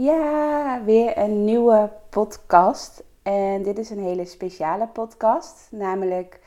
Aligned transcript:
Ja, 0.00 0.82
weer 0.84 1.18
een 1.18 1.44
nieuwe 1.44 1.90
podcast. 2.10 3.02
En 3.22 3.62
dit 3.62 3.78
is 3.78 3.90
een 3.90 4.02
hele 4.02 4.24
speciale 4.24 4.86
podcast. 4.86 5.68
Namelijk, 5.70 6.40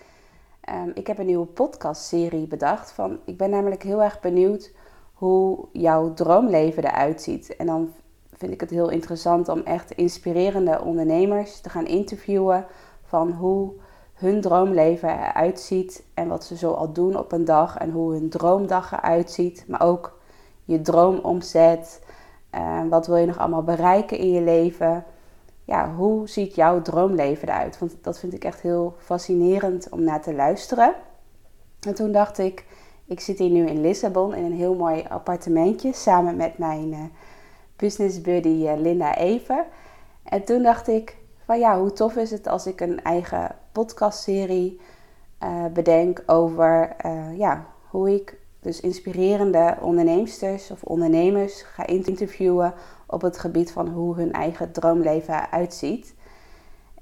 ehm, 0.62 0.90
ik 0.94 1.08
heb 1.08 1.18
een 1.18 1.26
nieuwe 1.26 1.46
podcastserie 1.46 2.48
bedacht. 2.48 2.92
Van, 2.92 3.20
ik 3.26 3.38
ben 3.38 3.50
namelijk 3.50 3.84
heel 3.84 4.04
erg 4.04 4.20
benieuwd 4.20 4.72
hoe 5.14 5.66
jouw 5.72 6.14
droomleven 6.14 6.84
eruit 6.84 7.22
ziet. 7.22 7.56
En 7.56 7.66
dan 7.66 7.94
vind 8.34 8.52
ik 8.52 8.60
het 8.60 8.70
heel 8.70 8.90
interessant 8.90 9.50
om 9.50 9.60
echt 9.60 9.92
inspirerende 9.92 10.82
ondernemers 10.82 11.60
te 11.60 11.70
gaan 11.70 11.86
interviewen. 11.86 12.66
Van 13.04 13.32
hoe 13.32 13.74
hun 14.14 14.42
droomleven 14.42 15.10
eruit 15.10 15.60
ziet. 15.60 16.04
En 16.14 16.28
wat 16.28 16.44
ze 16.44 16.58
zo 16.58 16.72
al 16.72 16.94
doen 16.94 17.18
op 17.18 17.32
een 17.32 17.46
dag. 17.46 17.78
En 17.78 17.92
hoe 17.92 18.14
hun 18.14 18.30
droomdag 18.30 18.92
eruit 18.92 19.32
ziet. 19.32 19.66
Maar 19.68 19.82
ook 19.82 20.20
je 20.64 20.82
droomomzet. 20.82 22.02
Uh, 22.56 22.82
wat 22.90 23.08
wil 23.08 23.16
je 23.16 23.26
nog 23.26 23.38
allemaal 23.38 23.64
bereiken 23.64 24.18
in 24.18 24.32
je 24.32 24.42
leven? 24.42 25.06
Ja, 25.64 25.94
hoe 25.94 26.28
ziet 26.30 26.56
jouw 26.56 26.82
droomleven 26.82 27.48
eruit? 27.48 27.80
Want 27.80 27.96
dat 28.02 28.20
vind 28.20 28.34
ik 28.34 28.44
echt 28.44 28.62
heel 28.62 28.96
fascinerend 28.98 29.90
om 29.90 30.04
naar 30.04 30.22
te 30.22 30.34
luisteren. 30.34 30.94
En 31.88 31.94
toen 31.94 32.12
dacht 32.12 32.38
ik, 32.38 32.66
ik 33.06 33.20
zit 33.20 33.38
hier 33.38 33.50
nu 33.50 33.66
in 33.66 33.82
Lissabon 33.82 34.36
in 34.36 34.44
een 34.44 34.54
heel 34.54 34.76
mooi 34.76 35.06
appartementje 35.10 35.94
samen 35.94 36.36
met 36.36 36.58
mijn 36.58 36.92
uh, 36.92 37.00
business 37.76 38.22
buddy 38.22 38.48
uh, 38.48 38.74
Linda 38.78 39.16
Even. 39.16 39.66
En 40.24 40.44
toen 40.44 40.64
dacht 40.64 40.88
ik, 40.88 41.18
van 41.46 41.60
ja, 41.60 41.80
hoe 41.80 41.94
tof 41.94 42.16
is 42.16 42.32
het 42.32 42.48
als 42.48 42.68
ik 42.68 42.82
een 42.82 43.04
eigen 43.04 43.56
podcastserie 43.72 44.80
bedenk 45.74 46.24
over 46.26 46.96
ja, 47.36 47.66
hoe 47.90 48.14
ik 48.14 48.38
dus 48.64 48.80
inspirerende 48.80 49.78
onderneemsters 49.82 50.72
of 50.72 50.84
ondernemers 50.84 51.62
ga 51.62 51.86
interviewen 51.86 52.74
op 53.08 53.22
het 53.22 53.38
gebied 53.38 53.72
van 53.72 53.88
hoe 53.88 54.16
hun 54.16 54.32
eigen 54.32 54.72
droomleven 54.72 55.52
uitziet. 55.52 56.14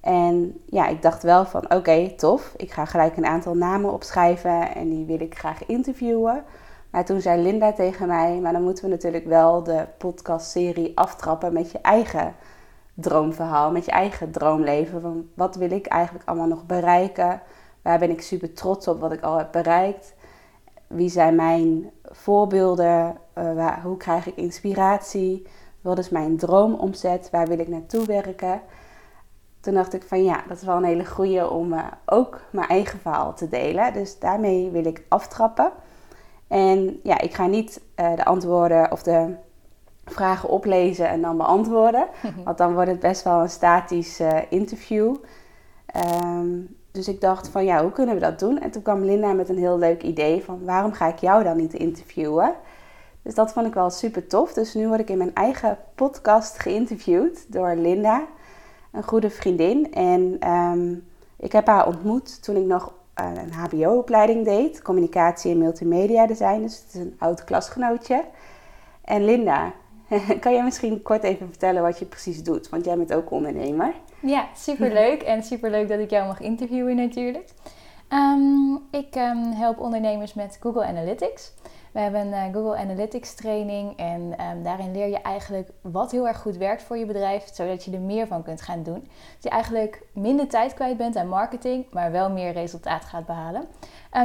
En 0.02 0.62
ja, 0.66 0.88
ik 0.88 1.02
dacht 1.02 1.24
wel 1.24 1.46
van 1.46 1.74
oké, 1.74 2.10
tof. 2.10 2.54
Ik 2.58 2.72
ga 2.72 2.86
gelijk 2.86 3.18
een 3.18 3.26
aantal 3.26 3.56
namen 3.56 3.94
opschrijven 3.94 4.76
en 4.76 4.90
die 4.90 5.06
wil 5.06 5.22
ik 5.22 5.38
graag 5.38 5.66
interviewen. 5.66 6.44
Maar 6.90 7.06
toen 7.06 7.22
zei 7.22 7.42
Linda 7.42 7.74
tegen 7.74 8.08
mij, 8.08 8.40
maar 8.42 8.54
dan 8.54 8.64
moeten 8.64 8.84
we 8.84 8.90
natuurlijk 8.90 9.26
wel 9.26 9.64
de 9.64 9.86
podcastserie 9.98 10.92
aftrappen 10.98 11.54
met 11.54 11.72
je 11.72 11.80
eigen 11.82 12.36
droomverhaal, 12.94 13.72
met 13.72 13.86
je 13.86 13.92
eigen 13.92 14.32
droomleven. 14.32 15.02
Van 15.02 15.28
wat 15.34 15.56
wil 15.56 15.72
ik 15.72 15.86
eigenlijk 15.86 16.30
allemaal 16.30 16.48
nog 16.48 16.66
bereiken? 16.66 17.42
Waar 17.82 18.00
ben 18.00 18.10
ik 18.10 18.22
super 18.22 18.54
trots 18.54 18.88
op 18.88 19.00
wat 19.00 19.12
ik 19.12 19.22
al 19.22 19.38
heb 19.38 19.52
bereikt? 19.52 20.14
Wie 20.94 21.10
zijn 21.10 21.36
mijn 21.36 21.92
voorbeelden? 22.04 23.18
Uh, 23.38 23.54
waar, 23.54 23.82
hoe 23.82 23.98
krijg 23.98 24.28
ik 24.28 24.36
inspiratie? 24.36 25.48
Wat 25.82 25.98
is 25.98 26.10
mijn 26.10 26.38
droomomzet? 26.38 27.30
Waar 27.32 27.48
wil 27.48 27.60
ik 27.60 27.68
naartoe 27.68 28.06
werken? 28.06 28.62
Toen 29.60 29.74
dacht 29.74 29.94
ik 29.94 30.04
van 30.04 30.24
ja, 30.24 30.44
dat 30.48 30.58
is 30.58 30.64
wel 30.64 30.76
een 30.76 30.84
hele 30.84 31.06
goede 31.06 31.50
om 31.50 31.74
uh, 31.74 31.84
ook 32.06 32.42
mijn 32.52 32.68
eigen 32.68 33.00
verhaal 33.00 33.34
te 33.34 33.48
delen. 33.48 33.94
Dus 33.94 34.20
daarmee 34.20 34.70
wil 34.70 34.86
ik 34.86 35.06
aftrappen. 35.08 35.72
En 36.48 37.00
ja, 37.04 37.20
ik 37.20 37.34
ga 37.34 37.46
niet 37.46 37.82
uh, 37.96 38.16
de 38.16 38.26
antwoorden 38.26 38.92
of 38.92 39.04
de 39.04 39.36
vragen 40.06 40.50
oplezen 40.50 41.08
en 41.10 41.22
dan 41.22 41.38
beantwoorden. 41.38 42.08
Want 42.46 42.58
dan 42.58 42.74
wordt 42.74 42.90
het 42.90 43.00
best 43.00 43.24
wel 43.24 43.42
een 43.42 43.50
statisch 43.50 44.22
interview. 44.50 45.16
Um, 45.96 46.81
dus 46.92 47.08
ik 47.08 47.22
dacht 47.22 47.50
van 47.50 47.66
ja, 47.66 47.82
hoe 47.82 47.92
kunnen 47.92 48.16
we 48.16 48.22
dat 48.22 48.40
doen? 48.40 48.60
En 48.60 48.72
toen 48.72 48.82
kwam 48.82 49.04
Linda 49.04 49.34
met 49.34 49.50
een 49.50 49.58
heel 49.58 49.78
leuk 49.78 50.04
idee 50.04 50.44
van 50.44 50.66
waarom 50.66 50.94
ga 50.94 51.08
ik 51.08 51.18
jou 51.18 51.44
dan 51.44 51.58
niet 51.58 51.74
interviewen? 51.74 52.56
Dus 53.22 53.36
dat 53.36 53.54
vond 53.54 53.68
ik 53.68 53.74
wel 53.74 53.90
super 53.90 54.28
tof. 54.28 54.54
Dus 54.54 54.74
nu 54.74 54.88
word 54.88 55.00
ik 55.00 55.10
in 55.10 55.18
mijn 55.18 55.34
eigen 55.34 55.78
podcast 55.96 56.60
geïnterviewd 56.60 57.52
door 57.52 57.76
Linda, 57.76 58.28
een 58.92 59.04
goede 59.04 59.30
vriendin. 59.30 59.94
En 59.94 60.50
um, 60.52 61.08
ik 61.38 61.52
heb 61.52 61.68
haar 61.68 61.88
ontmoet 61.88 62.44
toen 62.44 62.56
ik 62.56 62.66
nog 62.66 62.94
uh, 63.22 63.32
een 63.36 63.54
HBO-opleiding 63.54 64.46
deed, 64.46 64.82
communicatie 64.82 65.52
en 65.52 65.58
multimedia 65.58 66.28
design. 66.28 66.62
Dus 66.62 66.78
het 66.78 66.94
is 66.94 67.00
een 67.00 67.16
oud 67.20 67.44
klasgenootje. 67.44 68.24
En 69.04 69.26
Linda, 69.26 69.74
kan 70.42 70.54
jij 70.54 70.64
misschien 70.64 71.02
kort 71.02 71.24
even 71.24 71.48
vertellen 71.48 71.82
wat 71.82 72.00
je 72.00 72.06
precies 72.06 72.44
doet? 72.44 72.70
Want 72.70 72.86
jij 72.86 72.98
bent 72.98 73.14
ook 73.14 73.32
ondernemer. 73.32 73.94
Ja, 74.22 74.48
superleuk. 74.56 75.22
en 75.22 75.44
superleuk 75.44 75.88
dat 75.88 76.00
ik 76.00 76.10
jou 76.10 76.28
mag 76.28 76.40
interviewen 76.40 76.96
natuurlijk. 76.96 77.50
Um, 78.10 78.82
ik 78.92 79.16
um, 79.16 79.52
help 79.52 79.80
ondernemers 79.80 80.34
met 80.34 80.58
Google 80.62 80.86
Analytics. 80.86 81.54
We 81.92 82.00
hebben 82.00 82.22
een 82.22 82.48
uh, 82.48 82.54
Google 82.54 82.78
Analytics 82.78 83.36
training 83.36 83.98
en 83.98 84.22
um, 84.22 84.64
daarin 84.64 84.92
leer 84.92 85.08
je 85.08 85.22
eigenlijk 85.22 85.70
wat 85.82 86.12
heel 86.12 86.28
erg 86.28 86.42
goed 86.42 86.58
werkt 86.58 86.84
voor 86.84 86.98
je 86.98 87.06
bedrijf, 87.06 87.50
zodat 87.54 87.84
je 87.84 87.92
er 87.92 88.00
meer 88.00 88.28
van 88.28 88.44
kunt 88.44 88.62
gaan 88.62 88.84
doen. 88.84 89.08
Dat 89.34 89.44
je 89.44 89.50
eigenlijk 89.50 90.04
minder 90.14 90.48
tijd 90.48 90.74
kwijt 90.74 90.98
bent 90.98 91.16
aan 91.16 91.28
marketing, 91.28 91.86
maar 91.92 92.12
wel 92.12 92.32
meer 92.32 92.52
resultaat 92.52 93.06
gaat 93.06 93.26
behalen. 93.26 93.66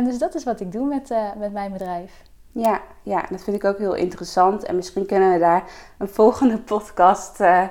dus 0.05 0.19
dat 0.19 0.35
is 0.35 0.45
wat 0.45 0.61
ik 0.61 0.73
doe 0.73 0.87
met, 0.87 1.11
uh, 1.11 1.35
met 1.37 1.53
mijn 1.53 1.73
bedrijf. 1.73 2.23
Ja, 2.59 2.81
ja, 3.03 3.25
dat 3.31 3.43
vind 3.43 3.57
ik 3.57 3.65
ook 3.65 3.79
heel 3.79 3.95
interessant. 3.95 4.65
En 4.65 4.77
misschien 4.77 5.07
kunnen 5.07 5.33
we 5.33 5.39
daar 5.39 5.65
een 5.99 6.09
volgende 6.09 6.59
podcast 6.73 7.41
uh, 7.41 7.63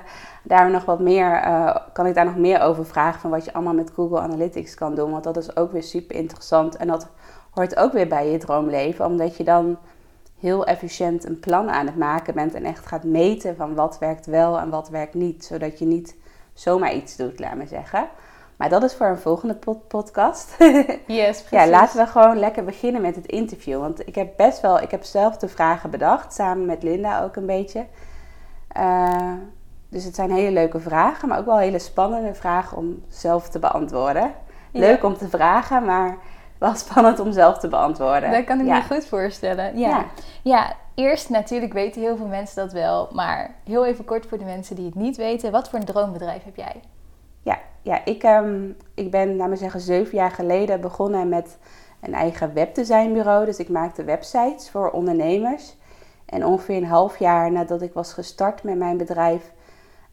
daar 0.42 0.70
nog 0.70 0.84
wat 0.84 1.00
meer, 1.00 1.46
uh, 1.46 1.76
kan 1.92 2.06
ik 2.06 2.14
daar 2.14 2.24
nog 2.24 2.36
meer 2.36 2.60
over 2.60 2.86
vragen 2.86 3.20
van 3.20 3.30
wat 3.30 3.44
je 3.44 3.52
allemaal 3.52 3.74
met 3.74 3.90
Google 3.94 4.20
Analytics 4.20 4.74
kan 4.74 4.94
doen. 4.94 5.10
Want 5.10 5.24
dat 5.24 5.36
is 5.36 5.56
ook 5.56 5.72
weer 5.72 5.82
super 5.82 6.16
interessant. 6.16 6.76
En 6.76 6.86
dat 6.86 7.08
hoort 7.50 7.76
ook 7.76 7.92
weer 7.92 8.08
bij 8.08 8.30
je 8.30 8.38
droomleven, 8.38 9.06
omdat 9.06 9.36
je 9.36 9.44
dan 9.44 9.78
heel 10.38 10.66
efficiënt 10.66 11.24
een 11.24 11.40
plan 11.40 11.70
aan 11.70 11.86
het 11.86 11.96
maken 11.96 12.34
bent 12.34 12.54
en 12.54 12.64
echt 12.64 12.86
gaat 12.86 13.04
meten 13.04 13.56
van 13.56 13.74
wat 13.74 13.98
werkt 13.98 14.26
wel 14.26 14.58
en 14.58 14.70
wat 14.70 14.88
werkt 14.88 15.14
niet. 15.14 15.44
Zodat 15.44 15.78
je 15.78 15.84
niet 15.84 16.16
zomaar 16.52 16.94
iets 16.94 17.16
doet, 17.16 17.38
laat 17.38 17.54
maar 17.54 17.66
zeggen. 17.66 18.08
Maar 18.56 18.68
dat 18.68 18.82
is 18.82 18.94
voor 18.94 19.06
een 19.06 19.18
volgende 19.18 19.54
pod 19.54 19.88
podcast. 19.88 20.54
yes, 21.06 21.42
precies. 21.42 21.50
Ja, 21.50 21.66
laten 21.66 21.98
we 21.98 22.06
gewoon 22.06 22.38
lekker 22.38 22.64
beginnen 22.64 23.02
met 23.02 23.16
het 23.16 23.26
interview. 23.26 23.80
Want 23.80 24.06
ik 24.06 24.14
heb 24.14 24.36
best 24.36 24.60
wel, 24.60 24.80
ik 24.80 24.90
heb 24.90 25.04
zelf 25.04 25.36
de 25.36 25.48
vragen 25.48 25.90
bedacht, 25.90 26.34
samen 26.34 26.66
met 26.66 26.82
Linda 26.82 27.22
ook 27.22 27.36
een 27.36 27.46
beetje. 27.46 27.86
Uh, 28.76 29.32
dus 29.88 30.04
het 30.04 30.14
zijn 30.14 30.30
hele 30.30 30.50
leuke 30.50 30.80
vragen, 30.80 31.28
maar 31.28 31.38
ook 31.38 31.46
wel 31.46 31.58
hele 31.58 31.78
spannende 31.78 32.34
vragen 32.34 32.76
om 32.76 33.02
zelf 33.08 33.48
te 33.48 33.58
beantwoorden. 33.58 34.32
Leuk 34.72 35.00
ja. 35.00 35.08
om 35.08 35.16
te 35.16 35.28
vragen, 35.28 35.84
maar 35.84 36.18
wel 36.58 36.74
spannend 36.86 37.20
om 37.20 37.32
zelf 37.32 37.58
te 37.58 37.68
beantwoorden. 37.68 38.30
Dat 38.30 38.44
kan 38.44 38.60
ik 38.60 38.66
ja. 38.66 38.76
me 38.76 38.94
goed 38.94 39.06
voorstellen. 39.06 39.78
Ja. 39.78 39.88
ja. 39.88 40.04
Ja. 40.42 40.72
eerst 40.94 41.28
natuurlijk 41.28 41.72
weten 41.72 42.00
heel 42.00 42.16
veel 42.16 42.26
mensen 42.26 42.56
dat 42.56 42.72
wel, 42.72 43.08
maar 43.12 43.54
heel 43.64 43.86
even 43.86 44.04
kort 44.04 44.26
voor 44.26 44.38
de 44.38 44.44
mensen 44.44 44.76
die 44.76 44.86
het 44.86 44.94
niet 44.94 45.16
weten. 45.16 45.50
Wat 45.50 45.68
voor 45.68 45.78
een 45.78 45.84
droombedrijf 45.84 46.44
heb 46.44 46.56
jij? 46.56 46.80
Ja, 47.46 47.58
ja 47.82 48.04
ik, 48.04 48.22
um, 48.22 48.76
ik 48.94 49.10
ben, 49.10 49.50
we 49.50 49.56
zeggen, 49.56 49.80
zeven 49.80 50.16
jaar 50.16 50.30
geleden 50.30 50.80
begonnen 50.80 51.28
met 51.28 51.58
een 52.00 52.14
eigen 52.14 52.54
webdesignbureau. 52.54 53.44
Dus 53.44 53.58
ik 53.58 53.68
maakte 53.68 54.04
websites 54.04 54.70
voor 54.70 54.90
ondernemers. 54.90 55.76
En 56.24 56.44
ongeveer 56.44 56.76
een 56.76 56.84
half 56.84 57.18
jaar 57.18 57.52
nadat 57.52 57.82
ik 57.82 57.92
was 57.92 58.12
gestart 58.12 58.62
met 58.62 58.76
mijn 58.76 58.96
bedrijf, 58.96 59.52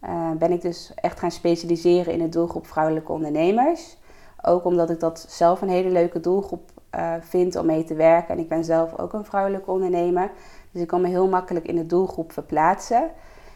uh, 0.04 0.31
ben 0.31 0.52
ik 0.52 0.62
dus 0.62 0.92
echt 0.96 1.19
gaan 1.19 1.31
specialiseren 1.31 2.13
in 2.13 2.19
de 2.19 2.30
doelgroep 2.30 2.68
vrouwelijke 2.68 3.12
ondernemers. 3.12 3.98
Ook 4.42 4.66
omdat 4.66 4.90
ik 4.90 5.00
dat 5.00 5.25
zelf 5.30 5.62
een 5.62 5.69
hele 5.69 5.90
leuke 5.90 6.19
doelgroep 6.19 6.72
uh, 6.96 7.13
vind 7.19 7.56
om 7.56 7.66
mee 7.66 7.84
te 7.84 7.96
werken. 7.96 8.34
En 8.34 8.40
ik 8.40 8.50
ben 8.50 8.63
zelf 8.63 8.98
ook 8.98 9.13
een 9.13 9.25
vrouwelijke 9.25 9.72
ondernemer. 9.72 10.31
Dus 10.72 10.81
ik 10.81 10.88
kan 10.88 11.02
me 11.02 11.07
heel 11.07 11.28
makkelijk 11.28 11.66
in 11.66 11.75
de 11.75 11.86
doelgroep 11.86 12.31
verplaatsen. 12.31 13.12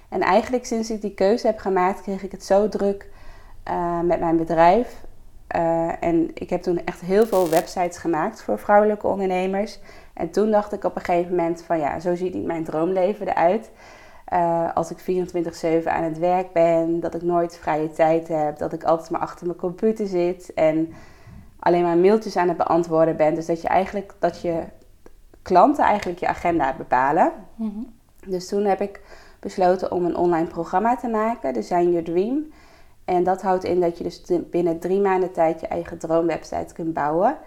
En 0.09 0.21
eigenlijk 0.21 0.65
sinds 0.65 0.89
ik 0.89 1.01
die 1.01 1.13
keuze 1.13 1.47
heb 1.47 1.57
gemaakt, 1.57 2.01
kreeg 2.01 2.23
ik 2.23 2.31
het 2.31 2.43
zo 2.43 2.69
druk 2.69 3.09
uh, 3.69 3.99
met 3.99 4.19
mijn 4.19 4.37
bedrijf. 4.37 5.05
Uh, 5.55 6.03
en 6.03 6.31
ik 6.33 6.49
heb 6.49 6.61
toen 6.61 6.81
echt 6.85 7.01
heel 7.01 7.25
veel 7.25 7.49
websites 7.49 7.97
gemaakt 7.97 8.41
voor 8.41 8.59
vrouwelijke 8.59 9.07
ondernemers. 9.07 9.79
En 10.13 10.31
toen 10.31 10.51
dacht 10.51 10.73
ik 10.73 10.83
op 10.83 10.95
een 10.95 11.01
gegeven 11.01 11.35
moment 11.35 11.63
van 11.63 11.79
ja, 11.79 11.99
zo 11.99 12.15
ziet 12.15 12.33
niet 12.33 12.45
mijn 12.45 12.63
droomleven 12.63 13.27
eruit. 13.27 13.71
Uh, 14.33 14.73
als 14.73 14.91
ik 14.91 14.99
24-7 15.83 15.87
aan 15.87 16.03
het 16.03 16.17
werk 16.17 16.53
ben, 16.53 16.99
dat 16.99 17.15
ik 17.15 17.21
nooit 17.21 17.57
vrije 17.57 17.91
tijd 17.91 18.27
heb, 18.27 18.57
dat 18.57 18.73
ik 18.73 18.83
altijd 18.83 19.09
maar 19.09 19.21
achter 19.21 19.45
mijn 19.45 19.57
computer 19.57 20.07
zit 20.07 20.53
en 20.53 20.93
alleen 21.59 21.83
maar 21.83 21.97
mailtjes 21.97 22.37
aan 22.37 22.47
het 22.47 22.57
beantwoorden 22.57 23.15
ben. 23.15 23.35
Dus 23.35 23.45
dat 23.45 23.61
je 23.61 23.67
eigenlijk 23.67 24.13
dat 24.19 24.41
je 24.41 24.63
klanten 25.41 25.83
eigenlijk 25.83 26.19
je 26.19 26.27
agenda 26.27 26.73
bepalen. 26.77 27.31
Mhm. 27.55 27.79
Dus 28.25 28.47
toen 28.47 28.65
heb 28.65 28.81
ik 28.81 29.01
besloten 29.39 29.91
om 29.91 30.05
een 30.05 30.15
online 30.15 30.47
programma 30.47 30.95
te 30.95 31.07
maken, 31.07 31.53
Design 31.53 31.89
Your 31.89 32.03
Dream. 32.03 32.45
En 33.07 33.23
dat 33.23 33.41
houdt 33.41 33.63
in 33.63 33.79
dat 33.79 33.97
je 33.97 34.03
dus 34.03 34.21
binnen 34.51 34.79
drie 34.79 34.99
maanden 34.99 35.31
tijd 35.31 35.59
je 35.59 35.67
eigen 35.67 35.97
droomwebsite 35.97 36.73
kunt 36.73 36.93
bouwen. 36.93 37.37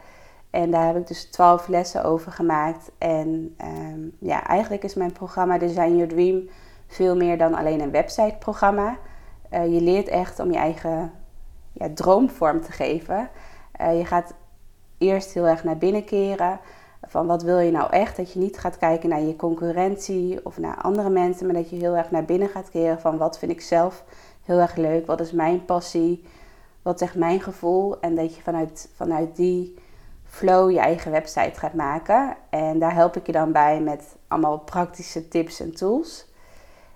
En 0.50 0.70
daar 0.70 0.86
heb 0.86 0.96
ik 0.96 1.06
dus 1.06 1.24
twaalf 1.24 1.68
lessen 1.68 2.04
over 2.04 2.32
gemaakt. 2.32 2.90
En 2.98 3.54
ehm, 3.56 4.00
ja, 4.18 4.46
eigenlijk 4.46 4.84
is 4.84 4.94
mijn 4.94 5.12
programma 5.12 5.58
Design 5.58 5.96
Your 5.96 6.08
Dream 6.08 6.48
veel 6.86 7.16
meer 7.16 7.38
dan 7.38 7.54
alleen 7.54 7.80
een 7.80 7.90
websiteprogramma. 7.90 8.96
Eh 9.48 9.74
je 9.74 9.80
leert 9.80 10.08
echt 10.08 10.38
om 10.38 10.50
je 10.52 10.58
eigen 10.58 11.12
ja, 11.72 11.88
droom 11.94 12.30
vorm 12.30 12.60
te 12.60 12.72
geven. 12.72 13.28
Eh, 13.72 13.98
je 13.98 14.04
gaat 14.04 14.34
eerst 14.98 15.32
heel 15.32 15.46
erg 15.46 15.64
naar 15.64 15.78
binnen 15.78 16.04
keren. 16.04 16.60
Van 17.02 17.26
wat 17.26 17.42
wil 17.42 17.58
je 17.58 17.70
nou 17.70 17.90
echt? 17.90 18.16
Dat 18.16 18.32
je 18.32 18.38
niet 18.38 18.58
gaat 18.58 18.78
kijken 18.78 19.08
naar 19.08 19.20
je 19.20 19.36
concurrentie 19.36 20.46
of 20.46 20.58
naar 20.58 20.76
andere 20.76 21.10
mensen, 21.10 21.46
maar 21.46 21.54
dat 21.54 21.70
je 21.70 21.76
heel 21.76 21.96
erg 21.96 22.10
naar 22.10 22.24
binnen 22.24 22.48
gaat 22.48 22.70
keren 22.70 23.00
van 23.00 23.18
wat 23.18 23.38
vind 23.38 23.52
ik 23.52 23.60
zelf 23.60 24.04
heel 24.44 24.58
erg 24.58 24.76
leuk, 24.76 25.06
wat 25.06 25.20
is 25.20 25.32
mijn 25.32 25.64
passie, 25.64 26.24
wat 26.82 26.98
zegt 26.98 27.14
mijn 27.14 27.40
gevoel. 27.40 28.00
En 28.00 28.14
dat 28.14 28.34
je 28.34 28.42
vanuit, 28.42 28.90
vanuit 28.94 29.36
die 29.36 29.78
flow 30.24 30.70
je 30.70 30.78
eigen 30.78 31.10
website 31.10 31.60
gaat 31.60 31.74
maken. 31.74 32.36
En 32.50 32.78
daar 32.78 32.94
help 32.94 33.16
ik 33.16 33.26
je 33.26 33.32
dan 33.32 33.52
bij 33.52 33.80
met 33.80 34.16
allemaal 34.28 34.58
praktische 34.58 35.28
tips 35.28 35.60
en 35.60 35.74
tools. 35.74 36.28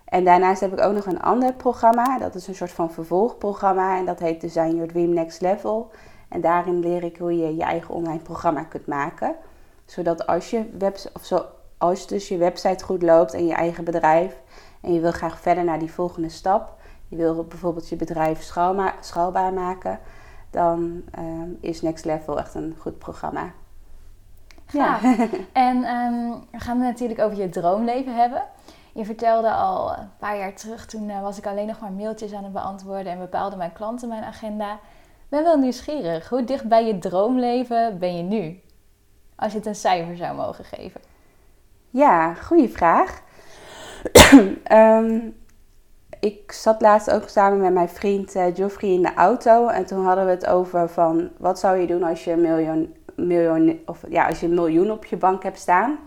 En 0.05 0.25
daarnaast 0.25 0.61
heb 0.61 0.73
ik 0.73 0.81
ook 0.81 0.95
nog 0.95 1.07
een 1.07 1.23
ander 1.23 1.53
programma. 1.53 2.19
Dat 2.19 2.35
is 2.35 2.47
een 2.47 2.55
soort 2.55 2.71
van 2.71 2.93
vervolgprogramma. 2.93 3.99
En 3.99 4.05
dat 4.05 4.19
heet 4.19 4.41
Design 4.41 4.75
Your 4.75 4.89
Dream 4.89 5.13
Next 5.13 5.41
Level. 5.41 5.91
En 6.29 6.41
daarin 6.41 6.81
leer 6.81 7.03
ik 7.03 7.17
hoe 7.17 7.39
je 7.39 7.57
je 7.57 7.63
eigen 7.63 7.95
online 7.95 8.23
programma 8.23 8.63
kunt 8.63 8.87
maken. 8.87 9.35
Zodat 9.85 10.27
als 10.27 10.51
je, 10.51 10.65
webs 10.79 11.13
of 11.13 11.25
zo, 11.25 11.45
als 11.79 12.07
dus 12.07 12.29
je 12.29 12.37
website 12.37 12.85
goed 12.85 13.03
loopt 13.03 13.35
en 13.35 13.47
je 13.47 13.55
eigen 13.55 13.85
bedrijf. 13.85 14.37
En 14.81 14.93
je 14.93 15.01
wil 15.01 15.13
graag 15.13 15.41
verder 15.41 15.65
naar 15.65 15.79
die 15.79 15.93
volgende 15.93 16.29
stap. 16.29 16.77
Je 17.15 17.21
wil 17.21 17.45
bijvoorbeeld 17.45 17.89
je 17.89 17.97
bedrijf 17.97 18.43
schaalbaar 19.01 19.53
maken. 19.53 19.99
Dan 20.51 21.03
ehm, 21.11 21.49
is 21.61 21.83
Next 21.83 22.05
Level 22.05 22.39
echt 22.39 22.55
een 22.55 22.77
goed 22.79 22.99
programma. 22.99 23.53
Gaaf. 24.67 25.03
En 25.53 25.85
ehm, 25.85 26.31
we 26.51 26.61
gaan 26.61 26.81
het 26.81 26.91
natuurlijk 26.91 27.21
over 27.21 27.39
je 27.39 27.49
droomleven 27.49 28.17
hebben. 28.17 28.43
Je 28.93 29.05
vertelde 29.05 29.51
al 29.51 29.99
een 29.99 30.11
paar 30.19 30.39
jaar 30.39 30.55
terug, 30.55 30.87
toen 30.87 31.11
eh, 31.11 31.23
was 31.23 31.39
ik 31.39 31.47
alleen 31.47 31.67
nog 31.67 31.81
maar 31.81 31.93
mailtjes 31.93 32.33
aan 32.33 32.45
het 32.45 32.53
beantwoorden 32.53 33.13
en 33.13 33.19
bepaalden 33.19 33.59
mijn 33.59 33.73
klanten 33.73 34.09
mijn 34.09 34.25
agenda. 34.25 34.73
Ik 34.73 35.29
ben 35.29 35.43
wel 35.43 35.59
nieuwsgierig. 35.59 36.29
Hoe 36.29 36.45
dicht 36.45 36.69
bij 36.69 36.87
je 36.87 36.99
droomleven 36.99 37.99
ben 37.99 38.17
je 38.17 38.23
nu? 38.23 38.61
Als 39.37 39.53
je 39.53 39.59
het 39.59 39.67
een 39.67 39.75
cijfer 39.75 40.17
zou 40.17 40.37
mogen 40.37 40.65
geven. 40.65 41.01
Ja, 41.91 42.35
goede 42.35 42.69
vraag. 42.69 43.23
Ehm, 44.65 45.21
ik 46.25 46.53
zat 46.53 46.81
laatst 46.81 47.11
ook 47.11 47.29
samen 47.29 47.61
met 47.61 47.73
mijn 47.73 47.89
vriend 47.89 48.35
eh 48.35 48.45
Geoffrey 48.55 48.91
in 48.91 49.03
de 49.03 49.15
auto. 49.15 49.67
En 49.67 49.87
toen 49.87 50.05
hadden 50.05 50.25
we 50.25 50.31
het 50.31 50.47
over 50.47 50.89
van 50.89 51.31
wat 51.37 51.59
zou 51.59 51.77
je 51.77 51.87
doen 51.87 52.03
als 52.03 52.25
je 52.25 52.31
een 52.33 52.41
miljoen, 52.41 52.95
miljoen, 53.15 53.81
of, 53.87 54.05
ja, 54.09 54.27
als 54.27 54.41
je 54.41 54.47
een 54.47 54.55
miljoen 54.55 54.91
op 54.91 55.05
je 55.05 55.17
bank 55.17 55.43
hebt 55.43 55.59
staan. 55.59 55.99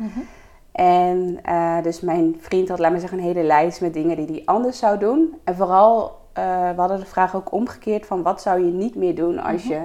En 0.71 1.39
eh, 1.43 1.81
dus 1.81 2.01
mijn 2.01 2.35
vriend 2.39 2.69
had, 2.69 2.79
laat 2.79 2.91
maar 2.91 2.99
zeggen, 2.99 3.17
een 3.17 3.23
hele 3.23 3.43
lijst 3.43 3.81
met 3.81 3.93
dingen 3.93 4.17
die 4.17 4.25
hij 4.25 4.41
anders 4.45 4.79
zou 4.79 4.97
doen. 4.97 5.39
En 5.43 5.55
vooral, 5.55 6.19
eh, 6.33 6.43
we 6.69 6.79
hadden 6.79 6.99
de 6.99 7.05
vraag 7.05 7.35
ook 7.35 7.51
omgekeerd 7.51 8.05
van 8.05 8.21
wat 8.23 8.41
zou 8.41 8.65
je 8.65 8.71
niet 8.71 8.95
meer 8.95 9.15
doen 9.15 9.39
als 9.39 9.63
je 9.63 9.81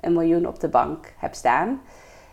een 0.00 0.12
miljoen 0.12 0.46
op 0.46 0.60
de 0.60 0.68
bank 0.68 1.12
hebt 1.18 1.36
staan. 1.36 1.80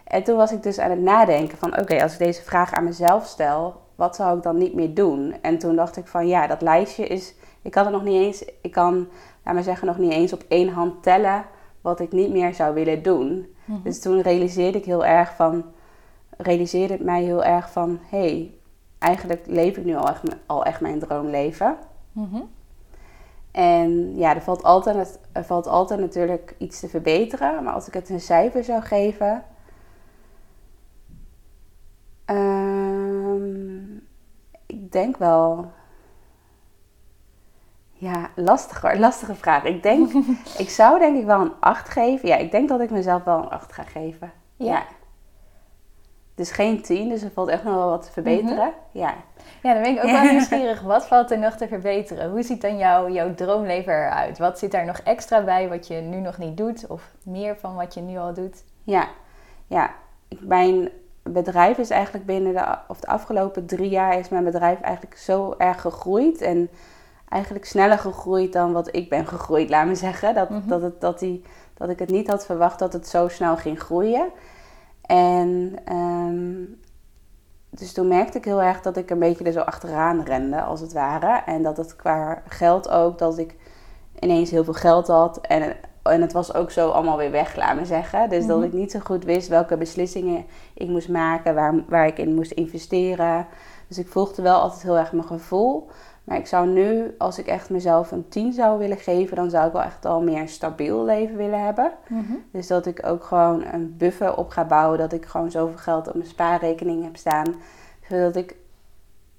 En 0.04 0.24
toen 0.24 0.36
was 0.36 0.52
ik 0.52 0.64
dus 0.64 0.80
aan 0.80 0.90
het 0.90 1.02
nadenken 1.02 1.58
van 1.58 1.80
oké, 1.80 2.02
als 2.02 2.14
ik 2.14 2.20
deze 2.20 2.42
vraag 2.42 2.74
aan 2.74 2.84
mezelf 2.84 3.26
stel, 3.26 3.82
wat 3.96 4.16
zou 4.16 4.38
ik 4.38 4.44
dan 4.44 4.58
niet 4.58 4.74
meer 4.74 4.94
doen? 4.94 5.36
En 5.42 5.58
toen 5.58 5.76
dacht 5.76 5.98
ik 5.98 6.08
van 6.08 6.28
ja, 6.28 6.48
dat 6.48 6.62
lijstje 6.62 7.08
is, 7.08 7.34
ik 7.64 7.76
had 7.76 7.86
het 7.86 7.94
nog 7.94 8.04
niet 8.04 8.22
eens, 8.22 8.46
ik 8.62 8.72
kan, 8.72 9.08
laat 9.44 9.54
maar 9.54 9.64
zeggen, 9.64 9.88
nog 9.88 9.98
niet 9.98 10.12
eens 10.12 10.34
op 10.34 10.44
één 10.48 10.70
hand 10.70 11.04
tellen 11.04 11.46
wat 11.82 12.00
ik 12.00 12.12
niet 12.12 12.32
meer 12.32 12.54
zou 12.54 12.74
willen 12.74 13.04
doen. 13.04 13.56
Dus 13.84 14.02
toen 14.02 14.22
realiseerde 14.22 14.78
ik 14.78 14.86
heel 14.86 15.06
erg 15.06 15.36
van, 15.36 15.66
realiseerde 16.38 16.94
het 16.94 17.04
mij 17.04 17.24
heel 17.24 17.44
erg 17.44 17.72
van, 17.72 18.00
hé, 18.10 18.20
hey, 18.20 18.54
eigenlijk 19.00 19.44
leef 19.48 19.78
ik 19.78 19.86
nu 19.86 19.96
al 19.96 20.10
echt, 20.10 20.22
al 20.46 20.66
echt 20.66 20.82
mijn 20.82 21.00
droomleven. 21.00 21.78
Mhm. 22.12 22.42
En 23.52 24.18
ja, 24.18 24.36
er 24.36 24.42
valt, 24.42 24.64
altijd, 24.64 25.20
er 25.32 25.46
valt 25.46 25.68
altijd 25.68 26.00
natuurlijk 26.00 26.56
iets 26.58 26.80
te 26.80 26.88
verbeteren. 26.88 27.64
Maar 27.64 27.74
als 27.74 27.88
ik 27.88 27.94
het 27.94 28.10
een 28.10 28.20
cijfer 28.20 28.64
zou 28.64 28.82
geven. 28.82 29.44
ehm, 32.26 33.96
ik 34.66 34.92
denk 34.92 35.18
wel. 35.18 35.72
Ja, 38.04 38.30
lastig 38.36 38.82
hoor. 38.82 38.96
Lastige 38.96 39.36
vraag. 39.36 39.64
Ik 39.64 39.84
denk, 39.84 40.12
ik 40.58 40.70
zou 40.70 41.00
denk 41.00 41.18
ik 41.18 41.26
wel 41.26 41.42
een 41.42 41.54
8 41.60 41.90
geven. 41.90 42.28
Ja, 42.28 42.36
ik 42.36 42.52
denk 42.52 42.70
dat 42.70 42.82
ik 42.82 42.90
mezelf 42.90 43.24
wel 43.24 43.38
een 43.38 43.50
8 43.50 43.74
ga 43.74 43.84
geven. 43.84 44.32
Ja. 44.56 44.72
Ja. 44.72 44.84
Dus 46.36 46.52
geen 46.52 46.82
10, 46.82 47.10
dus 47.10 47.22
er 47.22 47.32
valt 47.32 47.48
echt 47.48 47.64
nog 47.64 47.76
wel 47.76 47.90
wat 47.90 48.06
te 48.06 48.12
verbeteren. 48.12 48.74
Ja. 48.92 49.14
Ja, 49.64 49.74
dan 49.74 49.82
ben 49.82 49.92
ik 49.92 50.04
ook 50.04 50.12
wel 50.12 50.24
nieuwsgierig. 50.32 50.82
Wat 50.82 51.08
valt 51.08 51.32
er 51.32 51.40
nog 51.40 51.56
te 51.56 51.68
verbeteren? 51.68 52.30
Hoe 52.32 52.44
ziet 52.44 52.62
dan 52.62 52.78
jouw, 52.78 53.10
jouw 53.10 53.34
droomleven 53.34 53.94
eruit? 53.94 54.38
Wat 54.38 54.60
zit 54.60 54.72
daar 54.72 54.86
nog 54.86 55.00
extra 55.00 55.44
bij 55.44 55.70
wat 55.70 55.88
je 55.88 55.96
nu 55.96 56.20
nog 56.20 56.38
niet 56.38 56.58
doet? 56.58 56.88
Of 56.88 57.12
meer 57.24 57.58
van 57.58 57.76
wat 57.76 57.94
je 57.94 58.02
nu 58.02 58.18
al 58.18 58.34
doet? 58.34 58.64
Ja, 58.84 59.08
ja. 59.68 59.94
Mijn 60.40 60.90
bedrijf 61.24 61.78
is 61.78 61.90
eigenlijk 61.90 62.26
binnen 62.26 62.54
de, 62.54 62.78
of 62.88 63.00
de 63.00 63.08
afgelopen 63.08 63.66
drie 63.66 63.90
jaar 63.90 64.20
is 64.20 64.30
mijn 64.30 64.44
bedrijf 64.44 64.82
eigenlijk 64.82 65.18
zo 65.18 65.56
erg 65.58 65.82
gegroeid. 65.82 66.42
En 66.42 66.70
eigenlijk 67.34 67.66
sneller 67.66 67.98
gegroeid 68.00 68.54
dan 68.54 68.72
wat 68.74 68.96
ik 68.96 69.10
ben 69.10 69.28
gegroeid, 69.28 69.70
laat 69.70 69.86
me 69.88 69.96
zeggen. 69.96 70.34
Dat, 70.34 70.50
Mhm. 70.50 70.68
dat, 70.68 70.82
het, 70.82 71.02
dat, 71.02 71.20
die, 71.20 71.44
dat 71.74 71.90
ik 71.90 72.00
het 72.00 72.10
niet 72.10 72.28
had 72.28 72.46
verwacht 72.46 72.80
dat 72.80 72.94
het 72.94 73.08
zo 73.08 73.28
snel 73.28 73.58
ging 73.58 73.80
groeien. 73.80 74.30
En 75.02 75.74
ehm, 75.86 76.56
dus 77.70 77.94
toen 77.94 78.08
merkte 78.08 78.38
ik 78.38 78.46
heel 78.46 78.62
erg 78.62 78.82
dat 78.82 78.98
ik 78.98 79.10
een 79.10 79.20
beetje 79.20 79.44
er 79.44 79.52
zo 79.52 79.60
achteraan 79.60 80.22
rende, 80.24 80.62
als 80.62 80.80
het 80.82 80.94
ware. 80.94 81.42
En 81.46 81.64
dat 81.64 81.78
het 81.78 81.96
qua 81.96 82.42
geld 82.48 82.90
ook, 82.90 83.18
dat 83.18 83.38
ik 83.38 83.56
ineens 84.20 84.50
heel 84.52 84.64
veel 84.64 84.74
geld 84.74 85.08
had. 85.08 85.38
En, 85.42 85.76
en 86.04 86.22
het 86.22 86.34
was 86.34 86.54
ook 86.54 86.72
zo 86.72 86.90
allemaal 86.90 87.18
weer 87.18 87.32
weg, 87.32 87.56
laat 87.56 87.76
me 87.76 87.86
zeggen. 87.86 88.30
Dus 88.30 88.46
dat 88.46 88.58
Mhm. 88.58 88.66
ik 88.66 88.74
niet 88.74 88.92
zo 88.92 89.00
goed 89.00 89.24
wist 89.24 89.48
welke 89.48 89.78
beslissingen 89.78 90.46
ik 90.74 90.88
moest 90.88 91.10
maken, 91.10 91.56
waar, 91.56 91.74
waar 91.88 92.08
ik 92.08 92.18
in 92.18 92.34
moest 92.36 92.52
investeren. 92.52 93.48
Dus 93.88 93.98
ik 93.98 94.08
volgde 94.08 94.42
wel 94.42 94.60
altijd 94.60 94.82
heel 94.84 94.98
erg 94.98 95.12
mijn 95.12 95.28
gevoel. 95.28 95.88
Maar 96.24 96.38
ik 96.38 96.48
zou 96.48 96.68
nu, 96.68 97.16
als 97.18 97.40
ik 97.40 97.48
echt 97.48 97.70
mezelf 97.70 98.12
een 98.12 98.28
10 98.30 98.54
zou 98.54 98.80
willen 98.80 98.98
geven, 98.98 99.36
dan 99.36 99.50
zou 99.50 99.68
ik 99.68 99.74
wel 99.74 99.82
echt 99.82 100.06
al 100.06 100.22
meer 100.22 100.40
een 100.40 100.50
stabiel 100.50 101.06
leven 101.06 101.38
willen 101.38 101.64
hebben. 101.64 101.92
Dus 102.52 102.68
dat 102.68 102.86
ik 102.86 103.06
ook 103.06 103.24
gewoon 103.24 103.66
een 103.66 103.98
buffer 103.98 104.38
op 104.38 104.50
ga 104.50 104.66
bouwen. 104.66 104.98
Dat 104.98 105.14
ik 105.14 105.26
gewoon 105.26 105.52
zoveel 105.52 105.78
geld 105.78 106.08
op 106.08 106.14
mijn 106.14 106.28
spaarrekening 106.28 107.04
heb 107.04 107.16
staan. 107.16 107.56
Zodat 108.10 108.36
ik 108.36 108.56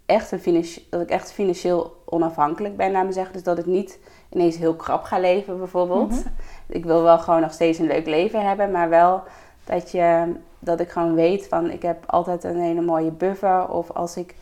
echt, 0.07 0.33
een 0.33 0.67
dat 0.91 1.01
ik 1.01 1.11
echt 1.11 1.33
financieel 1.33 2.03
onafhankelijk 2.05 2.77
ben, 2.77 2.91
laat 2.91 3.05
me 3.05 3.13
zeggen. 3.13 3.33
Dus 3.33 3.43
dat 3.43 3.59
ik 3.59 3.67
niet 3.67 3.99
ineens 4.29 4.57
heel 4.57 4.75
krap 4.75 5.03
ga 5.03 5.19
leven 5.19 5.59
bijvoorbeeld. 5.59 6.23
Ik 6.67 6.85
wil 6.85 7.03
wel 7.03 7.19
gewoon 7.19 7.41
nog 7.41 7.53
steeds 7.53 7.79
een 7.79 7.87
leuk 7.87 8.07
leven 8.07 8.47
hebben. 8.47 8.71
Maar 8.71 8.89
wel 8.89 9.23
dat, 9.65 9.91
je, 9.91 10.35
dat 10.59 10.81
ik 10.81 10.91
gewoon 10.91 11.15
weet 11.15 11.49
van 11.49 11.71
ik 11.71 11.83
heb 11.83 12.05
altijd 12.07 12.45
een 12.45 12.61
hele 12.61 12.81
mooie 12.81 13.11
buffer. 13.11 13.69
Of 13.69 13.91
als 13.91 14.17
ik 14.17 14.35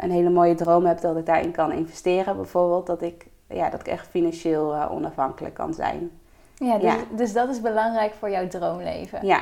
een 0.00 0.10
hele 0.10 0.30
mooie 0.30 0.54
droom 0.54 0.84
heb 0.86 1.00
dat 1.00 1.16
ik 1.16 1.26
daarin 1.26 1.50
kan 1.50 1.72
investeren 1.72 2.36
bijvoorbeeld. 2.36 2.86
Dat 2.86 3.02
ik, 3.02 3.26
ja, 3.48 3.70
dat 3.70 3.80
ik 3.80 3.86
echt 3.88 4.06
financieel 4.08 4.74
eh, 4.74 4.92
onafhankelijk 4.92 5.54
kan 5.54 5.74
zijn. 5.74 6.10
Ja 6.54 6.74
dus, 6.78 6.92
Ja. 6.92 6.96
dus 7.16 7.32
dat 7.32 7.48
is 7.48 7.60
belangrijk 7.60 8.12
voor 8.18 8.30
jouw 8.30 8.48
droomleven. 8.48 9.26
Ja. 9.26 9.40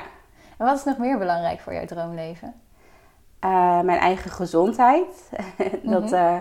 En 0.56 0.66
wat 0.66 0.76
is 0.76 0.84
nog 0.84 0.98
meer 0.98 1.18
belangrijk 1.18 1.60
voor 1.60 1.72
jouw 1.72 1.84
droomleven? 1.84 2.54
Eh, 3.38 3.80
mijn 3.80 3.98
eigen 3.98 4.30
gezondheid. 4.30 5.30
dat, 5.82 6.02
Mhm. 6.04 6.14
eh, 6.14 6.36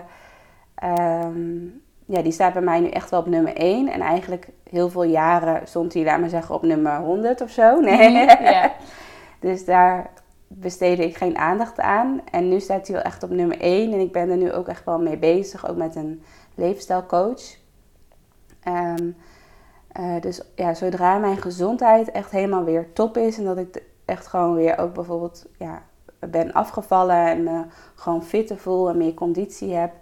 ehm, 0.74 1.64
ja, 2.06 2.22
die 2.22 2.32
staat 2.32 2.52
bij 2.52 2.62
mij 2.62 2.80
nu 2.80 2.88
echt 2.88 3.10
wel 3.10 3.20
op 3.20 3.26
nummer 3.26 3.56
1. 3.56 3.88
En 3.88 4.00
eigenlijk 4.00 4.48
heel 4.70 4.90
veel 4.90 5.02
jaren 5.02 5.66
stond 5.68 5.92
die, 5.92 6.04
laat 6.04 6.20
maar 6.20 6.28
zeggen, 6.28 6.54
op 6.54 6.62
nummer 6.62 6.98
100 6.98 7.40
of 7.40 7.50
zo. 7.50 7.80
Nee. 7.80 8.12
Ja. 8.42 8.72
dus 9.40 9.64
daar 9.64 10.10
besteedde 10.48 11.04
ik 11.04 11.16
geen 11.16 11.38
aandacht 11.38 11.80
aan. 11.80 12.20
En 12.30 12.48
nu 12.48 12.60
staat 12.60 12.86
hij 12.86 12.96
wel 12.96 13.04
echt 13.04 13.22
op 13.22 13.30
nummer 13.30 13.60
1. 13.60 13.92
En 13.92 14.00
ik 14.00 14.12
ben 14.12 14.30
er 14.30 14.36
nu 14.36 14.52
ook 14.52 14.68
echt 14.68 14.84
wel 14.84 14.98
mee 14.98 15.16
bezig, 15.18 15.68
ook 15.68 15.76
met 15.76 15.96
een 15.96 16.22
leefstijlcoach. 16.54 17.56
Ehm, 18.62 19.10
eh, 19.92 20.20
dus 20.20 20.42
ja, 20.54 20.74
zodra 20.74 21.18
mijn 21.18 21.36
gezondheid 21.36 22.10
echt 22.10 22.30
helemaal 22.30 22.64
weer 22.64 22.92
top 22.92 23.16
is 23.16 23.38
en 23.38 23.44
dat 23.44 23.56
ik 23.58 23.82
echt 24.04 24.26
gewoon 24.26 24.54
weer 24.54 24.78
ook 24.78 24.94
bijvoorbeeld 24.94 25.46
ja, 25.58 25.82
ben 26.18 26.52
afgevallen 26.52 27.26
en 27.26 27.42
me 27.42 27.64
gewoon 27.94 28.22
fitter 28.22 28.58
voel 28.58 28.88
en 28.88 28.96
meer 28.96 29.14
conditie 29.14 29.74
heb, 29.74 29.92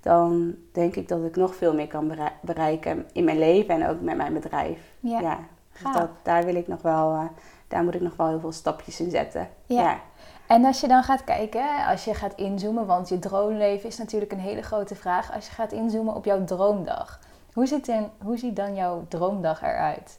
dan 0.00 0.54
denk 0.72 0.96
ik 0.96 1.08
dat 1.08 1.24
ik 1.24 1.36
nog 1.36 1.54
veel 1.54 1.74
meer 1.74 1.86
kan 1.86 2.08
berei- 2.08 2.32
bereiken 2.42 3.06
in 3.12 3.24
mijn 3.24 3.38
leven 3.38 3.74
en 3.82 3.88
ook 3.88 4.00
met 4.00 4.16
mijn 4.16 4.32
bedrijf. 4.32 4.92
Ja, 5.00 5.20
Ja, 5.20 5.38
dus 5.72 5.92
dat, 5.92 6.08
daar 6.22 6.44
wil 6.44 6.54
ik 6.54 6.68
nog 6.68 6.82
wel, 6.82 7.12
eh, 7.12 7.24
daar 7.70 7.84
moet 7.84 7.94
ik 7.94 8.00
nog 8.00 8.16
wel 8.16 8.28
heel 8.28 8.40
veel 8.40 8.52
stapjes 8.52 9.00
in 9.00 9.10
zetten. 9.10 9.48
Ja. 9.66 9.82
Ja. 9.82 10.00
En 10.46 10.64
als 10.64 10.80
je 10.80 10.88
dan 10.88 11.02
gaat 11.02 11.24
kijken, 11.24 11.86
als 11.88 12.04
je 12.04 12.14
gaat 12.14 12.34
inzoomen, 12.36 12.86
want 12.86 13.08
je 13.08 13.18
droomleven 13.18 13.88
is 13.88 13.98
natuurlijk 13.98 14.32
een 14.32 14.38
hele 14.38 14.62
grote 14.62 14.94
vraag. 14.94 15.34
Als 15.34 15.46
je 15.46 15.52
gaat 15.52 15.72
inzoomen 15.72 16.14
op 16.14 16.24
jouw 16.24 16.44
droomdag, 16.44 17.20
hoe 17.52 17.66
ziet, 17.66 17.86
dan, 17.86 18.10
hoe 18.22 18.38
ziet 18.38 18.56
dan 18.56 18.74
jouw 18.74 19.04
droomdag 19.08 19.62
eruit? 19.62 20.18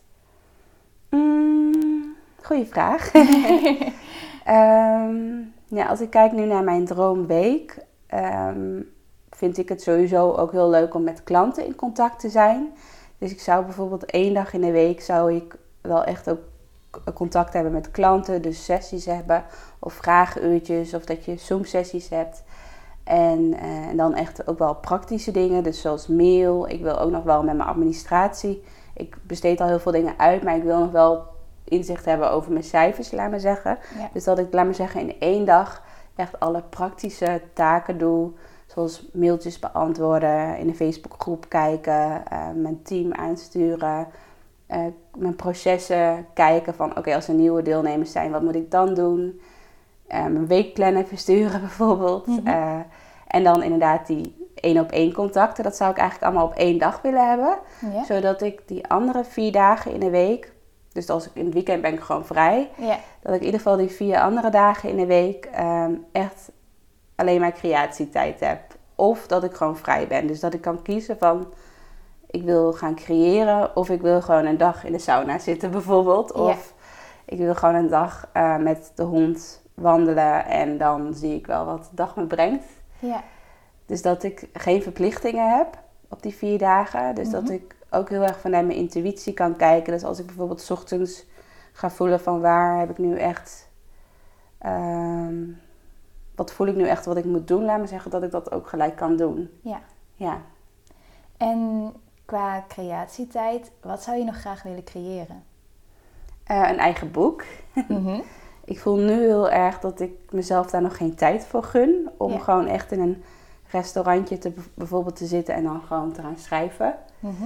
Mm, 1.09 2.15
goeie 2.43 2.65
vraag. 2.65 3.11
Ehm, 4.45 5.15
ja, 5.67 5.85
als 5.87 6.01
ik 6.01 6.09
kijk 6.09 6.31
nu 6.31 6.45
naar 6.45 6.63
mijn 6.63 6.85
droomweek, 6.85 7.77
ehm, 8.07 8.81
vind 9.29 9.57
ik 9.57 9.69
het 9.69 9.81
sowieso 9.81 10.31
ook 10.31 10.51
heel 10.51 10.69
leuk 10.69 10.93
om 10.93 11.03
met 11.03 11.23
klanten 11.23 11.65
in 11.65 11.75
contact 11.75 12.19
te 12.19 12.29
zijn. 12.29 12.73
Dus 13.17 13.31
ik 13.31 13.39
zou 13.39 13.65
bijvoorbeeld 13.65 14.05
één 14.05 14.33
dag 14.33 14.53
in 14.53 14.61
de 14.61 14.71
week 14.71 15.01
zou 15.01 15.33
ik 15.35 15.55
wel 15.81 16.03
echt 16.03 16.29
ook 16.29 16.39
contact 17.13 17.53
hebben 17.53 17.71
met 17.71 17.91
klanten, 17.91 18.41
dus 18.41 18.65
sessies 18.65 19.05
hebben 19.05 19.43
of 19.79 19.93
vragenuurtjes 19.93 20.93
of 20.93 21.05
dat 21.05 21.25
je 21.25 21.37
Zoom-sessies 21.37 22.09
hebt. 22.09 22.43
En, 23.03 23.53
eh, 23.53 23.87
en 23.87 23.97
dan 23.97 24.15
echt 24.15 24.47
ook 24.47 24.59
wel 24.59 24.75
praktische 24.75 25.31
dingen, 25.31 25.63
dus 25.63 25.81
zoals 25.81 26.07
mail. 26.07 26.69
Ik 26.69 26.81
wil 26.81 26.99
ook 26.99 27.11
nog 27.11 27.23
wel 27.23 27.43
met 27.43 27.57
mijn 27.57 27.69
administratie. 27.69 28.63
Ik 28.93 29.17
besteed 29.21 29.61
al 29.61 29.67
heel 29.67 29.79
veel 29.79 29.91
dingen 29.91 30.13
uit, 30.17 30.43
maar 30.43 30.55
ik 30.55 30.63
wil 30.63 30.79
nog 30.79 30.91
wel 30.91 31.23
inzicht 31.63 32.05
hebben 32.05 32.31
over 32.31 32.51
mijn 32.51 32.63
cijfers, 32.63 33.11
laat 33.11 33.29
maar 33.29 33.39
zeggen. 33.39 33.77
Ja. 33.97 34.09
Dus 34.13 34.23
dat 34.23 34.39
ik, 34.39 34.53
laat 34.53 34.65
maar 34.65 34.75
zeggen, 34.75 35.01
in 35.01 35.19
één 35.19 35.45
dag 35.45 35.83
echt 36.15 36.39
alle 36.39 36.63
praktische 36.69 37.41
taken 37.53 37.97
doe. 37.97 38.31
Zoals 38.65 39.09
mailtjes 39.13 39.59
beantwoorden, 39.59 40.57
in 40.57 40.67
een 40.67 40.75
Facebookgroep 40.75 41.45
kijken, 41.49 42.25
eh, 42.27 42.49
mijn 42.55 42.81
team 42.83 43.13
aansturen, 43.13 44.07
eh, 44.71 44.79
mijn 45.17 45.35
processen 45.35 46.27
kijken 46.33 46.73
van 46.73 46.97
oké, 46.97 47.15
als 47.15 47.27
er 47.27 47.33
nieuwe 47.33 47.61
deelnemers 47.61 48.11
zijn, 48.11 48.31
wat 48.31 48.41
moet 48.41 48.55
ik 48.55 48.71
dan 48.71 48.93
doen? 48.93 49.41
Eh, 50.07 50.19
mijn 50.19 50.47
weekplannen 50.47 51.07
versturen 51.07 51.61
bijvoorbeeld. 51.67 52.27
Mhm. 52.27 52.47
Eh, 52.47 52.79
en 53.27 53.43
dan 53.43 53.63
inderdaad 53.63 54.07
die 54.07 54.49
één 54.55 54.79
op 54.79 54.91
één 54.91 55.13
contacten, 55.13 55.63
dat 55.63 55.75
zou 55.75 55.91
ik 55.91 55.97
eigenlijk 55.97 56.31
allemaal 56.31 56.49
op 56.49 56.57
één 56.57 56.77
dag 56.77 57.01
willen 57.01 57.29
hebben. 57.29 57.57
Zodat 58.07 58.41
ik 58.41 58.61
die 58.65 58.87
andere 58.87 59.23
vier 59.23 59.51
dagen 59.51 59.91
in 59.91 59.99
de 59.99 60.09
week, 60.09 60.53
dus 60.91 61.09
als 61.09 61.25
ik 61.25 61.31
in 61.33 61.45
het 61.45 61.53
weekend 61.53 61.81
ben 61.81 61.93
ik 61.93 61.99
gewoon 61.99 62.25
vrij, 62.25 62.69
dat 63.21 63.33
ik 63.33 63.39
in 63.39 63.45
ieder 63.45 63.59
geval 63.59 63.77
die 63.77 63.89
vier 63.89 64.19
andere 64.19 64.49
dagen 64.49 64.89
in 64.89 64.97
de 64.97 65.05
week 65.05 65.45
ehm, 65.45 65.93
echt 66.11 66.51
alleen 67.15 67.39
maar 67.39 67.53
creatietijd 67.53 68.39
heb. 68.39 68.61
Of 68.95 69.27
dat 69.27 69.43
ik 69.43 69.53
gewoon 69.53 69.77
vrij 69.77 70.07
ben. 70.07 70.27
Dus 70.27 70.39
dat 70.39 70.53
ik 70.53 70.61
kan 70.61 70.81
kiezen 70.81 71.17
van 71.17 71.47
ik 72.31 72.43
wil 72.43 72.73
gaan 72.73 72.95
creëren 72.95 73.75
of 73.75 73.89
ik 73.89 74.01
wil 74.01 74.21
gewoon 74.21 74.45
een 74.45 74.57
dag 74.57 74.83
in 74.85 74.91
de 74.91 74.99
sauna 74.99 75.39
zitten 75.39 75.71
bijvoorbeeld. 75.71 76.31
Ja. 76.35 76.41
Of 76.41 76.73
ik 77.25 77.37
wil 77.37 77.55
gewoon 77.55 77.75
een 77.75 77.89
dag 77.89 78.29
eh, 78.33 78.57
met 78.57 78.91
de 78.95 79.03
hond 79.03 79.61
wandelen 79.73 80.45
en 80.45 80.77
dan 80.77 81.13
zie 81.13 81.35
ik 81.35 81.47
wel 81.47 81.65
wat 81.65 81.83
de 81.89 81.95
dag 81.95 82.15
me 82.15 82.25
brengt. 82.25 82.65
Ja. 82.99 83.23
Dus 83.85 84.01
dat 84.01 84.23
ik 84.23 84.49
geen 84.53 84.81
verplichtingen 84.81 85.57
heb 85.57 85.77
op 86.09 86.21
die 86.21 86.33
vier 86.35 86.57
dagen. 86.57 87.15
Dus 87.15 87.29
dat 87.29 87.43
Mhm. 87.43 87.51
ik 87.51 87.75
ook 87.89 88.09
heel 88.09 88.21
erg 88.21 88.39
vanuit 88.39 88.65
mijn 88.65 88.77
intuïtie 88.77 89.33
kan 89.33 89.55
kijken. 89.55 89.93
Dus 89.93 90.03
als 90.03 90.19
ik 90.19 90.25
bijvoorbeeld 90.25 90.61
's 90.61 90.69
ochtends 90.69 91.25
ga 91.73 91.89
voelen 91.89 92.19
van 92.19 92.41
waar 92.41 92.79
heb 92.79 92.89
ik 92.89 92.97
nu 92.97 93.17
echt... 93.17 93.69
ehm, 94.57 95.35
wat 96.35 96.51
voel 96.51 96.67
ik 96.67 96.75
nu 96.75 96.87
echt 96.87 97.05
wat 97.05 97.17
ik 97.17 97.25
moet 97.25 97.47
doen? 97.47 97.65
Laat 97.65 97.79
me 97.79 97.87
zeggen 97.87 98.11
dat 98.11 98.23
ik 98.23 98.31
dat 98.31 98.51
ook 98.51 98.67
gelijk 98.67 98.95
kan 98.95 99.15
doen. 99.15 99.49
Ja. 99.61 99.79
Ja. 100.15 100.37
En 101.37 101.91
qua 102.31 102.63
creatietijd, 102.67 103.71
wat 103.81 104.03
zou 104.03 104.17
je 104.17 104.23
nog 104.23 104.35
graag 104.35 104.63
willen 104.63 104.83
creëren? 104.83 105.43
Eh, 106.43 106.69
een 106.69 106.77
eigen 106.77 107.11
boek. 107.11 107.43
Mhm. 107.87 108.19
Ik 108.65 108.79
voel 108.79 108.95
nu 108.95 109.11
heel 109.19 109.49
erg 109.49 109.79
dat 109.79 109.99
ik 109.99 110.11
mezelf 110.29 110.69
daar 110.69 110.81
nog 110.81 110.97
geen 110.97 111.15
tijd 111.15 111.45
voor 111.45 111.63
gun. 111.63 112.09
Om 112.17 112.31
Ja. 112.31 112.37
gewoon 112.39 112.67
echt 112.67 112.91
in 112.91 112.99
een 112.99 113.23
restaurantje 113.71 114.37
te, 114.37 114.53
bijvoorbeeld 114.73 115.15
te 115.15 115.25
zitten 115.25 115.53
en 115.55 115.63
dan 115.63 115.81
gewoon 115.81 116.11
te 116.11 116.21
gaan 116.21 116.37
schrijven. 116.37 116.95
Mhm. 117.19 117.43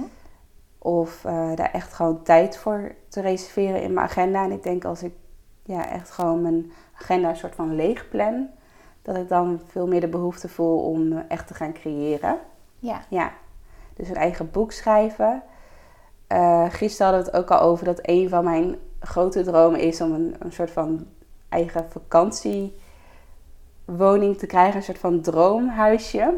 Of 0.78 1.24
eh, 1.24 1.54
daar 1.54 1.70
echt 1.72 1.92
gewoon 1.92 2.22
tijd 2.22 2.56
voor 2.56 2.94
te 3.08 3.20
reserveren 3.20 3.82
in 3.82 3.92
mijn 3.92 4.06
agenda. 4.06 4.44
En 4.44 4.52
ik 4.52 4.62
denk 4.62 4.84
als 4.84 5.02
ik 5.02 5.14
ja, 5.62 5.88
echt 5.88 6.10
gewoon 6.10 6.42
mijn 6.42 6.72
agenda 7.00 7.28
een 7.28 7.36
soort 7.36 7.54
van 7.54 7.74
leeg 7.74 8.08
plan, 8.08 8.48
dat 9.02 9.16
ik 9.16 9.28
dan 9.28 9.60
veel 9.66 9.86
meer 9.86 10.00
de 10.00 10.08
behoefte 10.08 10.48
voel 10.48 10.78
om 10.78 11.12
eh, 11.12 11.18
echt 11.28 11.46
te 11.46 11.54
gaan 11.54 11.72
creëren. 11.72 12.38
Ja. 12.78 13.00
Ja, 13.08 13.32
dus 13.96 14.08
een 14.08 14.14
eigen 14.14 14.50
boek 14.50 14.72
schrijven. 14.72 15.42
Eh, 16.26 16.64
gisteren 16.68 17.12
hadden 17.12 17.24
we 17.24 17.30
het 17.36 17.44
ook 17.44 17.50
al 17.58 17.66
over 17.66 17.84
dat 17.84 17.98
een 18.02 18.28
van 18.28 18.44
mijn 18.44 18.76
grote 19.00 19.42
dromen 19.42 19.80
is 19.80 20.00
om 20.00 20.12
een, 20.12 20.36
een 20.38 20.52
soort 20.52 20.70
van 20.70 21.06
eigen 21.48 21.86
vakantiewoning 21.90 24.38
te 24.38 24.46
krijgen. 24.46 24.76
Een 24.76 24.82
soort 24.82 24.98
van 24.98 25.20
droomhuisje. 25.20 26.34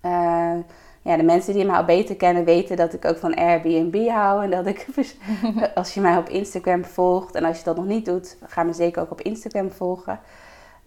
Eh, 0.00 0.56
ja, 1.02 1.16
de 1.16 1.22
mensen 1.22 1.54
die 1.54 1.64
mij 1.64 1.76
al 1.76 1.84
beter 1.84 2.16
kennen 2.16 2.44
weten 2.44 2.76
dat 2.76 2.92
ik 2.92 3.04
ook 3.04 3.16
van 3.16 3.34
Airbnb 3.34 4.08
hou. 4.08 4.44
En 4.44 4.50
dat 4.50 4.66
ik, 4.66 4.86
als 5.74 5.94
je 5.94 6.00
mij 6.00 6.16
op 6.16 6.28
Instagram 6.28 6.84
volgt 6.84 7.34
en 7.34 7.44
als 7.44 7.58
je 7.58 7.64
dat 7.64 7.76
nog 7.76 7.86
niet 7.86 8.04
doet, 8.04 8.36
ga 8.46 8.62
me 8.62 8.72
zeker 8.72 9.02
ook 9.02 9.10
op 9.10 9.20
Instagram 9.20 9.72
volgen. 9.72 10.20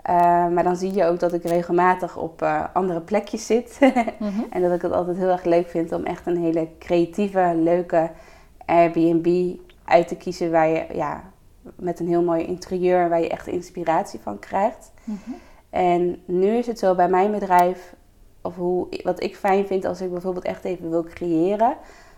Eh, 0.08 0.48
maar 0.48 0.64
dan 0.64 0.76
zie 0.76 0.94
je 0.94 1.06
ook 1.06 1.20
dat 1.20 1.34
ik 1.34 1.44
regelmatig 1.44 2.18
op 2.18 2.42
eh, 2.42 2.64
andere 2.74 3.02
plekjes 3.02 3.46
zit. 3.46 3.78
Mhm. 4.20 4.42
en 4.50 4.62
dat 4.62 4.72
ik 4.72 4.82
het 4.82 4.92
altijd 4.92 5.18
heel 5.18 5.30
erg 5.30 5.44
leuk 5.44 5.70
vind 5.70 5.92
om 5.92 6.04
echt 6.04 6.26
een 6.26 6.38
hele 6.38 6.68
creatieve, 6.80 7.54
leuke 7.56 8.10
Airbnb 8.66 9.56
uit 9.84 10.08
te 10.08 10.16
kiezen. 10.16 10.52
Waar 10.52 10.68
je 10.68 10.86
ja, 10.94 11.24
met 11.76 12.00
een 12.00 12.08
heel 12.08 12.24
mooi 12.24 12.46
interieur, 12.46 13.10
waar 13.10 13.22
je 13.22 13.30
echt 13.30 13.48
inspiratie 13.48 14.20
van 14.20 14.40
krijgt. 14.40 14.92
Mhm. 15.04 15.32
En 15.70 16.22
nu 16.26 16.48
is 16.48 16.68
het 16.68 16.80
zo 16.80 16.96
bij 16.96 17.10
mijn 17.10 17.32
bedrijf, 17.32 17.96
of 18.42 18.56
hoe, 18.56 18.88
wat 19.04 19.24
ik 19.24 19.36
fijn 19.36 19.68
vind 19.68 19.86
als 19.86 20.02
ik 20.02 20.12
bijvoorbeeld 20.12 20.46
echt 20.46 20.64
even 20.64 20.90
wil 20.90 21.04
creëren. 21.04 21.76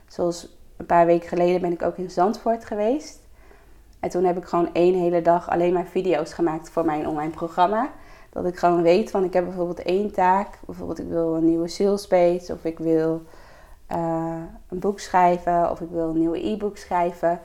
Zoals 0.08 0.58
een 0.78 0.86
paar 0.86 1.06
weken 1.06 1.28
geleden 1.28 1.62
ben 1.62 1.72
ik 1.72 1.82
ook 1.82 1.98
in 1.98 2.10
Zandvoort 2.10 2.66
geweest. 2.66 3.20
En 4.00 4.10
toen 4.10 4.24
heb 4.24 4.38
ik 4.38 4.46
gewoon 4.46 4.74
één 4.74 4.94
hele 4.94 5.22
dag 5.22 5.50
alleen 5.50 5.74
maar 5.74 5.86
video's 5.86 6.34
gemaakt 6.34 6.70
voor 6.70 6.86
mijn 6.86 7.08
online 7.08 7.32
programma. 7.32 7.90
Dat 8.30 8.46
ik 8.46 8.58
gewoon 8.58 8.82
weet 8.82 9.12
van 9.12 9.24
ik 9.24 9.34
heb 9.34 9.46
bijvoorbeeld 9.46 9.82
één 9.82 10.12
taak. 10.12 10.60
Bijvoorbeeld 10.66 11.00
ik 11.00 11.08
wil 11.08 11.36
een 11.36 11.46
nieuwe 11.46 11.68
sales 11.68 12.08
page 12.08 12.54
of 12.54 12.66
ik 12.66 12.80
wil 12.80 13.22
eh, 13.88 14.42
een 14.70 14.80
boek 14.80 15.00
schrijven 15.00 15.72
of 15.72 15.82
ik 15.82 15.90
wil 15.90 16.10
een 16.10 16.20
nieuwe 16.20 16.48
e-book 16.48 16.78
schrijven 16.78 17.40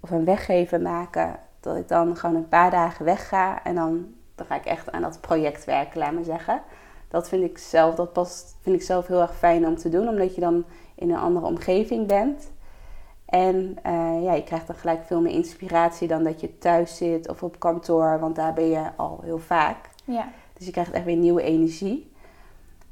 of 0.00 0.10
een 0.10 0.24
weggeven 0.24 0.82
maken. 0.82 1.36
Dat 1.60 1.76
ik 1.76 1.88
dan 1.88 2.16
gewoon 2.16 2.36
een 2.36 2.48
paar 2.48 2.70
dagen 2.70 3.04
wegga 3.04 3.64
en 3.64 3.74
dan, 3.74 4.14
dan 4.34 4.46
ga 4.46 4.54
ik 4.54 4.64
echt 4.64 4.92
aan 4.92 5.02
dat 5.02 5.20
project 5.20 5.64
werken, 5.64 5.98
laat 5.98 6.12
maar 6.12 6.24
zeggen. 6.24 6.62
Dat 7.08 7.28
vind 7.28 7.44
ik 7.44 7.58
zelf, 7.58 7.94
dat 7.94 8.12
past, 8.12 8.56
vind 8.60 8.76
ik 8.76 8.82
zelf 8.82 9.06
heel 9.06 9.20
erg 9.20 9.36
fijn 9.36 9.66
om 9.66 9.76
te 9.76 9.88
doen, 9.88 10.08
omdat 10.08 10.34
je 10.34 10.40
dan 10.40 10.64
in 10.94 11.10
een 11.10 11.18
andere 11.18 11.46
omgeving 11.46 12.06
bent. 12.06 12.50
En 13.24 13.76
eh, 13.82 14.22
ja, 14.22 14.32
je 14.32 14.42
krijgt 14.44 14.66
dan 14.66 14.76
gelijk 14.76 15.04
veel 15.04 15.20
meer 15.20 15.32
inspiratie 15.32 16.08
dan 16.08 16.22
dat 16.24 16.40
je 16.40 16.58
thuis 16.58 16.96
zit 16.96 17.28
of 17.28 17.42
op 17.42 17.58
kantoor, 17.58 18.18
want 18.20 18.36
daar 18.36 18.52
ben 18.52 18.68
je 18.68 18.82
al 18.96 19.20
heel 19.22 19.38
vaak. 19.38 19.76
Ja. 20.04 20.28
Dus 20.52 20.66
je 20.66 20.72
krijgt 20.72 20.92
echt 20.92 21.04
weer 21.04 21.16
nieuwe 21.16 21.42
energie. 21.42 22.12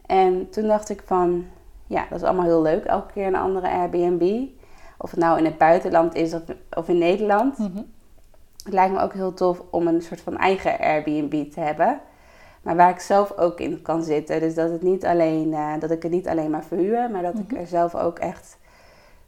En 0.07 0.51
toen 0.51 0.67
dacht 0.67 0.89
ik 0.89 1.03
van, 1.05 1.45
ja, 1.87 2.07
dat 2.11 2.19
is 2.19 2.25
allemaal 2.27 2.45
heel 2.47 2.63
leuk. 2.63 2.85
Elke 2.85 3.13
keer 3.13 3.27
een 3.27 3.37
andere 3.37 3.69
Airbnb. 3.71 4.47
Of 4.99 5.11
het 5.11 5.21
nou 5.21 5.39
in 5.39 5.45
het 5.45 5.59
buitenland 5.59 6.15
is 6.15 6.35
of, 6.35 6.43
of 6.77 6.89
in 6.89 6.99
Nederland. 6.99 7.59
Mhm. 7.59 7.77
Het 8.65 8.73
lijkt 8.73 8.95
me 8.95 9.01
ook 9.01 9.13
heel 9.13 9.35
tof 9.35 9.63
om 9.71 9.87
een 9.87 10.03
soort 10.03 10.21
van 10.21 10.37
eigen 10.37 10.79
Airbnb 10.79 11.51
te 11.53 11.61
hebben. 11.61 12.01
Maar 12.63 12.77
waar 12.77 12.91
ik 12.91 13.01
zelf 13.01 13.37
ook 13.39 13.61
in 13.61 13.83
kan 13.83 14.03
zitten. 14.03 14.41
Dus 14.41 14.55
dat, 14.55 14.71
het 14.71 14.83
niet 14.83 15.05
alleen, 15.07 15.55
eh, 15.55 15.73
dat 15.79 15.91
ik 15.91 16.03
het 16.03 16.13
niet 16.13 16.29
alleen 16.29 16.51
maar 16.51 16.65
verhuur, 16.65 17.11
maar 17.11 17.23
dat 17.23 17.39
ik 17.39 17.51
Mhm. 17.53 17.61
er 17.61 17.67
zelf 17.67 17.95
ook 17.95 18.19
echt 18.19 18.59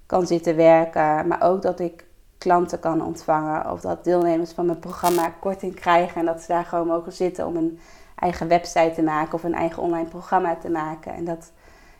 kan 0.06 0.26
zitten 0.26 0.56
werken. 0.56 1.28
Maar 1.28 1.42
ook 1.42 1.62
dat 1.62 1.80
ik 1.80 2.04
klanten 2.38 2.80
kan 2.80 3.04
ontvangen. 3.04 3.70
Of 3.70 3.80
dat 3.80 4.04
deelnemers 4.04 4.52
van 4.52 4.66
mijn 4.66 4.78
programma 4.78 5.32
korting 5.40 5.74
krijgen. 5.74 6.20
En 6.20 6.26
dat 6.26 6.40
ze 6.40 6.46
daar 6.46 6.64
gewoon 6.64 6.86
mogen 6.86 7.12
zitten 7.12 7.46
om 7.46 7.56
een 7.56 7.78
eigen 8.14 8.48
website 8.48 8.92
te 8.94 9.02
maken 9.02 9.34
of 9.34 9.42
een 9.44 9.54
eigen 9.54 9.82
online 9.82 10.08
programma 10.08 10.56
te 10.56 10.70
maken. 10.70 11.14
En 11.14 11.24
dat 11.24 11.52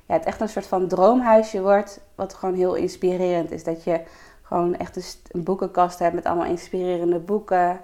ja, 0.06 0.14
het 0.14 0.24
echt 0.24 0.40
een 0.40 0.48
soort 0.48 0.66
van 0.66 0.88
droomhuisje 0.88 1.62
wordt, 1.62 2.00
wat 2.14 2.34
gewoon 2.34 2.54
heel 2.54 2.74
inspirerend 2.74 3.50
is. 3.50 3.64
Dat 3.64 3.84
je 3.84 4.00
gewoon 4.42 4.76
echt 4.76 4.96
een, 4.96 5.02
st- 5.02 5.28
een 5.34 5.42
boekenkast 5.42 5.98
hebt 5.98 6.14
met 6.14 6.24
allemaal 6.24 6.46
inspirerende 6.46 7.18
boeken. 7.18 7.80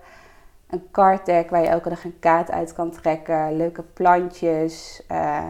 Een 0.70 0.88
card 0.90 1.26
waar 1.26 1.62
je 1.62 1.68
elke 1.68 1.88
dag 1.88 2.04
een 2.04 2.18
kaart 2.18 2.50
uit 2.50 2.72
kan 2.72 2.90
trekken. 2.90 3.56
Leuke 3.56 3.82
plantjes. 3.82 5.02
eh, 5.08 5.44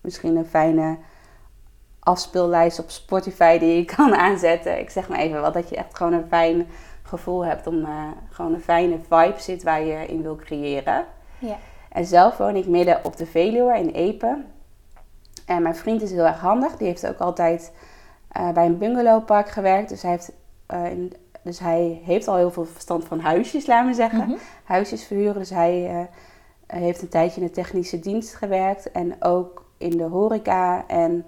misschien 0.00 0.36
een 0.36 0.46
fijne 0.46 0.96
afspeellijst 2.04 2.78
op 2.78 2.90
Spotify 2.90 3.58
die 3.58 3.76
je 3.76 3.84
kan 3.96 4.14
aanzetten. 4.14 4.78
Ik 4.78 4.90
zeg 4.90 5.08
maar 5.08 5.18
even 5.18 5.40
wat, 5.40 5.54
dat 5.54 5.68
je 5.68 5.76
echt 5.76 5.96
gewoon 5.96 6.12
een 6.12 6.28
fijn 6.28 6.66
gevoel 7.02 7.44
hebt 7.44 7.66
om 7.66 7.84
eh, 7.84 8.08
gewoon 8.30 8.54
een 8.54 8.60
fijne 8.60 8.98
vibe 9.08 9.40
zit 9.40 9.62
waar 9.62 9.84
je 9.84 10.06
in 10.06 10.22
wil 10.22 10.36
creëren. 10.36 11.04
Ja. 11.38 11.56
En 11.88 12.04
zelf 12.04 12.36
woon 12.36 12.56
ik 12.56 12.66
midden 12.66 13.00
op 13.04 13.16
de 13.16 13.26
Veluwe 13.26 13.78
in 13.78 13.88
Epe. 13.88 14.42
En 15.46 15.62
mijn 15.62 15.76
vriend 15.76 16.02
is 16.02 16.10
heel 16.10 16.26
erg 16.26 16.40
handig. 16.40 16.76
Die 16.76 16.86
heeft 16.86 17.06
ook 17.06 17.18
altijd 17.18 17.72
eh, 18.28 18.50
bij 18.50 18.66
een 18.66 18.78
bungalowpark 18.78 19.48
gewerkt. 19.48 19.88
Dus 19.88 20.02
hij 20.02 20.10
heeft 20.10 20.32
eh, 20.66 20.90
in 20.90 21.12
Dus 21.42 21.58
hij 21.58 22.00
heeft 22.04 22.28
al 22.28 22.36
heel 22.36 22.50
veel 22.50 22.64
verstand 22.64 23.04
van 23.04 23.20
huisjes, 23.20 23.66
laten 23.66 23.88
we 23.88 23.94
zeggen. 23.94 24.28
Mhm. 24.28 24.36
Huisjes 24.64 25.04
verhuren. 25.04 25.38
Dus 25.38 25.50
hij 25.50 26.08
heeft 26.66 27.02
een 27.02 27.08
tijdje 27.08 27.40
in 27.40 27.46
de 27.46 27.52
technische 27.52 28.00
dienst 28.00 28.34
gewerkt. 28.34 28.90
En 28.92 29.22
ook 29.22 29.64
in 29.78 29.96
de 29.96 30.04
horeca 30.04 30.84
en 30.86 31.26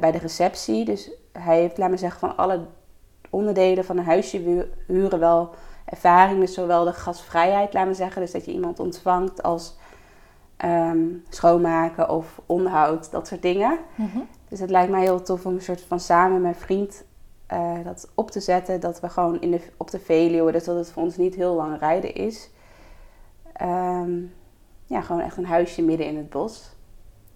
bij 0.00 0.12
de 0.12 0.18
receptie. 0.18 0.84
Dus 0.84 1.10
hij 1.32 1.60
heeft, 1.60 1.78
laten 1.78 1.94
we 1.94 2.00
zeggen, 2.00 2.20
van 2.20 2.36
alle 2.36 2.60
onderdelen 3.30 3.84
van 3.84 3.98
een 3.98 4.04
huisje 4.04 4.38
hu- 4.38 4.70
huren 4.86 5.18
wel 5.18 5.54
ervaring. 5.84 6.40
Dus 6.40 6.54
zowel 6.54 6.84
de 6.84 6.92
gastvrijheid, 6.92 7.72
laten 7.72 7.90
we 7.90 7.96
zeggen. 7.96 8.20
Dus 8.20 8.32
dat 8.32 8.44
je 8.44 8.52
iemand 8.52 8.80
ontvangt 8.80 9.42
als 9.42 9.76
ehm, 10.56 11.06
schoonmaken 11.28 12.10
of 12.10 12.40
onderhoud, 12.46 13.10
dat 13.10 13.26
soort 13.26 13.42
dingen. 13.42 13.78
Mhm. 13.94 14.18
Dus 14.48 14.60
het 14.60 14.70
lijkt 14.70 14.90
mij 14.90 15.02
heel 15.02 15.22
tof 15.22 15.46
om 15.46 15.54
een 15.54 15.62
soort 15.62 15.80
van 15.80 16.00
samen 16.00 16.32
met 16.32 16.42
mijn 16.42 16.54
vriend 16.54 17.04
eh, 17.46 17.84
dat 17.84 18.08
op 18.14 18.30
te 18.30 18.40
zetten. 18.40 18.80
Dat 18.80 19.00
we 19.00 19.08
gewoon 19.08 19.40
in 19.40 19.50
de, 19.50 19.60
op 19.76 19.90
de 19.90 19.98
Veluwe, 19.98 20.52
dus 20.52 20.64
dat 20.64 20.76
het 20.76 20.92
voor 20.92 21.02
ons 21.02 21.16
niet 21.16 21.34
heel 21.34 21.54
lang 21.54 21.78
rijden 21.78 22.14
is. 22.14 22.50
Ehm, 23.52 24.20
ja, 24.84 25.00
gewoon 25.00 25.22
echt 25.22 25.36
een 25.36 25.46
huisje 25.46 25.82
midden 25.82 26.06
in 26.06 26.16
het 26.16 26.30
bos. 26.30 26.75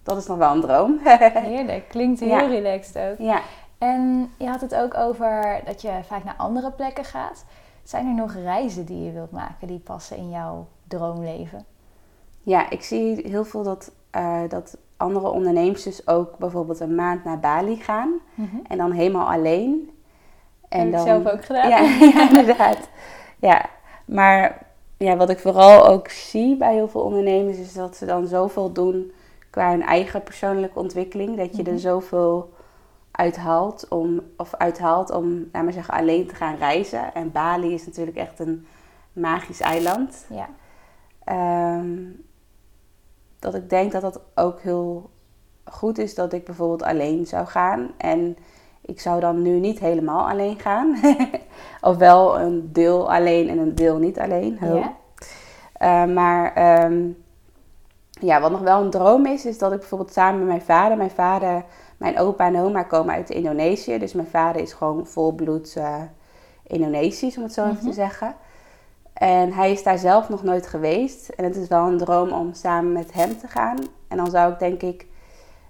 Dat 0.02 0.16
is 0.16 0.26
nog 0.26 0.38
wel 0.38 0.52
een 0.54 0.61
droom. 0.61 0.99
Heerlijk, 1.52 1.88
klinkt 1.88 2.21
heel 2.21 2.28
Ja. 2.28 2.47
relaxed 2.47 2.97
ook. 3.11 3.19
ja. 3.19 3.40
En 3.78 4.30
je 4.38 4.47
had 4.49 4.61
het 4.61 4.75
ook 4.75 4.97
over 4.97 5.61
dat 5.64 5.83
je 5.83 5.90
vaak 6.07 6.25
naar 6.25 6.35
andere 6.37 6.71
plekken 6.71 7.04
gaat. 7.04 7.45
Zijn 7.83 8.07
er 8.07 8.14
nog 8.14 8.35
reizen 8.35 8.85
die 8.85 9.04
je 9.04 9.12
wilt 9.12 9.30
maken 9.30 9.66
die 9.66 9.78
passen 9.78 10.16
in 10.16 10.30
jouw 10.30 10.66
droomleven? 10.88 11.64
ja, 12.42 12.71
ik 12.71 12.83
zie 12.83 13.28
heel 13.28 13.45
veel 13.45 13.62
dat, 13.62 13.92
eh, 14.11 14.40
dat 14.49 14.76
andere 14.97 15.28
ondernemers 15.28 15.83
dus 15.83 16.07
ook 16.07 16.38
bijvoorbeeld 16.38 16.80
een 16.80 16.95
maand 16.95 17.25
naar 17.25 17.38
Bali 17.40 17.76
gaan. 17.76 18.12
En 18.69 18.78
dan 18.78 18.92
helemaal 18.92 19.30
alleen. 19.30 19.90
En 20.69 20.80
Heb 20.92 20.92
ik 21.00 21.07
zelf 21.07 21.26
ook 21.26 21.45
gedaan. 21.45 21.69
Ja, 21.69 21.78
ja, 22.14 22.28
inderdaad. 22.28 22.78
Ja, 23.38 23.64
maar 24.04 24.66
ja, 24.97 25.16
wat 25.16 25.30
ik 25.30 25.38
vooral 25.38 25.87
ook 25.87 26.09
zie 26.09 26.57
bij 26.57 26.75
heel 26.75 26.88
veel 26.88 27.00
ondernemers 27.00 27.59
is 27.59 27.73
dat 27.73 27.97
ze 27.97 28.07
dan 28.07 28.26
zoveel 28.26 28.73
doen 28.73 29.12
qua 29.50 29.71
hun 29.71 29.83
eigen 29.83 30.23
persoonlijke 30.23 30.78
ontwikkeling. 30.78 31.37
Dat 31.37 31.57
je 31.57 31.62
Mhm. 31.62 31.71
er 31.73 31.78
zoveel 31.78 32.52
uithaalt 33.11 33.87
om, 33.88 34.21
of 34.37 34.54
uithaalt 34.54 35.11
om, 35.11 35.49
laat 35.52 35.62
maar 35.62 35.73
zeggen, 35.73 35.95
alleen 35.95 36.26
te 36.26 36.35
gaan 36.35 36.57
reizen. 36.57 37.14
En 37.14 37.33
Bali 37.33 37.73
is 37.75 37.87
natuurlijk 37.87 38.16
echt 38.16 38.38
een 38.38 38.66
magisch 39.12 39.61
eiland. 39.61 40.26
Ja. 40.28 40.49
Ehm, 41.25 41.97
dat 43.38 43.54
ik 43.54 43.71
denk 43.71 43.92
dat 43.92 44.02
dat 44.02 44.21
ook 44.35 44.61
heel 44.61 45.11
goed 45.64 45.99
is 45.99 46.14
dat 46.14 46.33
ik 46.33 46.45
bijvoorbeeld 46.45 46.83
alleen 46.83 47.26
zou 47.26 47.47
gaan. 47.47 47.90
En 47.97 48.37
ik 48.80 49.00
zou 49.00 49.21
dan 49.21 49.42
nu 49.42 49.59
niet 49.59 49.78
helemaal 49.78 50.28
alleen 50.28 50.59
gaan. 50.59 50.97
of 51.80 51.97
wel 51.97 52.40
een 52.40 52.73
deel 52.73 53.12
alleen 53.12 53.49
en 53.49 53.59
een 53.59 53.75
deel 53.75 53.99
niet 53.99 54.19
alleen. 54.19 54.59
Ja. 54.61 54.97
Eh, 55.73 56.04
maar 56.04 56.54
ehm, 56.54 57.09
ja, 58.21 58.41
wat 58.41 58.50
nog 58.50 58.61
wel 58.61 58.83
een 58.83 58.91
droom 58.91 59.27
is, 59.27 59.45
is 59.47 59.59
dat 59.59 59.73
ik 59.73 59.79
bijvoorbeeld 59.79 60.12
samen 60.12 60.39
met 60.39 60.49
mijn 60.49 60.62
vader, 60.62 60.97
mijn 60.97 61.11
vader, 61.11 61.65
mijn 61.97 62.19
opa 62.19 62.47
en 62.47 62.61
oma 62.61 62.83
komen 62.83 63.15
uit 63.15 63.31
Indonesië. 63.31 63.99
Dus 63.99 64.12
mijn 64.12 64.27
vader 64.29 64.62
is 64.62 64.73
gewoon 64.73 65.07
volbloed 65.07 65.75
eh 65.77 65.95
Indonesisch, 66.67 67.37
om 67.37 67.43
het 67.43 67.53
zo 67.53 67.62
even 67.65 67.75
Mhm. 67.77 67.85
te 67.87 67.93
zeggen. 67.93 68.35
En 69.12 69.53
hij 69.53 69.73
is 69.73 69.83
daar 69.83 69.99
zelf 69.99 70.29
nog 70.29 70.43
nooit 70.43 70.67
geweest. 70.67 71.29
En 71.29 71.45
het 71.45 71.57
is 71.57 71.69
wel 71.69 71.87
een 71.87 71.99
droom 71.99 72.31
om 72.33 72.55
samen 72.55 72.93
met 72.93 73.12
hem 73.12 73.39
te 73.39 73.47
gaan. 73.49 73.77
En 74.09 74.17
dan 74.17 74.31
zou 74.31 74.53
ik 74.53 74.59
denk 74.59 74.83
ik... 74.83 75.07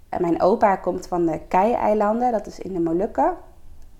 eh, 0.08 0.20
Mijn 0.20 0.42
opa 0.42 0.76
komt 0.76 1.06
van 1.06 1.26
de 1.26 1.40
Kei-eilanden, 1.48 2.32
dat 2.32 2.46
is 2.46 2.58
in 2.58 2.72
de 2.72 2.80
Molukken. 2.80 3.36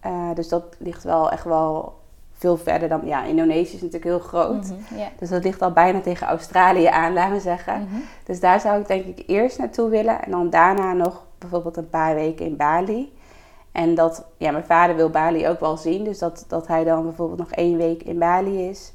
Eh, 0.00 0.35
dus 0.35 0.49
dat 0.49 0.64
ligt 0.78 1.02
wel 1.02 1.30
echt 1.30 1.45
wel 1.45 1.99
veel 2.40 2.56
verder 2.56 2.88
dan... 2.88 3.00
Ja, 3.04 3.25
Indonesië 3.25 3.75
is 3.75 3.82
natuurlijk 3.82 4.04
heel 4.04 4.18
groot. 4.18 4.64
Mhm. 4.64 5.09
Dus 5.18 5.28
dat 5.28 5.44
ligt 5.44 5.62
al 5.62 5.73
bijna 5.73 6.00
tegen 6.00 6.26
Australië 6.26 6.87
aan, 6.87 7.12
laten 7.12 7.32
we 7.32 7.40
zeggen. 7.40 7.82
Mhm. 7.82 8.00
Dus 8.25 8.40
daar 8.40 8.61
zou 8.61 8.80
ik 8.80 8.87
denk 8.87 9.04
ik 9.04 9.23
eerst 9.26 9.59
naartoe 9.59 9.88
willen. 9.88 10.23
En 10.25 10.30
dan 10.30 10.50
daarna 10.50 10.92
nog 10.92 11.25
bijvoorbeeld 11.38 11.76
een 11.76 11.91
paar 11.91 12.15
weken 12.15 12.47
in 12.47 12.56
Bali. 12.56 13.12
En 13.73 13.95
dat, 13.95 14.26
ja, 14.36 14.50
mijn 14.50 14.65
vader 14.65 14.97
wil 14.97 15.10
Bali 15.10 15.49
ook 15.49 15.60
wel 15.60 15.76
zien. 15.76 16.04
Dus 16.04 16.19
dat, 16.19 16.45
dat 16.49 16.67
hij 16.67 16.84
dan 16.84 17.02
bijvoorbeeld 17.02 17.38
nog 17.38 17.50
één 17.50 17.76
week 17.76 18.02
in 18.02 18.19
Bali 18.19 18.69
is. 18.69 18.93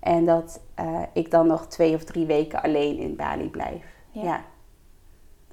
En 0.00 0.24
dat 0.24 0.60
eh, 0.74 0.86
ik 1.12 1.30
dan 1.30 1.46
nog 1.46 1.66
twee 1.66 1.94
of 1.94 2.04
drie 2.04 2.26
weken 2.26 2.62
alleen 2.62 2.98
in 2.98 3.16
Bali 3.16 3.48
blijf. 3.50 3.84
Ja. 4.10 4.22
Ja. 4.22 4.40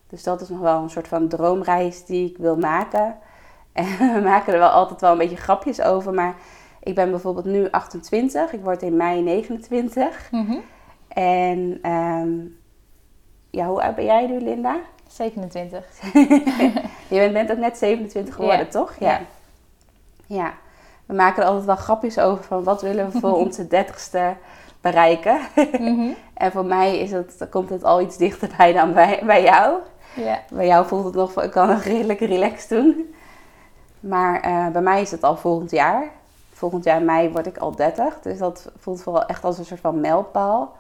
Dus 0.08 0.23
dat 0.23 0.41
is 0.41 0.49
nog 0.49 0.60
wel 0.60 0.82
een 0.82 0.89
soort 0.89 1.08
van 1.08 1.27
droomreis 1.27 2.06
die 2.06 2.29
ik 2.29 2.38
wil 2.38 2.58
maken. 2.58 3.15
En 3.71 3.86
we 4.13 4.21
maken 4.23 4.53
er 4.53 4.60
wel 4.60 4.69
altijd 4.69 5.01
wel 5.01 5.12
een 5.12 5.17
beetje 5.17 5.36
grapjes 5.36 5.82
over. 5.82 6.13
Maar 6.13 6.36
ik 6.84 6.96
ben 6.96 7.10
bijvoorbeeld 7.10 7.46
nu 7.46 7.70
28. 7.72 8.54
Ik 8.54 8.62
word 8.63 8.82
in 8.82 8.98
mei 8.98 9.22
29. 9.22 10.32
Mhm. 10.32 10.58
En 11.08 11.80
ehm, 11.82 12.30
ja, 13.50 13.65
hoe 13.65 13.82
oud 13.82 13.96
ben 13.96 14.06
jij 14.06 14.28
nu, 14.28 14.39
Linda? 14.41 14.76
27. 15.08 15.86
Je 17.10 17.30
bent, 17.34 17.52
ook 17.52 17.58
net 17.58 17.78
27 17.78 18.36
geworden, 18.36 18.65
Ja. 18.65 18.72
toch? 18.72 18.96
Ja. 19.00 19.20
Ja. 20.26 20.54
We 21.06 21.13
maken 21.13 21.41
er 21.44 21.48
altijd 21.48 21.65
wel 21.65 21.76
grapjes 21.76 22.20
over 22.20 22.44
van 22.44 22.63
wat 22.63 22.82
willen 22.82 23.12
we 23.12 23.20
voor 23.20 23.36
onze 23.46 23.67
dertigste 23.67 24.34
bereiken. 24.82 25.39
Mhm. 25.80 26.10
en 26.34 26.52
voor 26.52 26.65
mij 26.65 27.00
is 27.00 27.12
het, 27.12 27.48
komt 27.50 27.70
het 27.70 27.84
al 27.84 28.02
iets 28.02 28.17
dichterbij 28.17 28.74
dan 28.74 28.94
bij, 28.94 29.22
bij 29.26 29.44
jou. 29.44 29.78
Ja. 30.15 30.39
Bij 30.50 30.67
jou 30.67 30.88
voelt 30.88 31.06
het 31.06 31.13
nog 31.13 31.32
van, 31.32 31.44
ik 31.44 31.52
kan 31.52 31.67
nog 31.67 31.84
redelijk 31.84 32.20
relaxed 32.20 32.70
doen. 32.70 33.15
Maar 34.00 34.41
eh, 34.41 34.67
bij 34.67 34.82
mij 34.82 35.02
is 35.02 35.12
het 35.12 35.24
al 35.24 35.38
volgend 35.38 35.72
jaar. 35.72 36.12
Volgend 36.62 36.84
jaar 36.84 37.02
mei 37.02 37.32
word 37.32 37.45
ik 37.47 37.58
al 37.58 37.76
30. 37.76 38.19
Dus 38.19 38.38
dat 38.38 38.71
voelt 38.78 39.02
vooral 39.02 39.26
echt 39.26 39.43
als 39.43 39.58
een 39.58 39.65
soort 39.65 39.80
van 39.80 40.00
mijlpaal. 40.00 40.76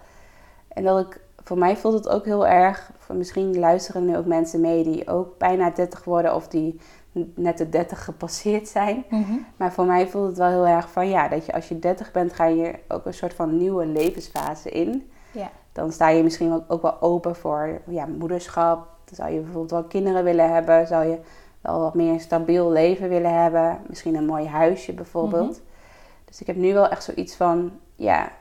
En 0.67 0.83
dat 0.83 0.99
ik, 0.99 1.21
voor 1.43 1.57
mij 1.57 1.77
voelt 1.77 1.93
het 1.93 2.09
ook 2.09 2.25
heel 2.25 2.47
erg. 2.47 2.91
Misschien 3.13 3.59
luisteren 3.59 4.05
nu 4.05 4.17
ook 4.17 4.25
mensen 4.25 4.61
mee 4.61 4.83
die 4.83 5.07
ook 5.07 5.37
bijna 5.37 5.69
30 5.69 6.03
worden 6.03 6.35
of 6.35 6.47
die 6.47 6.79
net 7.35 7.57
de 7.57 7.69
30 7.69 8.03
gepasseerd 8.03 8.67
zijn. 8.67 9.05
Mhm. 9.09 9.33
Maar 9.55 9.71
voor 9.71 9.85
mij 9.85 10.07
voelt 10.07 10.27
het 10.27 10.37
wel 10.37 10.49
heel 10.49 10.67
erg 10.67 10.91
van 10.91 11.09
ja, 11.09 11.27
dat 11.27 11.45
je 11.45 11.53
als 11.53 11.67
je 11.67 11.79
30 11.79 12.11
bent, 12.11 12.33
ga 12.33 12.45
je 12.45 12.73
ook 12.87 13.05
een 13.05 13.13
soort 13.13 13.33
van 13.33 13.57
nieuwe 13.57 13.85
levensfase 13.85 14.69
in. 14.69 15.11
Ja. 15.31 15.49
Dan 15.71 15.91
sta 15.91 16.09
je 16.09 16.23
misschien 16.23 16.53
ook, 16.53 16.63
ook 16.67 16.81
wel 16.81 17.01
open 17.01 17.35
voor 17.35 17.81
ja, 17.87 18.05
moederschap. 18.05 18.87
Dan 19.05 19.15
zou 19.15 19.31
je 19.31 19.39
bijvoorbeeld 19.39 19.71
wel 19.71 19.83
kinderen 19.83 20.23
willen 20.23 20.53
hebben. 20.53 20.87
Zou 20.87 21.05
je 21.05 21.19
wel 21.61 21.79
wat 21.79 21.93
meer 21.93 22.13
een 22.13 22.19
stabiel 22.19 22.71
leven 22.71 23.09
willen 23.09 23.41
hebben. 23.41 23.79
Misschien 23.87 24.15
een 24.15 24.25
mooi 24.25 24.47
huisje 24.47 24.93
bijvoorbeeld. 24.93 25.61
Dus 26.31 26.41
ik 26.41 26.47
heb 26.47 26.55
nu 26.55 26.73
wel 26.73 26.87
echt 26.87 27.03
zoiets 27.03 27.35
van, 27.35 27.71
ja, 27.95 28.31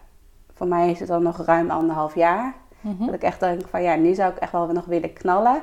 voor 0.55 0.67
mij 0.67 0.91
is 0.91 0.99
het 0.99 1.09
dan 1.09 1.23
nog 1.23 1.45
ruim 1.45 1.71
anderhalf 1.71 2.15
jaar. 2.15 2.55
Mhm. 2.81 3.05
Dat 3.05 3.15
ik 3.15 3.23
echt 3.23 3.41
denk 3.41 3.69
van 3.69 3.83
ja, 3.83 3.95
nu 3.95 4.15
zou 4.15 4.33
ik 4.33 4.39
echt 4.39 4.53
wel 4.53 4.67
nog 4.67 4.85
willen 4.85 5.13
knallen. 5.13 5.63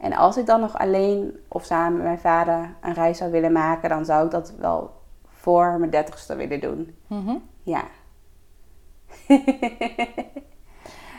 En 0.00 0.12
als 0.12 0.36
ik 0.36 0.46
dan 0.46 0.60
nog 0.60 0.78
alleen 0.78 1.38
of 1.48 1.64
samen 1.64 1.92
met 1.92 2.02
mijn 2.02 2.18
vader 2.18 2.74
een 2.80 2.94
reis 2.94 3.18
zou 3.18 3.30
willen 3.30 3.52
maken, 3.52 3.88
dan 3.88 4.04
zou 4.04 4.24
ik 4.24 4.30
dat 4.30 4.52
wel 4.58 4.90
voor 5.28 5.78
mijn 5.78 5.90
dertigste 5.90 6.36
willen 6.36 6.60
doen. 6.60 6.96
Mhm. 7.06 7.36
Ja. 7.62 7.82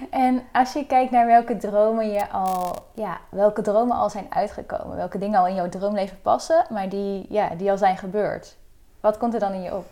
En 0.09 0.43
als 0.51 0.73
je 0.73 0.85
kijkt 0.85 1.11
naar 1.11 1.25
welke 1.25 1.57
dromen 1.57 2.11
je 2.11 2.29
al, 2.29 2.75
ja, 2.93 3.17
welke 3.29 3.61
dromen 3.61 3.97
al 3.97 4.09
zijn 4.09 4.25
uitgekomen, 4.29 4.95
welke 4.95 5.17
dingen 5.17 5.39
al 5.39 5.47
in 5.47 5.55
jouw 5.55 5.69
droomleven 5.69 6.21
passen, 6.21 6.65
maar 6.69 6.89
die, 6.89 7.25
ja, 7.29 7.49
die 7.49 7.71
al 7.71 7.77
zijn 7.77 7.97
gebeurd. 7.97 8.57
Wat 8.99 9.17
komt 9.17 9.33
er 9.33 9.39
dan 9.39 9.53
in 9.53 9.61
je 9.61 9.75
op? 9.75 9.85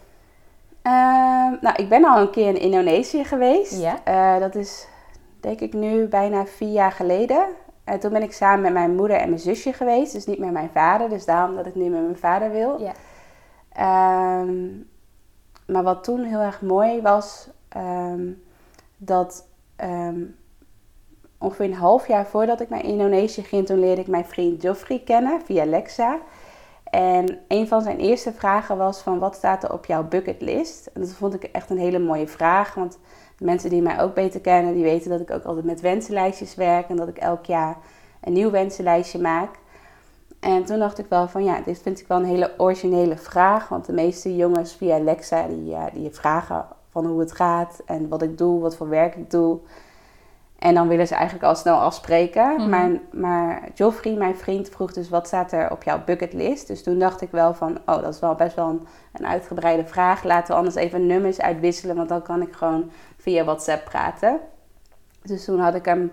Ehm, 0.83 1.55
nou, 1.61 1.75
ik 1.75 1.89
ben 1.89 2.05
al 2.05 2.21
een 2.21 2.31
keer 2.31 2.47
in 2.47 2.59
Indonesië 2.59 3.23
geweest. 3.23 3.81
Ja. 3.81 3.99
Eh, 4.03 4.39
dat 4.39 4.55
is 4.55 4.87
denk 5.39 5.59
ik 5.59 5.73
nu 5.73 6.07
bijna 6.07 6.45
vier 6.45 6.71
jaar 6.71 6.91
geleden. 6.91 7.45
En 7.83 7.99
toen 7.99 8.11
ben 8.11 8.23
ik 8.23 8.33
samen 8.33 8.61
met 8.61 8.73
mijn 8.73 8.95
moeder 8.95 9.17
en 9.17 9.29
mijn 9.29 9.41
zusje 9.41 9.73
geweest. 9.73 10.13
Dus 10.13 10.25
niet 10.25 10.39
met 10.39 10.51
mijn 10.51 10.69
vader. 10.69 11.09
Dus 11.09 11.25
daarom 11.25 11.55
dat 11.55 11.65
ik 11.65 11.75
nu 11.75 11.89
met 11.89 12.01
mijn 12.01 12.17
vader 12.17 12.51
wil. 12.51 12.81
Ja. 12.81 12.93
Ehm, 13.73 14.67
maar 15.67 15.83
wat 15.83 16.03
toen 16.03 16.23
heel 16.23 16.39
erg 16.39 16.61
mooi 16.61 17.01
was, 17.01 17.49
ehm, 17.69 18.31
dat 18.97 19.47
ongeveer 21.43 21.65
een 21.65 21.73
half 21.73 22.07
jaar 22.07 22.25
voordat 22.25 22.61
ik 22.61 22.69
naar 22.69 22.85
Indonesië 22.85 23.43
ging, 23.43 23.65
toen 23.65 23.79
leerde 23.79 24.01
ik 24.01 24.07
mijn 24.07 24.25
vriend 24.25 24.61
Joffrey 24.61 25.01
kennen 25.05 25.41
via 25.45 25.65
Lexa. 25.65 26.19
En 26.93 27.39
een 27.47 27.67
van 27.67 27.81
zijn 27.81 27.99
eerste 27.99 28.33
vragen 28.33 28.77
was 28.77 29.01
van 29.01 29.19
wat 29.19 29.35
staat 29.35 29.63
er 29.63 29.73
op 29.73 29.85
jouw 29.85 30.03
bucketlist? 30.03 30.89
En 30.93 31.01
dat 31.01 31.09
vond 31.09 31.33
ik 31.33 31.43
echt 31.43 31.69
een 31.69 31.77
hele 31.77 31.99
mooie 31.99 32.27
vraag, 32.27 32.73
want 32.73 32.99
de 33.37 33.45
mensen 33.45 33.69
die 33.69 33.81
mij 33.81 34.01
ook 34.01 34.13
beter 34.13 34.41
kennen, 34.41 34.73
die 34.73 34.83
weten 34.83 35.09
dat 35.09 35.19
ik 35.19 35.31
ook 35.31 35.43
altijd 35.43 35.65
met 35.65 35.81
wensenlijstjes 35.81 36.55
werk 36.55 36.89
en 36.89 36.95
dat 36.95 37.07
ik 37.07 37.17
elk 37.17 37.45
jaar 37.45 37.77
een 38.21 38.33
nieuw 38.33 38.51
wensenlijstje 38.51 39.19
maak. 39.19 39.49
En 40.39 40.65
toen 40.65 40.79
dacht 40.79 40.97
ik 40.97 41.05
wel 41.09 41.27
van 41.27 41.43
ja, 41.43 41.61
dit 41.65 41.81
vind 41.81 41.99
ik 41.99 42.07
wel 42.07 42.17
een 42.17 42.25
hele 42.25 42.53
originele 42.57 43.17
vraag. 43.17 43.69
Want 43.69 43.85
de 43.85 43.93
meeste 43.93 44.35
jongens 44.35 44.75
via 44.75 44.95
Alexa 44.95 45.47
die, 45.47 45.75
die 45.93 46.09
vragen 46.11 46.65
van 46.89 47.05
hoe 47.05 47.19
het 47.19 47.31
gaat 47.31 47.81
en 47.85 48.09
wat 48.09 48.21
ik 48.21 48.37
doe, 48.37 48.61
wat 48.61 48.75
voor 48.75 48.89
werk 48.89 49.15
ik 49.15 49.31
doe. 49.31 49.59
En 50.63 50.73
dan 50.73 50.87
willen 50.87 51.07
ze 51.07 51.15
eigenlijk 51.15 51.45
al 51.45 51.55
snel 51.55 51.77
afspreken. 51.77 52.55
Mhm. 52.55 52.69
maar, 52.69 52.89
maar 53.11 53.69
Joffrey, 53.73 54.13
mijn 54.13 54.37
vriend, 54.37 54.69
vroeg 54.69 54.93
dus 54.93 55.09
wat 55.09 55.27
staat 55.27 55.51
er 55.51 55.71
op 55.71 55.83
jouw 55.83 56.03
bucketlist. 56.05 56.67
Dus 56.67 56.83
toen 56.83 56.99
dacht 56.99 57.21
ik 57.21 57.31
wel 57.31 57.53
van, 57.53 57.77
oh 57.85 58.01
dat 58.01 58.13
is 58.13 58.19
wel 58.19 58.35
best 58.35 58.55
wel 58.55 58.69
een, 58.69 58.87
een 59.13 59.25
uitgebreide 59.25 59.85
vraag. 59.85 60.23
Laten 60.23 60.47
we 60.47 60.57
anders 60.57 60.75
even 60.75 61.05
nummers 61.05 61.41
uitwisselen, 61.41 61.95
want 61.95 62.09
dan 62.09 62.21
kan 62.21 62.41
ik 62.41 62.53
gewoon 62.53 62.91
via 63.17 63.43
WhatsApp 63.43 63.85
praten. 63.85 64.39
Dus 65.23 65.45
toen 65.45 65.59
had 65.59 65.75
ik 65.75 65.85
hem 65.85 66.11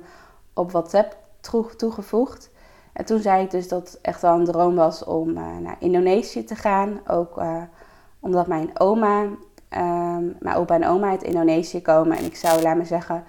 op 0.55 0.73
WhatsApp 0.73 1.17
toe- 1.41 1.77
toegevoegd. 1.77 2.51
En 2.93 3.05
toen 3.05 3.21
zei 3.21 3.43
ik 3.43 3.51
dus 3.51 3.69
dat 3.69 3.91
het 3.91 4.01
echt 4.03 4.23
wel 4.23 4.35
een 4.39 4.45
droom 4.45 4.75
was 4.75 5.05
om 5.05 5.37
eh, 5.37 5.57
naar 5.61 5.77
Indonesië 5.79 6.45
te 6.45 6.55
gaan. 6.55 7.01
Ook 7.07 7.39
eh, 7.39 7.63
omdat 8.21 8.47
mijn 8.47 8.71
oma, 8.81 9.25
ehm, 9.69 10.25
mijn 10.39 10.57
opa 10.57 10.75
en 10.75 10.87
oma 10.87 11.09
uit 11.09 11.23
Indonesië 11.23 11.83
komen. 11.83 12.17
En 12.17 12.25
ik 12.25 12.37
zou, 12.37 12.63
laat 12.63 12.77
me 12.77 12.85
zeggen, 12.85 13.25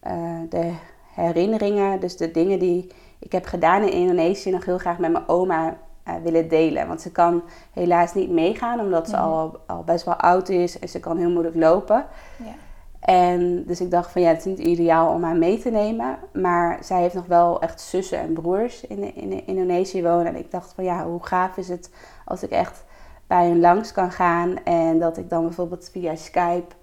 eh, 0.00 0.40
de 0.48 0.72
herinneringen, 1.14 2.00
dus 2.00 2.16
de 2.16 2.30
dingen 2.30 2.58
die 2.58 2.90
ik 3.18 3.32
heb 3.32 3.46
gedaan 3.46 3.82
in 3.82 3.92
Indonesië, 3.92 4.50
nog 4.50 4.64
heel 4.64 4.78
graag 4.78 4.98
met 4.98 5.12
mijn 5.12 5.28
oma 5.28 5.76
eh, 6.02 6.14
willen 6.22 6.48
delen. 6.48 6.86
Want 6.86 7.00
ze 7.00 7.12
kan 7.12 7.42
helaas 7.72 8.14
niet 8.14 8.30
meegaan, 8.30 8.80
omdat 8.80 9.08
ze 9.08 9.16
al, 9.16 9.60
al 9.66 9.82
best 9.84 10.04
wel 10.04 10.14
oud 10.14 10.48
is 10.48 10.78
en 10.78 10.88
ze 10.88 11.00
kan 11.00 11.16
heel 11.16 11.30
moeilijk 11.30 11.56
lopen. 11.56 12.06
Ja. 12.36 12.54
En 13.00 13.64
dus 13.64 13.80
ik 13.80 13.90
dacht 13.90 14.12
van 14.12 14.22
ja, 14.22 14.28
het 14.28 14.38
is 14.38 14.44
niet 14.44 14.58
ideaal 14.58 15.12
om 15.12 15.22
haar 15.22 15.36
mee 15.36 15.58
te 15.58 15.70
nemen. 15.70 16.18
Maar 16.32 16.78
zij 16.80 17.00
heeft 17.00 17.14
nog 17.14 17.26
wel 17.26 17.60
echt 17.60 17.80
zussen 17.80 18.18
en 18.18 18.32
broers 18.32 18.86
in, 18.86 19.14
in 19.14 19.46
Indonesië 19.46 20.02
wonen. 20.02 20.26
En 20.26 20.36
ik 20.36 20.50
dacht 20.50 20.72
van 20.72 20.84
ja, 20.84 21.04
hoe 21.04 21.26
gaaf 21.26 21.56
is 21.56 21.68
het 21.68 21.90
als 22.24 22.42
ik 22.42 22.50
echt 22.50 22.84
bij 23.26 23.46
hen 23.46 23.60
langs 23.60 23.92
kan 23.92 24.12
gaan. 24.12 24.64
En 24.64 24.98
dat 24.98 25.16
ik 25.16 25.30
dan 25.30 25.42
bijvoorbeeld 25.42 25.88
via 25.92 26.16
Skype, 26.16 26.74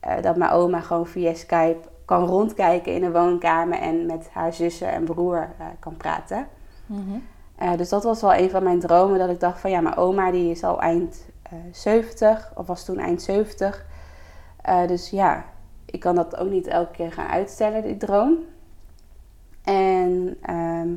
eh, 0.00 0.22
dat 0.22 0.36
mijn 0.36 0.50
oma 0.50 0.80
gewoon 0.80 1.06
via 1.06 1.34
Skype 1.34 1.88
kan 2.10 2.24
rondkijken 2.26 2.94
in 2.94 3.04
een 3.04 3.12
woonkamer. 3.12 3.78
En 3.78 4.06
met 4.06 4.28
haar 4.32 4.52
zussen 4.52 4.90
en 4.90 5.04
broer 5.04 5.48
eh, 5.58 5.66
kan 5.78 5.96
praten. 5.96 6.46
Mhm. 6.86 7.18
Eh, 7.56 7.76
dus 7.76 7.88
dat 7.88 8.04
was 8.04 8.20
wel 8.20 8.34
een 8.34 8.50
van 8.50 8.62
mijn 8.62 8.80
dromen. 8.80 9.18
Dat 9.18 9.28
ik 9.30 9.40
dacht 9.40 9.60
van 9.60 9.70
ja, 9.70 9.80
mijn 9.80 9.96
oma 9.96 10.30
die 10.30 10.50
is 10.50 10.64
al 10.64 10.80
eind 10.80 11.26
eh 11.42 11.52
70. 11.72 12.52
Of 12.54 12.66
was 12.66 12.84
toen 12.84 12.98
eind 12.98 13.22
70. 13.22 13.84
Eh, 14.62 14.86
dus 14.86 15.10
ja, 15.10 15.44
ik 15.84 16.00
kan 16.00 16.14
dat 16.14 16.36
ook 16.36 16.50
niet 16.50 16.66
elke 16.66 16.92
keer 16.92 17.12
gaan 17.12 17.28
uitstellen, 17.28 17.82
die 17.82 17.96
droom. 17.96 18.36
En, 19.64 20.36
ehm, 20.42 20.88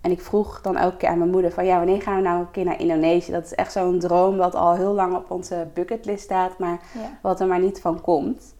en 0.00 0.10
ik 0.10 0.20
vroeg 0.20 0.60
dan 0.60 0.76
elke 0.76 0.96
keer 0.96 1.08
aan 1.08 1.18
mijn 1.18 1.30
moeder 1.30 1.52
van 1.52 1.64
ja, 1.64 1.76
wanneer 1.76 2.02
gaan 2.02 2.16
we 2.16 2.22
nou 2.22 2.40
een 2.40 2.50
keer 2.50 2.64
naar 2.64 2.80
Indonesië? 2.80 3.32
Dat 3.32 3.44
is 3.44 3.54
echt 3.54 3.72
zo'n 3.72 3.98
droom 3.98 4.36
wat 4.36 4.54
al 4.54 4.74
heel 4.74 4.92
lang 4.92 5.16
op 5.16 5.30
onze 5.30 5.66
bucketlist 5.74 6.22
staat, 6.24 6.58
maar 6.58 6.80
Ja. 6.94 7.18
wat 7.22 7.40
er 7.40 7.46
maar 7.46 7.60
niet 7.60 7.80
van 7.80 8.00
komt. 8.00 8.54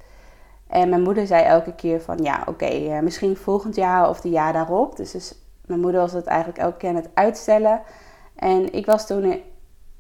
En 0.66 0.88
mijn 0.88 1.02
moeder 1.02 1.26
zei 1.26 1.44
elke 1.44 1.74
keer 1.74 2.00
van 2.00 2.18
ja, 2.22 2.42
oké, 2.46 2.66
eh, 2.66 3.00
misschien 3.00 3.37
volgend 3.37 3.74
jaar 3.74 4.09
of 4.09 4.20
de 4.20 4.29
jaar 4.29 4.52
daarop. 4.52 4.96
Dus, 4.96 5.11
dus 5.11 5.35
mijn 5.66 5.81
moeder 5.81 6.00
was 6.00 6.12
het 6.12 6.26
eigenlijk 6.26 6.59
elke 6.59 6.76
keer 6.76 6.88
aan 6.88 6.96
het 6.96 7.11
uitstellen. 7.14 7.83
En 8.35 8.72
ik 8.72 8.87
was 8.87 9.07
toen 9.07 9.42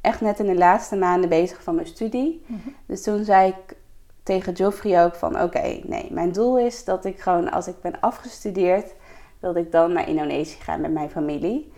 echt 0.00 0.20
net 0.20 0.38
in 0.38 0.46
de 0.46 0.54
laatste 0.54 0.96
maanden 0.96 1.28
bezig 1.28 1.62
van 1.62 1.74
mijn 1.74 1.86
studie. 1.86 2.44
Mhm. 2.46 2.68
Dus 2.86 3.02
toen 3.02 3.24
zei 3.24 3.48
ik 3.48 3.76
tegen 4.22 4.52
Joffrey 4.52 5.04
ook 5.04 5.14
van 5.14 5.42
oké, 5.42 5.80
nee, 5.82 6.08
mijn 6.10 6.32
doel 6.32 6.58
is 6.58 6.84
dat 6.84 7.04
ik 7.04 7.20
gewoon 7.20 7.50
als 7.50 7.66
ik 7.66 7.80
ben 7.80 8.00
afgestudeerd, 8.00 8.94
dat 9.40 9.56
ik 9.56 9.72
dan 9.72 9.92
naar 9.92 10.08
Indonesië 10.08 10.60
ga 10.60 10.76
met 10.76 10.92
mijn 10.92 11.10
familie. 11.10 11.72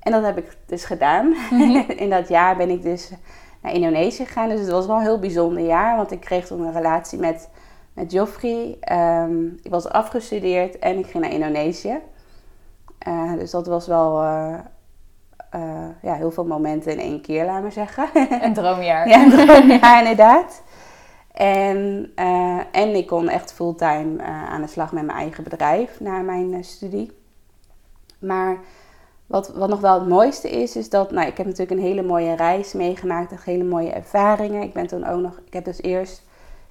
En 0.00 0.12
dat 0.12 0.22
heb 0.22 0.38
ik 0.38 0.56
dus 0.66 0.84
gedaan. 0.84 1.34
in 2.04 2.10
dat 2.10 2.28
jaar 2.28 2.56
ben 2.56 2.70
ik 2.70 2.82
dus 2.82 3.10
naar 3.62 3.72
Indonesië 3.72 4.24
gegaan. 4.24 4.48
Dus 4.48 4.60
het 4.60 4.70
was 4.70 4.86
wel 4.86 4.96
een 4.96 5.02
heel 5.02 5.18
bijzonder 5.18 5.64
jaar, 5.64 5.96
want 5.96 6.10
ik 6.10 6.20
kreeg 6.20 6.46
toen 6.46 6.60
een 6.60 6.72
relatie 6.72 7.18
met, 7.18 7.48
met 7.98 8.12
Joffrey. 8.12 8.76
Ehm, 8.80 9.46
ik 9.46 9.70
was 9.70 9.88
afgestudeerd 9.88 10.78
en 10.78 10.98
ik 10.98 11.06
ging 11.06 11.22
naar 11.22 11.32
Indonesië. 11.32 11.98
Eh, 12.98 13.32
dus 13.32 13.50
dat 13.50 13.66
was 13.66 13.86
wel 13.86 14.22
eh, 14.22 14.54
eh, 15.50 15.88
ja, 16.02 16.14
heel 16.14 16.30
veel 16.30 16.44
momenten 16.44 16.92
in 16.92 16.98
één 16.98 17.20
keer, 17.20 17.44
laat 17.44 17.62
maar 17.62 17.72
zeggen. 17.72 18.08
Een 18.44 18.54
droomjaar. 18.54 19.08
Ja, 19.08 19.22
een 19.22 19.30
droomjaar 19.30 19.98
inderdaad. 19.98 20.62
En, 21.32 22.12
en 22.72 22.94
ik 22.94 23.06
kon 23.06 23.28
echt 23.28 23.52
fulltime 23.52 24.22
aan 24.22 24.60
de 24.60 24.66
slag 24.66 24.92
met 24.92 25.04
mijn 25.04 25.18
eigen 25.18 25.44
bedrijf 25.44 26.00
na 26.00 26.18
mijn 26.20 26.64
studie. 26.64 27.12
Maar 28.18 28.58
wat, 29.26 29.48
wat 29.48 29.68
nog 29.68 29.80
wel 29.80 29.94
het 29.94 30.08
mooiste 30.08 30.50
is, 30.50 30.76
is 30.76 30.88
dat 30.88 31.10
nou, 31.10 31.26
ik 31.26 31.36
heb 31.36 31.46
natuurlijk 31.46 31.80
een 31.80 31.86
hele 31.86 32.02
mooie 32.02 32.36
reis 32.36 32.72
meegemaakt. 32.72 33.32
Echt 33.32 33.44
hele 33.44 33.64
mooie 33.64 33.90
ervaringen. 33.90 34.62
Ik 34.62 34.72
ben 34.72 34.86
toen 34.86 35.06
ook 35.06 35.20
nog, 35.20 35.40
ik 35.46 35.52
heb 35.52 35.64
dus 35.64 35.82
eerst 35.82 36.27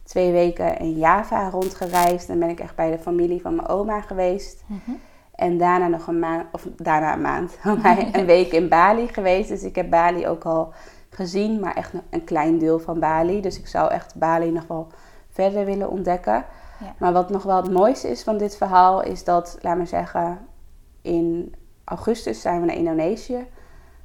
twee 0.07 0.31
weken 0.31 0.77
in 0.79 0.97
Java 0.97 1.49
rondgereisd. 1.49 2.27
Dan 2.27 2.39
ben 2.39 2.49
ik 2.49 2.59
echt 2.59 2.75
bij 2.75 2.91
de 2.91 2.99
familie 2.99 3.41
van 3.41 3.55
mijn 3.55 3.67
oma 3.67 4.01
geweest. 4.01 4.63
Mhm. 4.65 4.91
En 5.35 5.57
daarna 5.57 5.87
nog 5.87 6.07
een 6.07 6.19
maand, 6.19 6.45
of 6.51 6.67
daarna 6.75 7.13
een 7.13 7.21
maand, 7.21 7.57
een 8.11 8.25
week 8.25 8.51
in 8.51 8.69
Bali 8.69 9.07
geweest. 9.07 9.49
Dus 9.49 9.63
ik 9.63 9.75
heb 9.75 9.89
Bali 9.89 10.27
ook 10.27 10.43
al 10.43 10.73
gezien, 11.09 11.59
maar 11.59 11.75
echt 11.75 11.93
een 12.09 12.23
klein 12.23 12.57
deel 12.57 12.79
van 12.79 12.99
Bali. 12.99 13.41
Dus 13.41 13.59
ik 13.59 13.67
zou 13.67 13.91
echt 13.91 14.15
Bali 14.15 14.51
nog 14.51 14.67
wel 14.67 14.87
verder 15.29 15.65
willen 15.65 15.89
ontdekken. 15.89 16.45
Ja. 16.79 16.93
Maar 16.97 17.13
wat 17.13 17.29
nog 17.29 17.43
wel 17.43 17.57
het 17.57 17.71
mooiste 17.71 18.09
is 18.09 18.23
van 18.23 18.37
dit 18.37 18.57
verhaal, 18.57 19.03
is 19.03 19.23
dat, 19.23 19.57
laat 19.61 19.77
maar 19.77 19.87
zeggen, 19.87 20.39
in 21.01 21.55
augustus 21.83 22.41
zijn 22.41 22.59
we 22.59 22.65
naar 22.65 22.75
Indonesië 22.75 23.47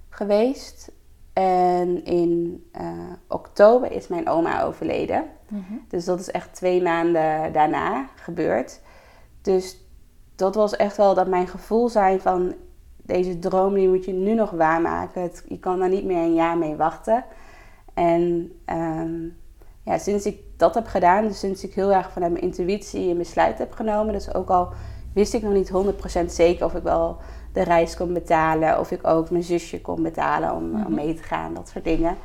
geweest. 0.08 0.92
En 1.32 2.04
in 2.04 2.64
eh, 2.72 2.88
oktober 3.28 3.92
is 3.92 4.08
mijn 4.08 4.28
oma 4.28 4.62
overleden. 4.62 5.24
Mhm. 5.52 5.72
Dus 5.88 6.04
dat 6.04 6.20
is 6.20 6.30
echt 6.30 6.54
twee 6.54 6.82
maanden 6.82 7.52
daarna 7.52 8.06
gebeurd. 8.14 8.80
Dus 9.42 9.76
dat 10.36 10.54
was 10.54 10.76
echt 10.76 10.96
wel 10.96 11.14
dat 11.14 11.26
mijn 11.28 11.48
gevoel 11.48 11.88
zijn 11.88 12.20
van 12.20 12.54
deze 12.96 13.38
droom 13.38 13.74
die 13.74 13.88
moet 13.88 14.04
je 14.04 14.12
nu 14.12 14.34
nog 14.34 14.50
waarmaken. 14.50 15.22
Het, 15.22 15.44
je 15.48 15.58
kan 15.58 15.78
daar 15.78 15.88
niet 15.88 16.04
meer 16.04 16.22
een 16.22 16.34
jaar 16.34 16.58
mee 16.58 16.76
wachten. 16.76 17.24
En 17.94 18.52
ehm, 18.64 19.14
ja, 19.84 19.98
sinds 19.98 20.26
ik 20.26 20.38
dat 20.56 20.74
heb 20.74 20.86
gedaan, 20.86 21.26
dus 21.26 21.38
sinds 21.38 21.64
ik 21.64 21.74
heel 21.74 21.92
erg 21.92 22.10
vanuit 22.12 22.32
mijn 22.32 22.44
intuïtie 22.44 23.10
een 23.10 23.18
besluit 23.18 23.58
heb 23.58 23.72
genomen. 23.72 24.12
Dus 24.12 24.34
ook 24.34 24.50
al 24.50 24.68
wist 25.14 25.34
ik 25.34 25.42
nog 25.42 25.52
niet 25.52 25.70
100% 25.70 26.32
zeker 26.32 26.64
of 26.64 26.74
ik 26.74 26.82
wel 26.82 27.16
de 27.52 27.62
reis 27.62 27.96
kon 27.96 28.12
betalen. 28.12 28.78
Of 28.80 28.90
ik 28.90 29.06
ook 29.06 29.30
mijn 29.30 29.42
zusje 29.42 29.80
kon 29.80 30.02
betalen 30.02 30.54
om, 30.54 30.70
Mhm. 30.70 30.86
om 30.86 30.94
mee 30.94 31.14
te 31.14 31.22
gaan, 31.22 31.54
dat 31.54 31.68
soort 31.68 31.84
dingen. 31.84 32.16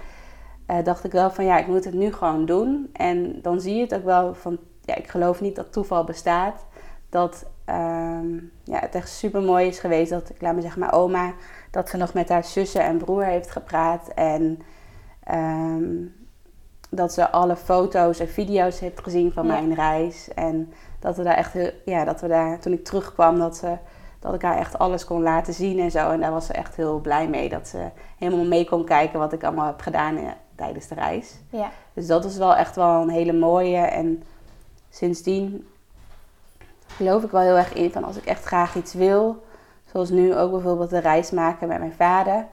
Eh, 0.67 0.83
dacht 0.83 1.03
ik 1.03 1.11
wel 1.11 1.29
van 1.31 1.45
ja, 1.45 1.57
ik 1.57 1.67
moet 1.67 1.85
het 1.85 1.93
nu 1.93 2.13
gewoon 2.13 2.45
doen. 2.45 2.89
En 2.93 3.41
dan 3.41 3.61
zie 3.61 3.75
je 3.75 3.81
het 3.81 3.95
ook 3.95 4.03
wel 4.03 4.33
van, 4.33 4.57
ja, 4.81 4.95
ik 4.95 5.07
geloof 5.07 5.41
niet 5.41 5.55
dat 5.55 5.71
toeval 5.73 6.03
bestaat. 6.03 6.65
Dat 7.09 7.45
ehm, 7.65 8.33
ja, 8.63 8.79
het 8.79 8.95
echt 8.95 9.09
super 9.09 9.41
mooi 9.41 9.67
is 9.67 9.79
geweest 9.79 10.09
dat, 10.09 10.29
ik 10.29 10.41
laat 10.41 10.55
me 10.55 10.61
zeggen, 10.61 10.79
mijn 10.79 10.91
oma, 10.91 11.33
dat 11.71 11.89
ze 11.89 11.97
nog 11.97 12.13
met 12.13 12.29
haar 12.29 12.43
zussen 12.43 12.81
en 12.83 12.97
broer 12.97 13.23
heeft 13.23 13.51
gepraat. 13.51 14.07
En 14.15 14.59
ehm, 15.23 15.95
dat 16.89 17.13
ze 17.13 17.29
alle 17.31 17.55
foto's 17.55 18.19
en 18.19 18.27
video's 18.29 18.79
heeft 18.79 19.03
gezien 19.03 19.31
van 19.31 19.45
Ja. 19.45 19.51
mijn 19.51 19.73
reis. 19.73 20.29
En 20.35 20.73
dat 20.99 21.17
we 21.17 21.23
daar 21.23 21.35
echt, 21.35 21.53
heel- 21.53 21.71
ja, 21.85 22.03
dat 22.05 22.21
we 22.21 22.27
daar, 22.27 22.59
toen 22.59 22.73
ik 22.73 22.83
terugkwam, 22.83 23.39
dat 23.39 23.57
ze 23.57 23.77
dat 24.19 24.33
ik 24.33 24.41
haar 24.41 24.57
echt 24.57 24.77
alles 24.77 25.05
kon 25.05 25.21
laten 25.21 25.53
zien 25.53 25.79
en 25.79 25.91
zo. 25.91 26.09
En 26.11 26.19
daar 26.19 26.31
was 26.31 26.45
ze 26.45 26.53
echt 26.53 26.75
heel 26.75 26.99
blij 26.99 27.27
mee. 27.27 27.49
Dat 27.49 27.67
ze 27.67 27.89
helemaal 28.17 28.45
mee 28.45 28.65
kon 28.69 28.85
kijken 28.85 29.19
wat 29.19 29.33
ik 29.33 29.43
allemaal 29.43 29.65
heb 29.65 29.81
gedaan 29.81 30.17
tijdens 30.57 30.87
de 30.87 30.95
reis. 30.95 31.35
Ja. 31.49 31.69
Dus 31.93 32.07
dat 32.07 32.25
is 32.25 32.37
wel 32.37 32.55
echt 32.55 32.75
wel 32.75 33.01
een 33.01 33.09
hele 33.09 33.33
mooie. 33.33 33.77
En 33.77 34.23
sindsdien 34.89 35.67
geloof 36.87 37.23
ik 37.23 37.31
wel 37.31 37.41
heel 37.41 37.57
erg 37.57 37.73
in 37.73 37.91
van 37.91 38.03
als 38.03 38.17
ik 38.17 38.25
echt 38.25 38.43
graag 38.43 38.75
iets 38.75 38.93
wil. 38.93 39.45
Zoals 39.91 40.09
nu 40.09 40.35
ook 40.35 40.51
bijvoorbeeld 40.51 40.89
de 40.89 40.99
reis 40.99 41.31
maken 41.31 41.67
met 41.67 41.79
mijn 41.79 41.93
vader. 41.93 42.45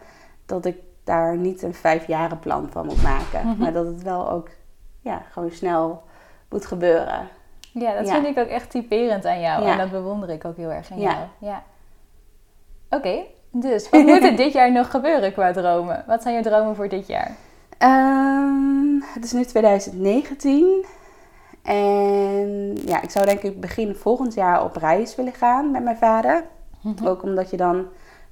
Dat 0.47 0.65
ik 0.65 0.77
daar 1.05 1.37
niet 1.37 1.63
een 1.63 1.75
vijfjarenplan 1.75 2.69
van 2.71 2.87
moet 2.87 3.03
maken. 3.03 3.47
Mhm. 3.47 3.59
Maar 3.59 3.73
dat 3.73 3.87
het 3.87 4.03
wel 4.03 4.31
ook 4.31 4.49
ja, 5.01 5.23
gewoon 5.31 5.51
snel 5.51 6.03
moet 6.49 6.67
gebeuren. 6.67 7.29
Ja, 7.73 7.95
dat 7.95 8.07
Ja. 8.07 8.13
vind 8.15 8.27
ik 8.27 8.39
ook 8.39 8.49
echt 8.51 8.71
typerend 8.71 9.25
aan 9.27 9.41
jou. 9.41 9.63
Ja. 9.65 9.73
En 9.73 9.79
dat 9.79 9.91
bewonder 9.91 10.31
ik 10.31 10.45
ook 10.45 10.57
heel 10.57 10.71
erg 10.71 10.91
aan 10.91 11.01
Ja. 11.01 11.11
jou. 11.11 11.25
Ja. 11.39 11.63
Oké, 12.91 13.23
dus 13.51 13.89
wat 13.91 14.03
moet 14.03 14.23
er 14.23 14.37
dit 14.45 14.53
jaar 14.53 14.73
nog 14.73 14.91
gebeuren 14.91 15.33
qua 15.33 15.53
dromen? 15.53 16.05
Wat 16.07 16.23
zijn 16.23 16.35
je 16.35 16.43
dromen 16.43 16.77
voor 16.77 16.89
dit 16.89 17.07
jaar? 17.07 17.31
Ehm, 17.79 19.01
het 19.15 19.25
is 19.25 19.33
nu 19.33 19.45
2019. 19.45 20.85
En 21.63 22.75
ja, 22.87 23.03
ik 23.03 23.11
zou 23.11 23.25
denk 23.27 23.41
ik 23.43 23.61
begin 23.61 23.95
volgend 23.95 24.35
jaar 24.35 24.65
op 24.65 24.77
reis 24.77 25.15
willen 25.17 25.33
gaan 25.33 25.71
met 25.71 25.83
mijn 25.85 25.97
vader. 25.97 26.45
Mhm. 26.81 27.07
Ook 27.07 27.23
omdat 27.23 27.51
je 27.51 27.57
dan 27.57 27.87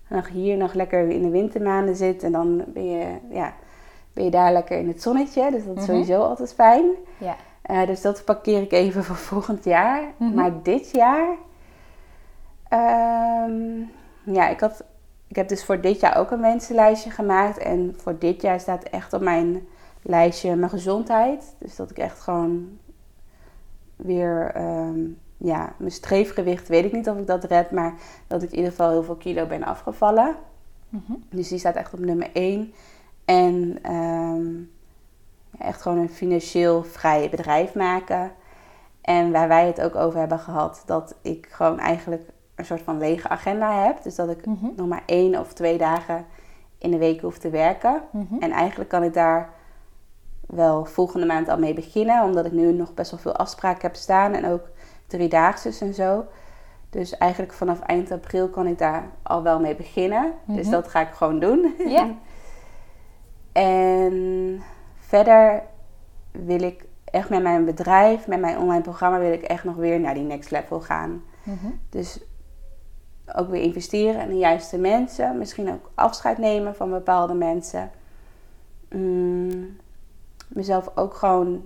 nog 0.09 0.29
hier 0.29 0.57
nog 0.57 0.73
lekker 0.75 1.09
in 1.09 1.23
de 1.23 1.31
wintermaanden 1.31 1.97
zit. 1.97 2.23
En 2.23 2.33
dan 2.33 2.65
ben 2.67 2.91
je, 2.91 3.07
ja, 3.31 3.53
ben 4.13 4.25
je 4.25 4.31
daar 4.31 4.53
lekker 4.53 4.79
in 4.79 4.89
het 4.89 5.03
zonnetje. 5.03 5.51
Dus 5.51 5.65
dat 5.65 5.77
is 5.77 5.83
Mhm. 5.83 5.91
sowieso 5.93 6.23
altijd 6.23 6.55
fijn. 6.55 6.85
Ja. 7.19 7.37
Eh, 7.63 7.87
dus 7.87 8.01
dat 8.01 8.25
parkeer 8.25 8.63
ik 8.63 8.73
even 8.73 9.05
voor 9.05 9.17
volgend 9.17 9.65
jaar. 9.65 10.03
Mhm. 10.17 10.35
Maar 10.35 10.63
dit 10.63 10.91
jaar... 10.91 11.29
ehm, 12.69 13.81
ja, 14.25 14.49
ik, 14.49 14.61
had, 14.61 14.85
ik 15.33 15.39
heb 15.39 15.49
dus 15.49 15.65
voor 15.65 15.81
dit 15.81 16.01
jaar 16.01 16.17
ook 16.17 16.31
een 16.31 16.41
wensenlijstje 16.41 17.11
gemaakt. 17.11 17.59
En 17.59 17.95
voor 17.97 18.19
dit 18.19 18.43
jaar 18.43 18.61
staat 18.61 18.83
echt 18.83 19.13
op 19.13 19.21
mijn 19.21 19.67
lijstje 20.03 20.57
mijn 20.57 20.71
gezondheid. 20.71 21.55
Dus 21.59 21.77
dat 21.77 21.91
ik 21.91 21.99
echt 21.99 22.21
gewoon 22.21 22.79
weer, 23.97 24.51
ehm, 24.55 25.01
ja, 25.37 25.75
mijn 25.77 25.91
streefgewicht 25.91 26.69
weet 26.69 26.85
ik 26.85 26.93
niet 26.93 27.09
of 27.09 27.19
ik 27.19 27.27
dat 27.27 27.45
red, 27.45 27.71
maar 27.71 27.95
dat 28.27 28.43
ik 28.43 28.51
in 28.51 28.57
ieder 28.57 28.71
geval 28.71 28.91
heel 28.91 29.03
veel 29.03 29.17
kilo 29.17 29.47
ben 29.47 29.63
afgevallen. 29.63 30.37
Mhm. 30.89 31.13
Dus 31.29 31.49
die 31.49 31.59
staat 31.59 31.75
echt 31.75 31.93
op 31.93 32.01
nummer 32.01 32.31
1. 32.33 32.73
En 33.25 33.79
ehm, 33.83 34.57
ja, 35.51 35.59
echt 35.67 35.83
gewoon 35.83 35.99
een 35.99 36.11
financieel 36.11 36.85
vrij 36.85 37.31
bedrijf 37.31 37.75
maken. 37.75 38.33
En 39.01 39.31
waar 39.31 39.49
wij 39.49 39.67
het 39.67 39.81
ook 39.81 39.95
over 39.95 40.19
hebben 40.19 40.39
gehad, 40.39 40.83
dat 40.87 41.15
ik 41.23 41.49
gewoon 41.51 41.79
eigenlijk 41.79 42.23
een 42.63 42.69
soort 42.69 42.83
van 42.83 42.99
lege 42.99 43.29
agenda 43.29 43.85
heb. 43.85 44.03
Dus 44.03 44.15
dat 44.15 44.31
ik 44.31 44.47
Mhm. 44.47 44.67
nog 44.77 44.89
maar 44.89 45.03
één 45.07 45.39
of 45.41 45.53
twee 45.53 45.79
dagen 45.79 46.27
in 46.79 46.91
de 46.91 46.99
week 46.99 47.21
hoef 47.21 47.39
te 47.39 47.51
werken. 47.51 48.03
Mhm. 48.13 48.35
En 48.43 48.51
eigenlijk 48.51 48.91
kan 48.91 49.03
ik 49.03 49.15
daar 49.15 49.51
wel 50.47 50.85
volgende 50.85 51.27
maand 51.27 51.49
al 51.49 51.59
mee 51.59 51.75
beginnen, 51.75 52.25
omdat 52.25 52.45
ik 52.47 52.53
nu 52.53 52.73
nog 52.73 52.95
best 52.95 53.11
wel 53.11 53.21
veel 53.21 53.37
afspraken 53.37 53.83
heb 53.83 53.95
staan 53.97 54.33
en 54.35 54.47
ook 54.47 54.69
driedaagses 55.07 55.81
en 55.81 55.95
zo. 55.95 56.25
Dus 56.91 57.19
eigenlijk 57.19 57.53
vanaf 57.53 57.81
eind 57.81 58.11
april 58.11 58.49
kan 58.49 58.67
ik 58.67 58.79
daar 58.79 59.05
al 59.23 59.43
wel 59.43 59.61
mee 59.61 59.75
beginnen. 59.77 60.33
Dus 60.45 60.63
Mhm. 60.67 60.71
dat 60.71 60.89
ga 60.89 61.01
ik 61.01 61.13
gewoon 61.13 61.39
doen. 61.41 61.75
Ja. 61.87 62.09
En 63.53 64.63
verder 64.99 65.63
wil 66.31 66.63
ik 66.63 66.85
echt 67.05 67.29
met 67.29 67.43
mijn 67.43 67.65
bedrijf, 67.65 68.27
met 68.27 68.41
mijn 68.41 68.59
online 68.59 68.83
programma, 68.83 69.19
wil 69.19 69.33
ik 69.33 69.43
echt 69.43 69.65
nog 69.65 69.75
weer 69.75 70.01
naar 70.01 70.15
die 70.15 70.23
next 70.23 70.51
level 70.51 70.81
gaan. 70.81 71.23
Dus 71.91 72.21
ook 73.37 73.51
weer 73.51 73.63
investeren 73.63 74.21
in 74.21 74.29
de 74.29 74.39
juiste 74.39 74.79
mensen. 74.79 75.39
Misschien 75.39 75.73
ook 75.73 75.91
afscheid 75.95 76.39
nemen 76.39 76.75
van 76.75 76.91
bepaalde 76.91 77.35
mensen. 77.35 77.91
Mm, 78.89 79.77
mezelf 80.49 80.91
ook 80.95 81.15
gewoon... 81.15 81.63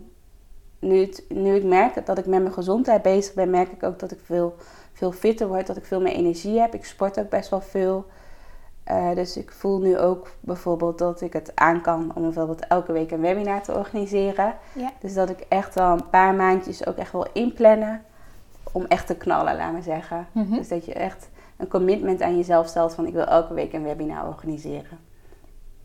Nu, 0.79 1.01
het, 1.01 1.25
nu 1.29 1.55
ik 1.55 1.65
merk 1.65 2.07
dat 2.07 2.19
ik 2.19 2.27
met 2.27 2.41
mijn 2.41 2.55
gezondheid 2.55 3.03
bezig 3.03 3.35
ben... 3.35 3.51
merk 3.51 3.73
ik 3.73 3.83
ook 3.83 3.99
dat 3.99 4.11
ik 4.11 4.21
veel, 4.25 4.55
veel 4.93 5.13
fitter 5.13 5.49
word. 5.49 5.67
Dat 5.67 5.77
ik 5.77 5.85
veel 5.85 6.01
meer 6.01 6.13
energie 6.13 6.61
heb. 6.61 6.75
Ik 6.75 6.85
sport 6.85 7.19
ook 7.19 7.29
best 7.29 7.51
wel 7.51 7.61
veel. 7.61 8.07
Eh, 8.85 9.15
dus 9.15 9.37
ik 9.37 9.53
voel 9.53 9.79
nu 9.79 9.99
ook 9.99 10.31
bijvoorbeeld 10.41 10.99
dat 10.99 11.21
ik 11.21 11.33
het 11.33 11.53
aan 11.55 11.81
kan... 11.81 12.13
om 12.15 12.23
bijvoorbeeld 12.23 12.67
elke 12.67 12.93
week 12.93 13.11
een 13.11 13.21
webinar 13.21 13.63
te 13.63 13.75
organiseren. 13.75 14.55
Ja. 14.73 14.93
Dus 15.01 15.15
dat 15.15 15.31
ik 15.31 15.41
echt 15.49 15.75
wel 15.75 15.93
een 15.93 16.09
paar 16.11 16.35
maandjes 16.35 16.87
ook 16.87 16.97
echt 16.97 17.13
wel 17.13 17.27
inplannen... 17.33 18.05
om 18.73 18.85
echt 18.85 19.07
te 19.07 19.17
knallen, 19.17 19.57
laat 19.57 19.73
maar 19.73 19.83
zeggen. 19.83 20.27
Mhm. 20.33 20.55
Dus 20.55 20.69
dat 20.69 20.85
je 20.85 20.95
echt 20.95 21.29
een 21.57 21.69
commitment 21.69 22.23
aan 22.23 22.37
jezelf 22.37 22.67
stelt 22.67 22.95
van 22.95 23.07
ik 23.07 23.13
wil 23.13 23.25
elke 23.25 23.55
week 23.55 23.73
een 23.73 23.83
webinar 23.83 24.27
organiseren. 24.27 24.99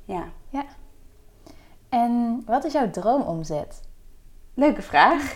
Ja, 0.06 0.24
En 1.90 2.44
wat 2.46 2.64
is 2.64 2.74
jouw 2.74 2.90
droomomzet? 2.90 3.82
leuke 4.54 4.82
vraag. 4.82 5.36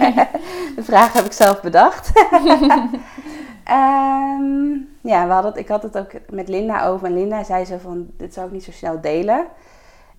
De 0.76 0.82
vraag 0.82 1.12
heb 1.12 1.24
ik 1.24 1.32
zelf 1.32 1.60
bedacht. 1.60 2.12
Ehm, 3.64 4.70
ja, 5.00 5.26
we 5.26 5.32
hadden 5.32 5.56
ik 5.56 5.68
had 5.68 5.82
het 5.82 5.98
ook 5.98 6.10
met 6.30 6.48
Linda 6.48 6.86
over. 6.86 7.06
En 7.06 7.14
Linda 7.14 7.44
zei 7.44 7.64
zo 7.64 7.78
van, 7.78 8.06
dit 8.16 8.34
zou 8.34 8.46
ik 8.46 8.52
niet 8.52 8.64
zo 8.64 8.70
snel 8.70 9.00
delen. 9.00 9.46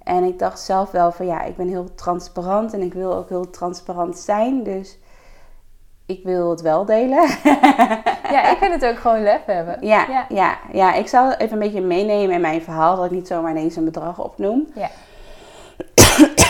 En 0.04 0.24
ik 0.24 0.40
dacht 0.40 0.60
zelf 0.60 0.92
wel 0.92 1.12
van, 1.12 1.26
ja, 1.26 1.42
ik 1.42 1.56
ben 1.56 1.68
heel 1.68 1.96
transparant. 1.96 2.74
En 2.74 2.82
ik 2.82 2.94
wil 2.94 3.16
ook 3.16 3.30
heel 3.30 3.50
transparant 3.50 4.18
zijn. 4.18 4.64
Dus 4.64 4.98
ik 6.06 6.24
wil 6.24 6.50
het 6.50 6.62
wel 6.62 6.86
delen. 6.86 7.28
Ja, 8.32 8.52
ik 8.52 8.58
vind 8.58 8.74
het 8.74 8.86
ook 8.86 9.00
gewoon 9.00 9.24
lef 9.24 9.46
hebben. 9.46 9.78
Ja, 9.82 10.06
Ja. 10.10 10.26
ja. 10.30 10.58
Ja, 10.72 10.94
ik 10.94 11.08
zal 11.08 11.34
even 11.34 11.54
een 11.54 11.60
beetje 11.60 11.82
meenemen 11.82 12.36
in 12.36 12.42
mijn 12.42 12.62
verhaal, 12.62 12.96
dat 12.96 13.06
ik 13.06 13.12
niet 13.12 13.28
zomaar 13.28 13.52
ineens 13.52 13.76
een 13.76 13.86
bedrag 13.86 14.20
opnoem. 14.20 14.68
Ja. 14.76 14.90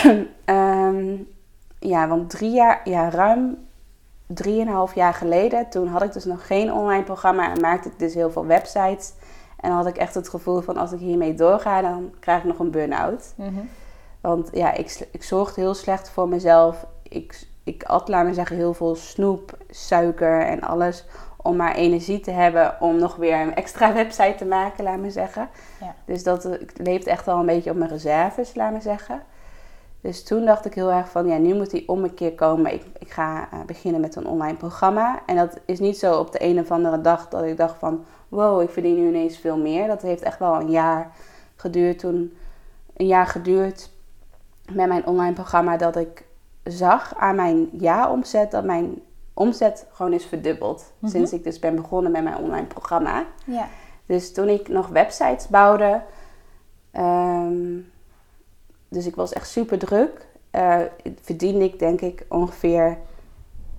Ehm, 0.44 1.16
ja, 1.78 2.08
want 2.08 2.30
drie 2.30 2.50
jaar, 2.50 2.80
ja, 2.84 3.10
ruim 3.10 3.58
drieënhalf 4.34 4.94
jaar 4.94 5.14
geleden, 5.14 5.68
toen 5.68 5.88
had 5.88 6.02
ik 6.02 6.12
dus 6.12 6.24
nog 6.24 6.46
geen 6.46 6.72
online 6.72 7.02
programma 7.02 7.50
en 7.50 7.60
maakte 7.60 7.88
ik 7.88 7.98
dus 7.98 8.14
heel 8.14 8.30
veel 8.30 8.46
websites. 8.46 9.12
En 9.60 9.70
had 9.70 9.86
ik 9.86 9.96
echt 9.96 10.14
het 10.14 10.28
gevoel 10.28 10.60
van 10.60 10.76
als 10.76 10.92
ik 10.92 10.98
hiermee 10.98 11.34
doorga, 11.34 11.80
dan 11.80 12.14
krijg 12.20 12.38
ik 12.38 12.44
nog 12.44 12.58
een 12.58 12.70
burn-out. 12.70 13.32
Mhm. 13.36 13.60
Want 14.20 14.48
ja, 14.52 14.72
ik, 14.72 15.08
ik 15.12 15.22
zorgde 15.22 15.60
heel 15.60 15.74
slecht 15.74 16.10
voor 16.10 16.28
mezelf. 16.28 16.86
Ik, 17.02 17.46
ik 17.64 17.82
at, 17.82 18.08
laat 18.08 18.24
maar 18.24 18.34
zeggen, 18.34 18.56
heel 18.56 18.74
veel 18.74 18.94
snoep, 18.94 19.56
suiker 19.70 20.40
en 20.40 20.60
alles. 20.60 21.04
Om 21.42 21.56
maar 21.56 21.74
energie 21.74 22.20
te 22.20 22.30
hebben 22.30 22.76
om 22.80 22.98
nog 22.98 23.16
weer 23.16 23.40
een 23.40 23.54
extra 23.54 23.92
website 24.02 24.34
te 24.36 24.44
maken, 24.44 24.84
laat 24.84 24.98
maar 24.98 25.10
zeggen. 25.10 25.48
Ja. 25.80 25.94
Dus 26.04 26.22
dat 26.22 26.44
eh, 26.44 26.60
ik 26.60 26.72
leefde 26.76 27.10
echt 27.10 27.26
wel 27.26 27.38
een 27.38 27.46
beetje 27.46 27.70
op 27.70 27.76
mijn 27.76 27.90
reserves, 27.90 28.54
laat 28.54 28.72
maar 28.72 28.82
zeggen. 28.82 29.22
Dus 30.00 30.24
toen 30.24 30.44
dacht 30.44 30.64
ik 30.64 30.74
heel 30.74 30.92
erg 30.92 31.08
van, 31.08 31.26
ja, 31.26 31.36
nu 31.36 31.54
moet 31.54 31.70
die 31.70 31.88
om 31.88 32.04
een 32.04 32.14
keer 32.14 32.34
komen. 32.34 32.72
Ik, 32.74 32.84
ik 32.98 33.10
ga 33.10 33.48
eh, 33.50 33.58
beginnen 33.66 34.00
met 34.00 34.16
een 34.16 34.26
online 34.26 34.56
programma. 34.56 35.20
En 35.26 35.36
dat 35.36 35.58
is 35.64 35.78
niet 35.78 35.98
zo 35.98 36.18
op 36.18 36.32
de 36.32 36.44
een 36.44 36.58
of 36.58 36.70
andere 36.70 37.00
dag 37.00 37.28
dat 37.28 37.44
ik 37.44 37.56
dacht 37.56 37.78
van, 37.78 38.04
wow, 38.28 38.62
ik 38.62 38.70
verdien 38.70 38.94
nu 38.94 39.08
ineens 39.08 39.38
veel 39.38 39.56
meer. 39.56 39.86
Dat 39.86 40.02
heeft 40.02 40.22
echt 40.22 40.38
wel 40.38 40.54
een 40.54 40.70
jaar 40.70 41.10
geduurd 41.56 41.98
toen, 41.98 42.36
een 42.96 43.06
jaar 43.06 43.26
geduurd 43.26 43.90
met 44.72 44.88
mijn 44.88 45.06
online 45.06 45.32
programma 45.32 45.76
dat 45.76 45.96
ik 45.96 46.24
zag 46.64 47.14
aan 47.16 47.36
mijn 47.36 47.68
jaaromzet 47.72 48.50
dat 48.50 48.64
mijn 48.64 49.02
omzet 49.34 49.86
gewoon 49.92 50.12
is 50.12 50.24
verdubbeld. 50.24 50.92
Mhm. 50.98 51.10
Sinds 51.10 51.32
ik 51.32 51.44
dus 51.44 51.58
ben 51.58 51.76
begonnen 51.76 52.12
met 52.12 52.22
mijn 52.22 52.36
online 52.36 52.66
programma. 52.66 53.24
Ja. 53.44 53.68
Dus 54.06 54.32
toen 54.32 54.48
ik 54.48 54.68
nog 54.68 54.88
websites 54.88 55.48
bouwde, 55.48 56.02
ehm, 56.90 57.78
dus 58.88 59.06
ik 59.06 59.14
was 59.14 59.32
echt 59.32 59.48
super 59.48 59.78
druk, 59.78 60.26
eh, 60.50 60.78
verdiende 61.20 61.64
ik 61.64 61.78
denk 61.78 62.00
ik 62.00 62.24
ongeveer 62.28 62.98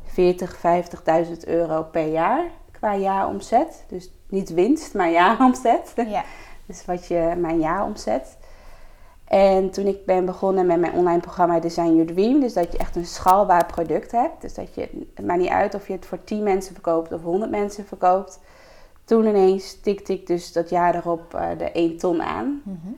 40, 0.04 0.56
50.000 0.56 1.46
euro 1.46 1.84
per 1.84 2.08
jaar 2.08 2.44
qua 2.72 2.96
jaaromzet. 2.96 3.86
Dus 3.88 4.12
niet 4.28 4.54
winst, 4.54 4.94
maar 4.94 5.12
jaaromzet. 5.12 5.94
Ja. 5.96 6.24
Dus 6.66 6.86
wat 6.86 7.08
je 7.08 7.34
mijn 7.38 7.60
jaaromzet. 7.60 8.38
En 9.32 9.70
toen 9.70 9.86
ik 9.86 10.06
ben 10.06 10.26
begonnen 10.26 10.66
met 10.66 10.80
mijn 10.80 10.94
online 10.94 11.20
programma 11.20 11.60
Design 11.60 11.96
Your 11.96 12.06
Dream, 12.06 12.40
dus 12.40 12.54
dat 12.54 12.72
je 12.72 12.78
echt 12.78 12.96
een 12.96 13.06
schaalbaar 13.06 13.66
product 13.66 14.12
hebt. 14.12 14.42
Dus 14.42 14.54
dat 14.54 14.76
je, 14.76 15.08
het 15.14 15.26
maakt 15.26 15.40
niet 15.40 15.50
uit 15.50 15.74
of 15.74 15.88
je 15.88 15.94
het 15.94 16.06
voor 16.06 16.24
10 16.24 16.44
mensen 16.44 16.74
verkoopt 16.74 17.12
of 17.12 17.22
100 17.22 17.52
mensen 17.52 17.86
verkoopt. 17.86 18.40
Toen 19.04 19.26
ineens 19.26 19.82
tikte 19.82 20.14
ik 20.14 20.28
dus 20.28 20.52
dat 20.54 20.70
jaar 20.70 20.96
erop 20.96 21.34
eh, 21.34 21.48
de 21.58 21.72
1 21.72 21.98
ton 21.98 22.22
aan. 22.22 22.62
Mhm. 22.64 22.94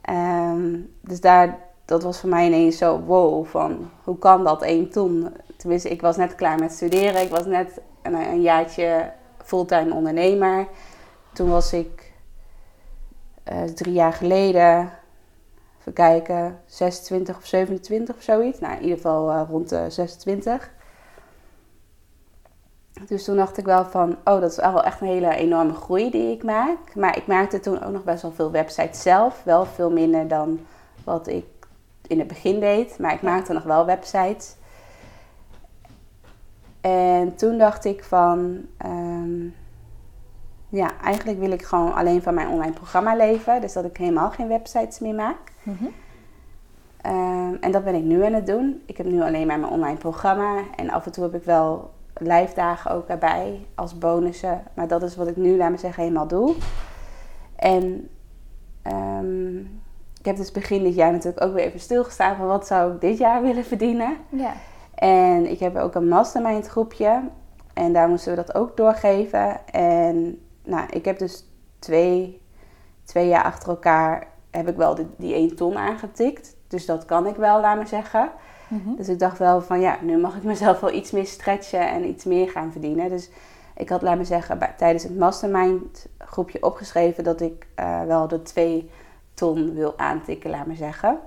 Ehm, 0.00 0.80
dus 1.00 1.20
daar, 1.20 1.58
dat 1.84 2.02
was 2.02 2.20
voor 2.20 2.28
mij 2.28 2.46
ineens 2.46 2.78
zo, 2.78 3.00
wow, 3.00 3.46
van 3.46 3.90
hoe 4.04 4.18
kan 4.18 4.44
dat 4.44 4.62
1 4.62 4.90
ton? 4.90 5.28
Tenminste, 5.56 5.88
ik 5.88 6.00
was 6.00 6.16
net 6.16 6.34
klaar 6.34 6.58
met 6.58 6.72
studeren. 6.72 7.22
Ik 7.22 7.30
was 7.30 7.46
net 7.46 7.80
een, 8.02 8.14
een 8.14 8.42
jaartje 8.42 9.12
fulltime 9.44 9.94
ondernemer. 9.94 10.66
Toen 11.32 11.50
was 11.50 11.72
ik 11.72 12.12
eh, 13.44 13.62
drie 13.62 13.92
jaar 13.92 14.12
geleden, 14.12 14.90
even 15.86 16.04
kijken, 16.04 16.60
26 16.64 17.36
of 17.36 17.46
27 17.46 18.16
of 18.16 18.22
zoiets. 18.22 18.60
Nou, 18.60 18.74
in 18.74 18.82
ieder 18.82 18.96
geval 18.96 19.30
eh, 19.30 19.42
rond 19.48 19.68
de 19.68 19.90
26. 19.90 20.70
Dus 23.06 23.24
toen 23.24 23.36
dacht 23.36 23.58
ik 23.58 23.64
wel 23.64 23.84
van, 23.84 24.10
oh, 24.24 24.40
dat 24.40 24.50
is 24.50 24.56
wel 24.56 24.84
echt 24.84 25.00
een 25.00 25.06
hele 25.06 25.34
enorme 25.34 25.72
groei 25.72 26.10
die 26.10 26.32
ik 26.32 26.42
maak. 26.42 26.94
Maar 26.94 27.16
ik 27.16 27.26
maakte 27.26 27.60
toen 27.60 27.82
ook 27.82 27.92
nog 27.92 28.04
best 28.04 28.22
wel 28.22 28.32
veel 28.32 28.50
websites 28.50 29.02
zelf. 29.02 29.42
Wel 29.44 29.66
veel 29.66 29.90
minder 29.90 30.28
dan 30.28 30.60
wat 31.04 31.26
ik 31.26 31.44
in 32.06 32.18
het 32.18 32.28
begin 32.28 32.60
deed. 32.60 32.98
Maar 32.98 33.14
ik 33.14 33.22
maakte 33.22 33.52
nog 33.52 33.62
wel 33.62 33.86
websites. 33.86 34.54
En 36.80 37.36
toen 37.36 37.58
dacht 37.58 37.84
ik 37.84 38.04
van, 38.04 38.66
ehm, 38.76 39.44
ja, 40.68 41.00
eigenlijk 41.02 41.38
wil 41.38 41.50
ik 41.50 41.62
gewoon 41.62 41.94
alleen 41.94 42.22
van 42.22 42.34
mijn 42.34 42.48
online 42.48 42.72
programma 42.72 43.16
leven. 43.16 43.60
Dus 43.60 43.72
dat 43.72 43.84
ik 43.84 43.96
helemaal 43.96 44.30
geen 44.30 44.48
websites 44.48 44.98
meer 44.98 45.14
maak. 45.14 45.54
Mhm. 45.66 45.84
Ehm, 47.00 47.54
en 47.60 47.70
dat 47.70 47.84
ben 47.84 47.94
ik 47.94 48.02
nu 48.02 48.24
aan 48.24 48.32
het 48.32 48.46
doen. 48.46 48.82
Ik 48.86 48.96
heb 48.96 49.06
nu 49.06 49.22
alleen 49.22 49.46
maar 49.46 49.58
mijn 49.58 49.72
online 49.72 49.98
programma. 49.98 50.62
En 50.76 50.90
af 50.90 51.06
en 51.06 51.12
toe 51.12 51.24
heb 51.24 51.34
ik 51.34 51.44
wel 51.44 51.90
live 52.14 52.54
dagen 52.54 52.90
ook 52.90 53.08
erbij 53.08 53.66
als 53.74 53.98
bonussen. 53.98 54.62
Maar 54.74 54.88
dat 54.88 55.02
is 55.02 55.16
wat 55.16 55.28
ik 55.28 55.36
nu, 55.36 55.56
laat 55.56 55.70
me 55.70 55.76
zeggen, 55.76 56.02
helemaal 56.02 56.28
doe. 56.28 56.54
En 57.56 58.08
ehm, 58.82 59.58
ik 60.18 60.24
heb 60.24 60.36
dus 60.36 60.52
begin 60.52 60.82
dit 60.82 60.94
jaar 60.94 61.12
natuurlijk 61.12 61.44
ook 61.44 61.54
weer 61.54 61.64
even 61.64 61.80
stilgestaan 61.80 62.36
van 62.36 62.46
wat 62.46 62.66
zou 62.66 62.94
ik 62.94 63.00
dit 63.00 63.18
jaar 63.18 63.42
willen 63.42 63.64
verdienen. 63.64 64.16
Ja. 64.28 64.52
En 64.94 65.50
ik 65.50 65.58
heb 65.58 65.76
ook 65.76 65.94
een 65.94 66.08
mastermind 66.08 66.66
groepje. 66.66 67.20
En 67.72 67.92
daar 67.92 68.08
moesten 68.08 68.30
we 68.30 68.44
dat 68.44 68.54
ook 68.54 68.76
doorgeven. 68.76 69.66
En 69.66 70.38
nou, 70.64 70.86
ik 70.90 71.04
heb 71.04 71.18
dus 71.18 71.44
twee, 71.78 72.40
twee 73.04 73.28
jaar 73.28 73.44
achter 73.44 73.68
elkaar 73.68 74.26
heb 74.56 74.68
ik 74.68 74.76
wel 74.76 74.94
die, 74.94 75.06
die 75.16 75.34
1 75.34 75.56
ton 75.56 75.76
aangetikt. 75.76 76.56
Dus 76.68 76.86
dat 76.86 77.04
kan 77.04 77.26
ik 77.26 77.36
wel, 77.36 77.60
laat 77.60 77.76
maar 77.76 77.86
zeggen. 77.86 78.30
Mhm. 78.68 78.94
Dus 78.96 79.08
ik 79.08 79.18
dacht 79.18 79.38
wel 79.38 79.60
van 79.62 79.80
ja, 79.80 79.98
nu 80.00 80.16
mag 80.18 80.36
ik 80.36 80.42
mezelf 80.42 80.80
wel 80.80 80.92
iets 80.92 81.10
meer 81.10 81.26
stretchen 81.26 81.88
en 81.90 82.08
iets 82.08 82.24
meer 82.24 82.48
gaan 82.48 82.72
verdienen. 82.72 83.08
Dus 83.08 83.30
ik 83.76 83.88
had, 83.88 84.02
laat 84.02 84.16
me 84.16 84.24
zeggen, 84.24 84.58
bij- 84.58 84.74
tijdens 84.76 85.02
het 85.02 85.18
mastermind 85.18 86.06
groepje 86.18 86.62
opgeschreven 86.62 87.24
dat 87.24 87.40
ik 87.40 87.66
eh, 87.74 88.02
wel 88.02 88.28
de 88.28 88.42
2 88.42 88.90
ton 89.34 89.74
wil 89.74 89.94
aantikken, 89.98 90.50
laat 90.50 90.66
me 90.66 90.74
zeggen. 90.74 91.18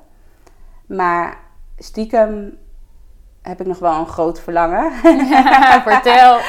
Maar 0.86 1.38
stiekem 1.78 2.58
heb 3.42 3.60
ik 3.60 3.68
nog 3.68 3.80
wel 3.80 3.94
een 4.00 4.08
groot 4.08 4.40
verlangen. 4.40 4.92
Vertel. 5.88 6.38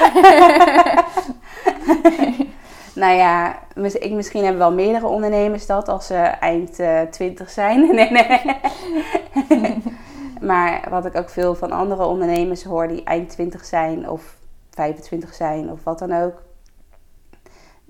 nou 3.03 3.15
ja, 3.15 3.59
ik, 3.85 4.13
misschien 4.13 4.43
hebben 4.43 4.61
wel 4.61 4.73
meerdere 4.73 5.07
ondernemers 5.07 5.67
dat 5.67 5.89
als 5.89 6.07
ze 6.07 6.15
eind 6.17 6.79
eh 6.79 7.01
20 7.01 7.51
zijn. 7.51 7.81
nee, 7.95 8.11
nee. 8.11 8.63
maar 10.51 10.87
wat 10.91 11.05
ik 11.05 11.17
ook 11.17 11.29
veel 11.29 11.55
van 11.55 11.73
andere 11.73 12.05
ondernemers 12.05 12.65
hoor 12.65 12.89
die 12.89 13.05
eind 13.05 13.31
20 13.31 13.65
zijn 13.65 14.09
of 14.09 14.37
25 14.71 15.35
zijn 15.35 15.71
of 15.71 15.85
wat 15.85 15.99
dan 15.99 16.13
ook. 16.13 16.43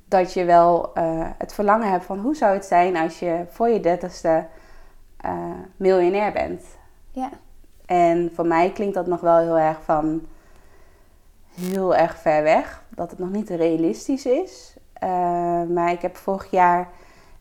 Dat 0.04 0.32
je 0.32 0.44
wel 0.44 0.94
eh, 0.94 1.28
het 1.38 1.54
verlangen 1.54 1.90
hebt 1.90 2.04
van 2.04 2.18
hoe 2.18 2.36
zou 2.36 2.54
het 2.54 2.64
zijn 2.64 2.96
als 2.96 3.18
je 3.18 3.44
voor 3.48 3.68
je 3.68 3.80
dertigste 3.80 4.46
eh 5.16 5.34
miljonair 5.76 6.32
bent. 6.32 6.64
Ja. 7.10 7.30
En 7.86 8.30
voor 8.34 8.46
mij 8.46 8.70
klinkt 8.70 8.94
dat 8.94 9.06
nog 9.06 9.20
wel 9.20 9.38
heel 9.38 9.58
erg 9.58 9.82
van 9.82 10.26
heel 11.54 11.96
erg 11.96 12.16
ver 12.16 12.42
weg. 12.42 12.82
Dat 12.88 13.10
het 13.10 13.18
nog 13.18 13.30
niet 13.30 13.50
realistisch 13.50 14.26
is. 14.26 14.69
Eh, 15.00 15.62
maar 15.74 15.92
ik 15.92 16.02
heb 16.02 16.16
vorig 16.16 16.50
jaar 16.50 16.88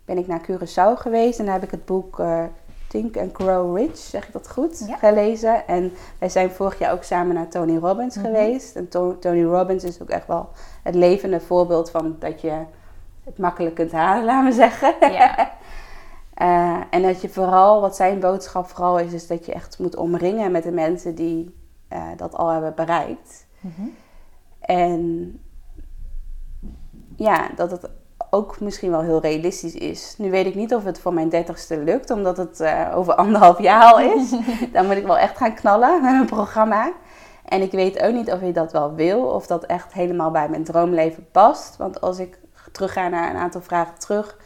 ben 0.06 0.18
ik 0.18 0.28
naar 0.28 0.42
Curaçao 0.52 0.94
geweest 1.02 1.40
en 1.40 1.46
daar 1.46 1.54
heb 1.54 1.64
ik 1.64 1.72
het 1.72 1.86
boek 1.86 2.20
eh, 2.20 2.44
Think 2.88 3.18
and 3.18 3.34
Grow 3.36 3.78
Rich, 3.78 3.98
zeg 3.98 4.28
ik 4.28 4.34
dat 4.34 4.50
goed, 4.52 4.84
Ja. 4.88 4.96
gelezen. 4.98 5.68
En 5.68 5.94
wij 6.20 6.30
zijn 6.30 6.52
vorig 6.52 6.80
jaar 6.80 6.94
ook 6.94 7.04
samen 7.04 7.36
naar 7.36 7.48
Tony 7.50 7.78
Robbins 7.78 8.16
Mhm. 8.16 8.26
geweest. 8.26 8.76
En 8.76 8.88
To- 8.90 9.18
Tony 9.20 9.44
Robbins 9.44 9.84
is 9.84 10.02
ook 10.02 10.10
echt 10.10 10.28
wel 10.28 10.50
het 10.84 10.96
levende 10.96 11.40
voorbeeld 11.40 11.90
van 11.92 12.16
dat 12.20 12.42
je 12.42 12.52
het 13.24 13.38
makkelijk 13.38 13.76
kunt 13.76 13.92
halen, 13.92 14.26
laten 14.30 14.50
we 14.50 14.56
zeggen. 14.56 15.12
Ja. 15.12 15.36
Eh, 16.34 16.82
en 16.90 17.02
dat 17.02 17.22
je 17.22 17.30
vooral, 17.30 17.82
wat 17.82 17.96
zijn 17.96 18.20
boodschap 18.20 18.68
vooral 18.68 19.00
is, 19.00 19.14
is 19.14 19.28
dat 19.28 19.46
je 19.46 19.54
echt 19.54 19.80
moet 19.80 19.96
omringen 19.96 20.52
met 20.52 20.64
de 20.64 20.72
mensen 20.72 21.16
die 21.16 21.56
dat 22.16 22.36
al 22.36 22.50
hebben 22.50 22.76
bereikt. 22.76 23.46
Mhm. 23.60 23.88
En 24.60 25.34
ja, 27.20 27.50
dat 27.56 27.72
het 27.72 27.90
ook 28.30 28.60
misschien 28.60 28.92
wel 28.92 29.02
heel 29.02 29.22
realistisch 29.22 29.76
is. 29.76 30.16
Nu 30.18 30.32
weet 30.32 30.46
ik 30.46 30.56
niet 30.56 30.74
of 30.74 30.84
het 30.84 31.00
voor 31.00 31.14
mijn 31.14 31.30
dertigste 31.30 31.78
lukt, 31.78 32.10
omdat 32.10 32.38
het 32.38 32.60
eh, 32.60 32.92
over 32.96 33.16
anderhalf 33.16 33.62
jaar 33.62 33.92
al 33.94 34.00
is. 34.00 34.30
Dan 34.74 34.86
moet 34.86 34.96
ik 34.96 35.06
wel 35.06 35.18
echt 35.18 35.38
gaan 35.38 35.54
knallen 35.54 36.02
met 36.02 36.12
mijn 36.12 36.26
programma. 36.26 36.92
En 37.46 37.62
ik 37.62 37.72
weet 37.72 38.02
ook 38.02 38.14
niet 38.14 38.32
of 38.32 38.42
ik 38.42 38.54
dat 38.54 38.72
wel 38.72 38.94
wil, 38.94 39.22
of 39.22 39.48
dat 39.48 39.66
echt 39.66 39.94
helemaal 39.94 40.32
bij 40.32 40.50
mijn 40.50 40.64
droomleven 40.64 41.28
past. 41.32 41.78
Want 41.78 42.02
als 42.02 42.20
ik 42.20 42.40
terug 42.72 42.94
ga 42.94 43.08
naar 43.08 43.30
een 43.30 43.42
aantal 43.42 43.62
vragen 43.62 44.00
terug, 44.00 44.38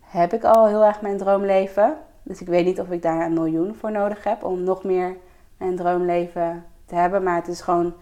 heb 0.00 0.32
ik 0.32 0.44
al 0.44 0.66
heel 0.66 0.84
erg 0.84 1.00
mijn 1.00 1.18
droomleven. 1.18 1.96
Dus 2.22 2.40
ik 2.40 2.46
weet 2.46 2.64
niet 2.64 2.80
of 2.80 2.90
ik 2.90 3.02
daar 3.02 3.26
een 3.26 3.32
miljoen 3.32 3.74
voor 3.74 3.92
nodig 3.92 4.24
heb 4.24 4.44
om 4.44 4.62
nog 4.62 4.84
meer 4.84 5.16
mijn 5.56 5.76
droomleven 5.76 6.64
te 6.86 6.94
hebben. 6.94 7.22
Maar 7.22 7.36
het 7.36 7.48
is 7.48 7.60
gewoon. 7.60 7.94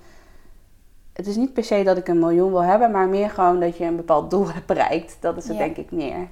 Het 1.12 1.26
is 1.26 1.36
niet 1.36 1.52
per 1.52 1.64
se 1.64 1.82
dat 1.82 1.96
ik 1.96 2.08
een 2.08 2.18
miljoen 2.18 2.50
wil 2.50 2.62
hebben, 2.64 2.90
maar 2.90 3.08
meer 3.08 3.30
gewoon 3.30 3.60
dat 3.60 3.76
je 3.76 3.84
een 3.84 3.96
bepaald 3.96 4.30
doel 4.30 4.50
hebt 4.52 4.66
bereikt. 4.66 5.16
Dat 5.20 5.36
is 5.36 5.48
het 5.48 5.56
Ja. 5.56 5.62
denk 5.62 5.76
ik 5.76 5.90
meer. 5.90 6.28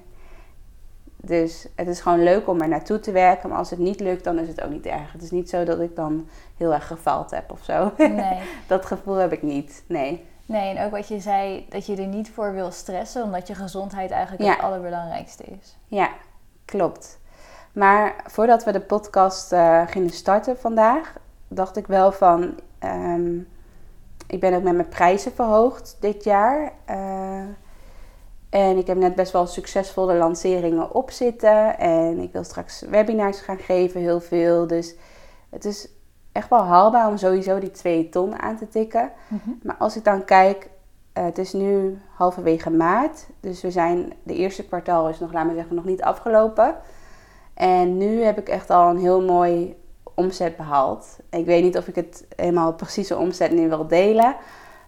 Dus 1.23 1.67
het 1.75 1.87
is 1.87 1.99
gewoon 2.01 2.23
leuk 2.23 2.47
om 2.47 2.61
er 2.61 2.67
naartoe 2.67 2.99
te 2.99 3.11
werken. 3.11 3.49
Maar 3.49 3.57
als 3.57 3.69
het 3.69 3.79
niet 3.79 3.99
lukt, 3.99 4.23
dan 4.23 4.39
is 4.39 4.47
het 4.47 4.61
ook 4.63 4.71
niet 4.71 4.85
erg. 4.85 5.11
Het 5.11 5.21
is 5.23 5.31
niet 5.31 5.49
zo 5.49 5.63
dat 5.63 5.79
ik 5.79 5.95
dan 5.95 6.27
heel 6.57 6.73
erg 6.73 6.87
gefaald 6.87 7.31
heb 7.31 7.51
of 7.51 7.63
zo. 7.63 7.91
Nee. 7.97 8.39
dat 8.67 8.85
gevoel 8.85 9.15
heb 9.15 9.31
ik 9.31 9.41
niet. 9.41 9.83
Nee. 9.87 10.25
nee, 10.45 10.75
en 10.75 10.85
ook 10.85 10.91
wat 10.91 11.07
je 11.07 11.19
zei, 11.19 11.65
dat 11.69 11.85
je 11.85 11.95
er 11.95 12.07
niet 12.07 12.29
voor 12.29 12.53
wil 12.53 12.71
stressen, 12.71 13.23
omdat 13.23 13.47
je 13.47 13.55
gezondheid 13.55 14.11
eigenlijk 14.11 14.43
Ja. 14.43 14.51
het 14.51 14.61
allerbelangrijkste 14.61 15.43
is. 15.43 15.77
Ja, 15.87 16.09
klopt. 16.65 17.19
Maar 17.73 18.15
voordat 18.25 18.63
we 18.63 18.71
de 18.71 18.79
podcast 18.81 19.51
eh, 19.51 19.81
gingen 19.87 20.09
starten 20.09 20.57
vandaag, 20.57 21.15
dacht 21.47 21.77
ik 21.77 21.87
wel 21.87 22.11
van. 22.11 22.59
ehm, 22.79 23.37
ik 24.31 24.39
ben 24.39 24.53
ook 24.53 24.63
met 24.63 24.75
mijn 24.75 24.87
prijzen 24.87 25.31
verhoogd 25.31 25.97
dit 25.99 26.23
jaar. 26.23 26.71
Eh, 26.85 27.43
en 28.49 28.77
ik 28.77 28.87
heb 28.87 28.97
net 28.97 29.15
best 29.15 29.31
wel 29.31 29.45
succesvolle 29.45 30.13
lanceringen 30.13 30.93
op 30.93 31.11
zitten. 31.11 31.79
En 31.79 32.19
ik 32.19 32.31
wil 32.31 32.43
straks 32.43 32.81
webinars 32.81 33.39
gaan 33.39 33.57
geven, 33.57 34.01
heel 34.01 34.21
veel. 34.21 34.67
Dus 34.67 34.95
het 35.49 35.65
is 35.65 35.89
echt 36.31 36.49
wel 36.49 36.63
haalbaar 36.63 37.07
om 37.07 37.17
sowieso 37.17 37.59
die 37.59 37.71
2 37.71 38.09
ton 38.09 38.41
aan 38.41 38.57
te 38.57 38.67
tikken. 38.67 39.11
Maar 39.63 39.75
als 39.79 39.95
ik 39.95 40.03
dan 40.03 40.25
kijk, 40.25 40.69
eh, 41.13 41.23
het 41.23 41.37
is 41.37 41.53
nu 41.53 41.99
halverwege 42.15 42.69
maart. 42.69 43.27
Dus 43.39 43.61
we 43.61 43.71
zijn, 43.71 44.13
de 44.23 44.35
eerste 44.35 44.65
kwartaal 44.65 45.09
is 45.09 45.19
nog, 45.19 45.33
laat 45.33 45.45
maar 45.45 45.55
zeggen, 45.55 45.75
nog 45.75 45.85
niet 45.85 46.01
afgelopen. 46.01 46.75
En 47.53 47.97
nu 47.97 48.23
heb 48.23 48.37
ik 48.37 48.49
echt 48.49 48.69
al 48.69 48.89
een 48.89 48.99
heel 48.99 49.21
mooi 49.21 49.80
omzet 50.13 50.57
behaald. 50.57 51.17
Ik 51.29 51.45
weet 51.45 51.63
niet 51.63 51.77
of 51.77 51.87
ik 51.87 51.95
het 51.95 52.25
helemaal 52.35 52.73
precieze 52.73 53.17
omzet 53.17 53.51
nu 53.51 53.69
wil 53.69 53.87
delen. 53.87 54.35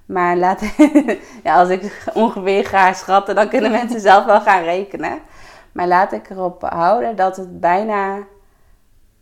Maar 0.06 0.38
laat, 0.38 0.62
ja, 1.44 1.60
als 1.60 1.70
ik 1.70 2.04
ongeveer 2.14 2.66
ga 2.66 2.94
schatten, 2.94 3.36
dan 3.36 3.50
kunnen 3.50 3.72
mensen 3.72 4.00
zelf 4.00 4.26
wel 4.26 4.42
gaan 4.42 4.64
rekenen. 4.64 5.20
Maar 5.72 5.88
laat 5.88 6.12
ik 6.12 6.30
erop 6.30 6.62
houden 6.62 7.16
dat 7.16 7.38
het 7.38 7.60
bijna 7.60 8.20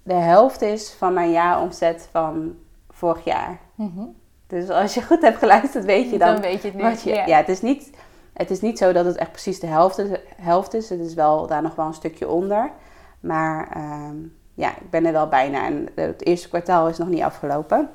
de 0.04 0.14
helft 0.14 0.62
is 0.62 0.94
van 0.94 1.14
mijn 1.14 1.32
jaaromzet 1.32 2.08
van 2.12 2.56
vorig 2.90 3.24
jaar. 3.24 3.60
Mhm. 3.76 4.06
Dus 4.48 4.70
als 4.70 4.94
je 4.94 5.02
goed 5.02 5.22
hebt 5.22 5.38
geluisterd, 5.38 5.86
weet 5.86 6.10
je 6.10 6.18
dan, 6.18 6.34
Dan 6.34 6.42
weet 6.42 6.62
je 6.62 6.72
het 6.72 7.04
je, 7.04 7.24
ja. 7.26 7.38
het, 7.38 7.50
is 7.50 7.62
niet, 7.62 7.90
het 8.34 8.50
is 8.50 8.62
niet 8.62 8.78
zo 8.78 8.92
dat 8.92 9.06
het 9.06 9.16
echt 9.16 9.32
precies 9.32 9.60
de 9.60 9.68
helft 9.68 9.98
is. 9.98 10.10
Helft 10.36 10.74
is. 10.74 10.90
Het 10.90 11.00
is 11.00 11.14
wel 11.14 11.48
daar 11.48 11.62
nog 11.62 11.76
wel 11.76 11.86
een 11.86 11.94
stukje 11.94 12.30
onder. 12.30 12.72
Maar 13.20 13.70
ehm, 13.74 14.18
ja, 14.62 14.69
ik 14.69 14.89
ben 14.89 15.06
er 15.06 15.12
wel 15.12 15.28
bijna. 15.28 15.65
En 15.65 15.88
het 15.95 16.26
eerste 16.26 16.47
kwartaal 16.47 16.88
is 16.88 16.97
nog 16.97 17.08
niet 17.08 17.21
afgelopen. 17.21 17.89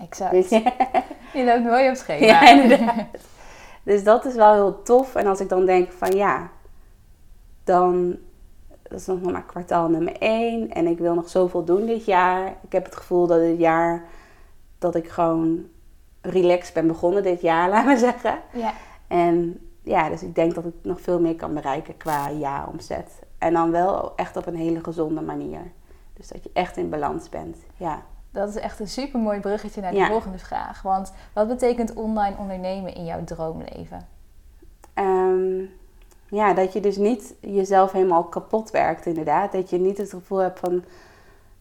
Exact. 0.00 0.30
Dus, 0.30 0.48
Je 1.34 1.44
loopt 1.44 1.64
mooi 1.64 1.82
op 1.82 1.88
het 1.88 1.98
schema. 1.98 2.26
ja, 2.26 2.50
inderdaad. 2.50 3.06
Dus 3.82 4.04
dat 4.04 4.24
is 4.24 4.34
wel 4.34 4.52
heel 4.52 4.82
tof. 4.82 5.14
En 5.14 5.26
als 5.26 5.40
ik 5.40 5.48
dan 5.48 5.66
denk 5.66 5.92
van 5.92 6.10
ja, 6.10 6.50
dan 7.64 8.18
dat 8.82 9.00
is 9.00 9.06
nog 9.06 9.20
maar 9.22 9.44
kwartaal 9.44 9.88
nummer 9.88 10.16
1. 10.18 10.70
En 10.70 10.86
ik 10.86 10.98
wil 10.98 11.14
nog 11.14 11.28
zoveel 11.28 11.64
doen 11.64 11.86
dit 11.86 12.04
jaar. 12.04 12.46
Ik 12.62 12.72
heb 12.72 12.84
het 12.84 12.96
gevoel 12.96 13.26
dat 13.26 13.40
dit 13.40 13.58
jaar 13.58 14.04
dat 14.78 14.94
ik 14.94 15.08
gewoon 15.08 15.66
relaxed 16.20 16.74
ben 16.74 16.86
begonnen 16.86 17.22
dit 17.22 17.40
jaar, 17.40 17.68
laat 17.70 17.84
maar 17.84 17.98
zeggen. 17.98 18.38
Ja. 18.52 18.72
En 19.06 19.60
ja, 19.82 20.08
dus 20.08 20.22
ik 20.22 20.34
denk 20.34 20.54
dat 20.54 20.64
ik 20.64 20.74
nog 20.82 21.00
veel 21.00 21.20
meer 21.20 21.34
kan 21.34 21.54
bereiken 21.54 21.96
qua 21.96 22.30
jaaromzet. 22.30 23.10
En 23.38 23.52
dan 23.52 23.70
wel 23.70 24.12
echt 24.16 24.36
op 24.36 24.46
een 24.46 24.56
hele 24.56 24.84
gezonde 24.84 25.20
manier. 25.20 25.72
Dus 26.18 26.28
dat 26.28 26.42
je 26.44 26.50
echt 26.52 26.76
in 26.76 26.88
balans 26.90 27.28
bent. 27.28 27.56
Ja. 27.76 28.02
Dat 28.30 28.48
is 28.48 28.56
echt 28.56 28.80
een 28.80 28.88
super 28.88 29.20
mooi 29.20 29.40
bruggetje 29.40 29.80
naar 29.80 29.90
de 29.90 29.96
Ja. 29.96 30.06
volgende 30.06 30.38
vraag. 30.38 30.82
Want 30.82 31.12
wat 31.32 31.48
betekent 31.48 31.94
online 31.94 32.36
ondernemen 32.38 32.94
in 32.94 33.04
jouw 33.04 33.24
droomleven? 33.24 34.08
Ehm, 34.94 35.60
ja, 36.28 36.54
dat 36.54 36.72
je 36.72 36.80
dus 36.80 36.96
niet 36.96 37.34
jezelf 37.40 37.92
helemaal 37.92 38.24
kapot 38.24 38.70
werkt, 38.70 39.06
inderdaad. 39.06 39.52
Dat 39.52 39.70
je 39.70 39.78
niet 39.78 39.98
het 39.98 40.10
gevoel 40.10 40.38
hebt 40.38 40.58
van... 40.58 40.84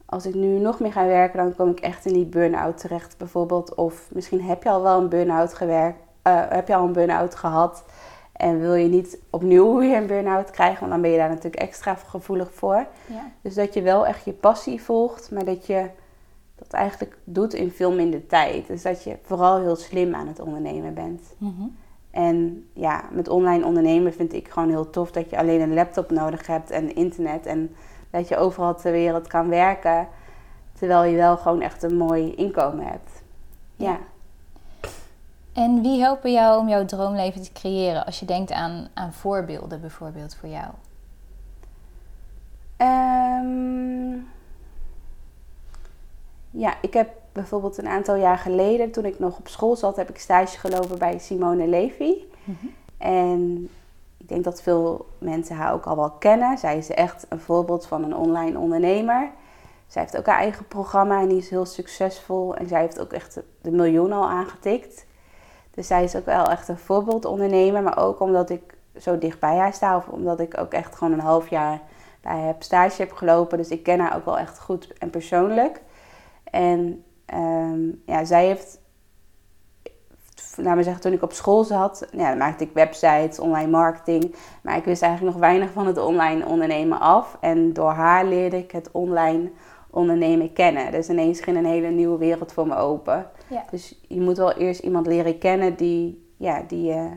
Als 0.06 0.26
ik 0.26 0.34
nu 0.36 0.60
nog 0.60 0.80
meer 0.80 0.92
ga 0.92 1.06
werken, 1.06 1.38
dan 1.38 1.56
kom 1.56 1.70
ik 1.70 1.80
echt 1.80 2.06
in 2.06 2.14
die 2.14 2.26
burn-out 2.26 2.78
terecht, 2.78 3.18
bijvoorbeeld. 3.18 3.76
Of 3.76 4.08
misschien 4.12 4.42
heb 4.42 4.64
je 4.64 4.70
al 4.70 4.82
wel 4.82 5.00
een 5.02 5.10
burn-out 5.10 5.54
gewerkt, 5.54 6.00
eh, 6.22 6.42
heb 6.50 6.68
je 6.68 6.76
al 6.76 6.86
een 6.86 6.94
burn-out 6.94 7.36
gehad 7.36 7.84
en 8.38 8.60
wil 8.60 8.74
je 8.74 8.88
niet 8.88 9.20
opnieuw 9.30 9.78
weer 9.80 9.98
een 9.98 10.08
burn-out 10.08 10.52
krijgen, 10.52 10.80
want 10.80 10.92
dan 10.92 11.02
ben 11.02 11.12
je 11.12 11.18
daar 11.18 11.30
natuurlijk 11.30 11.62
extra 11.62 11.96
gevoelig 11.96 12.54
voor. 12.54 12.86
Ja. 13.06 13.32
Dus 13.42 13.56
dat 13.56 13.74
je 13.74 13.82
wel 13.82 14.08
echt 14.08 14.26
je 14.26 14.34
passie 14.34 14.82
volgt, 14.82 15.32
maar 15.32 15.46
dat 15.46 15.66
je 15.66 15.90
dat 16.56 16.72
eigenlijk 16.72 17.18
doet 17.24 17.54
in 17.54 17.72
veel 17.72 17.92
minder 17.92 18.26
tijd. 18.26 18.68
Dus 18.68 18.82
dat 18.82 19.04
je 19.04 19.18
vooral 19.22 19.60
heel 19.60 19.76
slim 19.76 20.16
aan 20.16 20.28
het 20.28 20.40
ondernemen 20.40 20.94
bent. 20.94 21.22
En 22.12 22.68
ja, 22.74 23.04
met 23.12 23.28
online 23.28 23.66
ondernemen 23.66 24.14
vind 24.14 24.34
ik 24.34 24.48
gewoon 24.48 24.70
heel 24.70 24.90
tof 24.90 25.12
dat 25.12 25.30
je 25.30 25.38
alleen 25.38 25.62
een 25.62 25.74
laptop 25.74 26.12
nodig 26.12 26.48
hebt 26.48 26.70
en 26.70 26.96
internet. 26.96 27.46
En 27.46 27.76
dat 28.10 28.28
je 28.28 28.38
overal 28.38 28.76
ter 28.76 28.92
wereld 28.92 29.28
kan 29.28 29.50
werken. 29.50 30.08
Terwijl 30.74 31.04
je 31.04 31.16
wel 31.16 31.38
gewoon 31.38 31.62
echt 31.62 31.84
een 31.84 31.98
mooi 31.98 32.36
inkomen 32.36 32.86
hebt. 32.86 33.24
Ja. 33.76 34.00
En 35.58 35.82
wie 35.82 36.00
helpen 36.00 36.32
jou 36.32 36.60
om 36.60 36.70
jouw 36.70 36.86
droomleven 36.86 37.42
te 37.42 37.52
creëren 37.52 38.06
als 38.06 38.20
je 38.20 38.26
denkt 38.26 38.52
aan, 38.52 38.88
aan 38.94 39.14
voorbeelden 39.14 39.82
bijvoorbeeld 39.82 40.36
voor 40.36 40.50
jou? 40.50 40.72
Ehm, 42.78 44.20
ja, 46.50 46.74
ik 46.82 46.94
heb 46.94 47.10
bijvoorbeeld 47.32 47.78
een 47.78 47.88
aantal 47.88 48.16
jaar 48.16 48.38
geleden, 48.38 48.92
toen 48.92 49.06
ik 49.06 49.20
nog 49.20 49.38
op 49.38 49.48
school 49.48 49.76
zat, 49.76 49.96
heb 49.96 50.10
ik 50.10 50.20
stage 50.20 50.60
gelopen 50.60 50.98
bij 50.98 51.20
Simone 51.20 51.68
Levy. 51.68 52.14
En 52.98 53.70
ik 54.18 54.28
denk 54.28 54.44
dat 54.44 54.62
veel 54.62 55.06
mensen 55.18 55.56
haar 55.56 55.74
ook 55.74 55.86
al 55.86 55.96
wel 55.96 56.12
kennen. 56.12 56.58
Zij 56.58 56.78
is 56.78 56.90
echt 56.90 57.26
een 57.30 57.40
voorbeeld 57.40 57.86
van 57.86 58.04
een 58.04 58.16
online 58.16 58.60
ondernemer. 58.60 59.32
Zij 59.88 60.02
heeft 60.02 60.18
ook 60.18 60.26
haar 60.26 60.40
eigen 60.40 60.68
programma 60.68 61.22
en 61.22 61.28
die 61.28 61.38
is 61.38 61.50
heel 61.50 61.66
succesvol. 61.66 62.56
En 62.56 62.68
zij 62.68 62.82
heeft 62.82 63.00
ook 63.00 63.14
echt 63.14 63.40
de 63.62 63.72
miljoen 63.72 64.12
al 64.12 64.30
aangetikt. 64.30 65.07
Dus 65.78 65.88
zij 65.88 66.04
is 66.04 66.16
ook 66.16 66.26
wel 66.26 66.50
echt 66.50 66.68
een 66.68 66.78
voorbeeldondernemer. 66.78 67.84
Maar 67.84 67.98
ook 67.98 68.20
omdat 68.20 68.50
ik 68.50 68.74
zo 69.00 69.18
dicht 69.18 69.40
bij 69.40 69.56
haar 69.56 69.74
sta. 69.74 69.98
Of 69.98 70.08
omdat 70.08 70.40
ik 70.40 70.58
ook 70.60 70.74
echt 70.74 70.96
gewoon 70.96 71.14
een 71.14 71.20
half 71.20 71.50
jaar 71.50 71.82
bij 72.22 72.42
haar 72.42 72.56
stage 72.60 73.02
heb 73.02 73.12
gelopen. 73.12 73.58
Dus 73.58 73.70
ik 73.70 73.84
ken 73.84 74.00
haar 74.00 74.16
ook 74.16 74.26
wel 74.26 74.38
echt 74.38 74.60
goed 74.60 74.94
en 74.98 75.10
persoonlijk. 75.10 75.82
En 76.44 77.04
ehm, 77.26 77.80
ja, 78.06 78.24
zij 78.24 78.46
heeft, 78.46 78.80
laat 80.56 80.76
me 80.76 80.84
zeggen, 80.84 81.02
toen 81.02 81.14
ik 81.14 81.22
op 81.22 81.32
school 81.32 81.64
zat, 81.64 82.08
ja, 82.12 82.34
maakte 82.34 82.64
ik 82.64 82.74
websites, 82.74 83.40
online 83.40 83.72
marketing. 83.72 84.36
Maar 84.62 84.78
ik 84.78 84.86
wist 84.86 85.02
eigenlijk 85.02 85.34
nog 85.34 85.44
weinig 85.44 85.72
van 85.72 85.88
het 85.88 85.98
online 85.98 86.46
ondernemen 86.46 87.00
af. 87.00 87.38
En 87.40 87.74
door 87.74 87.92
haar 87.92 88.26
leerde 88.26 88.58
ik 88.58 88.72
het 88.72 88.92
online 88.92 89.52
ondernemen 89.90 90.54
kennen. 90.54 90.92
Dus 90.92 91.10
ineens 91.10 91.40
ging 91.40 91.58
een 91.58 91.66
hele 91.66 91.90
nieuwe 91.90 92.18
wereld 92.18 92.54
voor 92.54 92.68
me 92.68 92.76
open. 92.76 93.30
Ja. 93.50 93.66
Dus 93.72 94.00
je 94.08 94.22
moet 94.22 94.38
wel 94.38 94.54
eerst 94.54 94.80
iemand 94.80 95.08
leren 95.08 95.38
kennen 95.38 95.76
die, 95.76 96.28
ja, 96.38 96.64
die, 96.68 96.84
je 96.84 97.10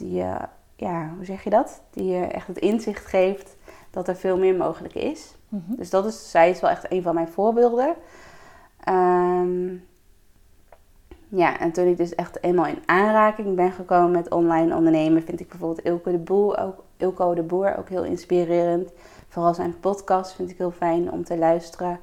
die 0.00 0.12
je, 0.12 0.36
ja, 0.76 1.12
hoe 1.16 1.24
zeg 1.24 1.44
je 1.44 1.50
dat? 1.50 1.82
Die 1.90 2.04
je 2.04 2.24
echt 2.24 2.46
het 2.46 2.58
inzicht 2.58 3.06
geeft 3.06 3.56
dat 3.90 4.08
er 4.08 4.16
veel 4.16 4.38
meer 4.38 4.54
mogelijk 4.54 4.94
is. 4.94 5.34
Mhm. 5.48 5.74
Dus 5.76 5.90
dat 5.90 6.06
is, 6.06 6.30
zij 6.30 6.50
is 6.50 6.60
wel 6.60 6.70
echt 6.70 6.92
een 6.92 7.02
van 7.02 7.14
mijn 7.14 7.28
voorbeelden. 7.28 7.94
Ehm, 8.84 9.74
ja, 11.28 11.58
en 11.58 11.72
toen 11.72 11.86
ik 11.86 11.96
dus 11.96 12.14
echt 12.14 12.42
eenmaal 12.42 12.66
in 12.66 12.82
aanraking 12.86 13.56
ben 13.56 13.72
gekomen 13.72 14.10
met 14.10 14.30
online 14.30 14.76
ondernemen, 14.76 15.22
vind 15.22 15.40
ik 15.40 15.48
bijvoorbeeld 15.48 15.86
Ilko 15.86 16.10
de 16.10 16.18
Boer 16.18 16.58
ook, 16.58 16.84
Ilko 16.96 17.34
de 17.34 17.42
Boer 17.42 17.76
ook 17.78 17.88
heel 17.88 18.04
inspirerend. 18.04 18.92
Vooral 19.30 19.54
zijn 19.54 19.80
podcast 19.80 20.32
vind 20.32 20.50
ik 20.50 20.58
heel 20.58 20.70
fijn 20.70 21.12
om 21.12 21.24
te 21.24 21.38
luisteren. 21.38 22.00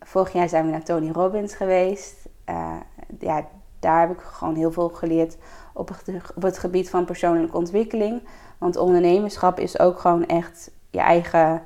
Vorig 0.00 0.32
jaar 0.32 0.48
zijn 0.48 0.64
we 0.64 0.70
naar 0.70 0.82
Tony 0.82 1.10
Robbins 1.10 1.54
geweest. 1.54 2.28
Eh, 2.44 2.76
ja, 3.18 3.46
daar 3.78 4.00
heb 4.00 4.10
ik 4.10 4.20
gewoon 4.20 4.54
heel 4.54 4.72
veel 4.72 4.88
geleerd 4.88 5.36
op 5.74 5.88
het, 5.88 6.32
op 6.34 6.42
het 6.42 6.58
gebied 6.58 6.90
van 6.90 7.04
persoonlijke 7.04 7.56
ontwikkeling. 7.56 8.22
Want 8.58 8.76
ondernemerschap 8.76 9.58
is 9.58 9.78
ook 9.78 9.98
gewoon 9.98 10.26
echt 10.26 10.70
je 10.90 10.98
eigen 10.98 11.62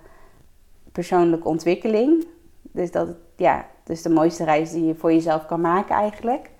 persoonlijke 0.93 1.49
ontwikkeling. 1.49 2.27
Dus 2.63 2.91
dat 2.91 3.09
ja, 3.37 3.67
dus 3.83 4.03
de 4.03 4.11
mooiste 4.11 4.45
reis 4.45 4.71
die 4.71 4.85
je 4.85 4.95
voor 4.95 5.13
jezelf 5.13 5.47
kan 5.47 5.61
maken 5.61 5.95
eigenlijk. 5.95 6.51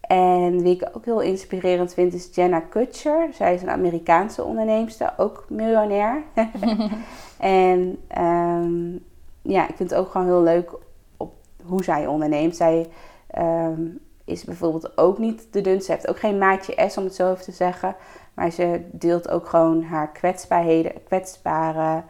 En 0.00 0.62
wie 0.62 0.74
ik 0.74 0.88
ook 0.92 1.04
heel 1.04 1.20
inspirerend 1.20 1.94
vind 1.94 2.14
is 2.14 2.28
Jenna 2.34 2.60
Kutcher. 2.60 3.28
Zij 3.32 3.54
is 3.54 3.62
een 3.62 3.70
Amerikaanse 3.70 4.44
onderneemster, 4.44 5.14
ook 5.16 5.44
miljonair. 5.48 6.22
en 7.38 7.98
ehm, 8.08 8.92
ja, 9.42 9.68
ik 9.68 9.76
vind 9.76 9.90
het 9.90 9.98
ook 9.98 10.10
gewoon 10.10 10.26
heel 10.26 10.42
leuk 10.42 10.70
op 11.16 11.34
hoe 11.64 11.84
zij 11.84 12.06
onderneemt. 12.06 12.56
Zij 12.56 12.88
ehm, 13.26 13.82
is 14.24 14.44
bijvoorbeeld 14.44 14.98
ook 14.98 15.18
niet 15.18 15.46
de 15.50 15.60
dunste. 15.60 15.84
Ze 15.84 15.92
heeft 15.92 16.08
ook 16.08 16.18
geen 16.18 16.38
maatje 16.38 16.88
S 16.88 16.96
om 16.96 17.04
het 17.04 17.14
zo 17.14 17.32
even 17.32 17.44
te 17.44 17.52
zeggen. 17.52 17.96
Maar 18.34 18.50
ze 18.50 18.80
deelt 18.92 19.28
ook 19.28 19.48
gewoon 19.48 19.82
haar 19.82 20.12
kwetsbaarheden, 20.12 21.04
kwetsbare... 21.04 22.02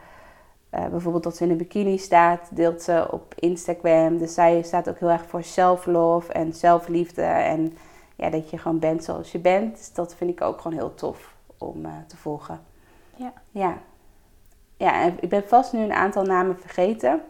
eh, 0.70 0.87
bijvoorbeeld 0.87 1.24
dat 1.24 1.37
ze 1.37 1.45
in 1.45 1.51
een 1.51 1.57
bikini 1.57 1.99
staat, 1.99 2.57
deelt 2.57 2.83
ze 2.83 3.09
op 3.11 3.35
Instagram. 3.35 4.18
Dus 4.18 4.35
zij 4.35 4.62
staat 4.62 4.89
ook 4.89 4.99
heel 4.99 5.11
erg 5.11 5.27
voor 5.27 5.43
self-love 5.43 6.33
en 6.33 6.53
zelfliefde. 6.53 7.22
En 7.22 7.77
ja, 8.16 8.31
dat 8.31 8.51
je 8.51 8.59
gewoon 8.59 8.79
bent 8.79 9.05
zoals 9.05 9.33
je 9.33 9.39
bent. 9.39 9.77
Dus 9.77 9.93
dat 9.93 10.14
vind 10.14 10.31
ik 10.31 10.41
ook 10.41 10.61
gewoon 10.61 10.77
heel 10.77 10.95
tof 10.95 11.35
om 11.59 11.85
eh, 11.85 11.93
te 12.07 12.16
volgen. 12.16 12.61
Ja. 13.16 13.33
Ja. 13.51 13.79
Ja, 14.77 15.03
ik 15.20 15.29
ben 15.29 15.49
vast 15.49 15.72
nu 15.72 15.81
een 15.81 15.93
aantal 15.93 16.22
namen 16.24 16.59
vergeten. 16.59 17.20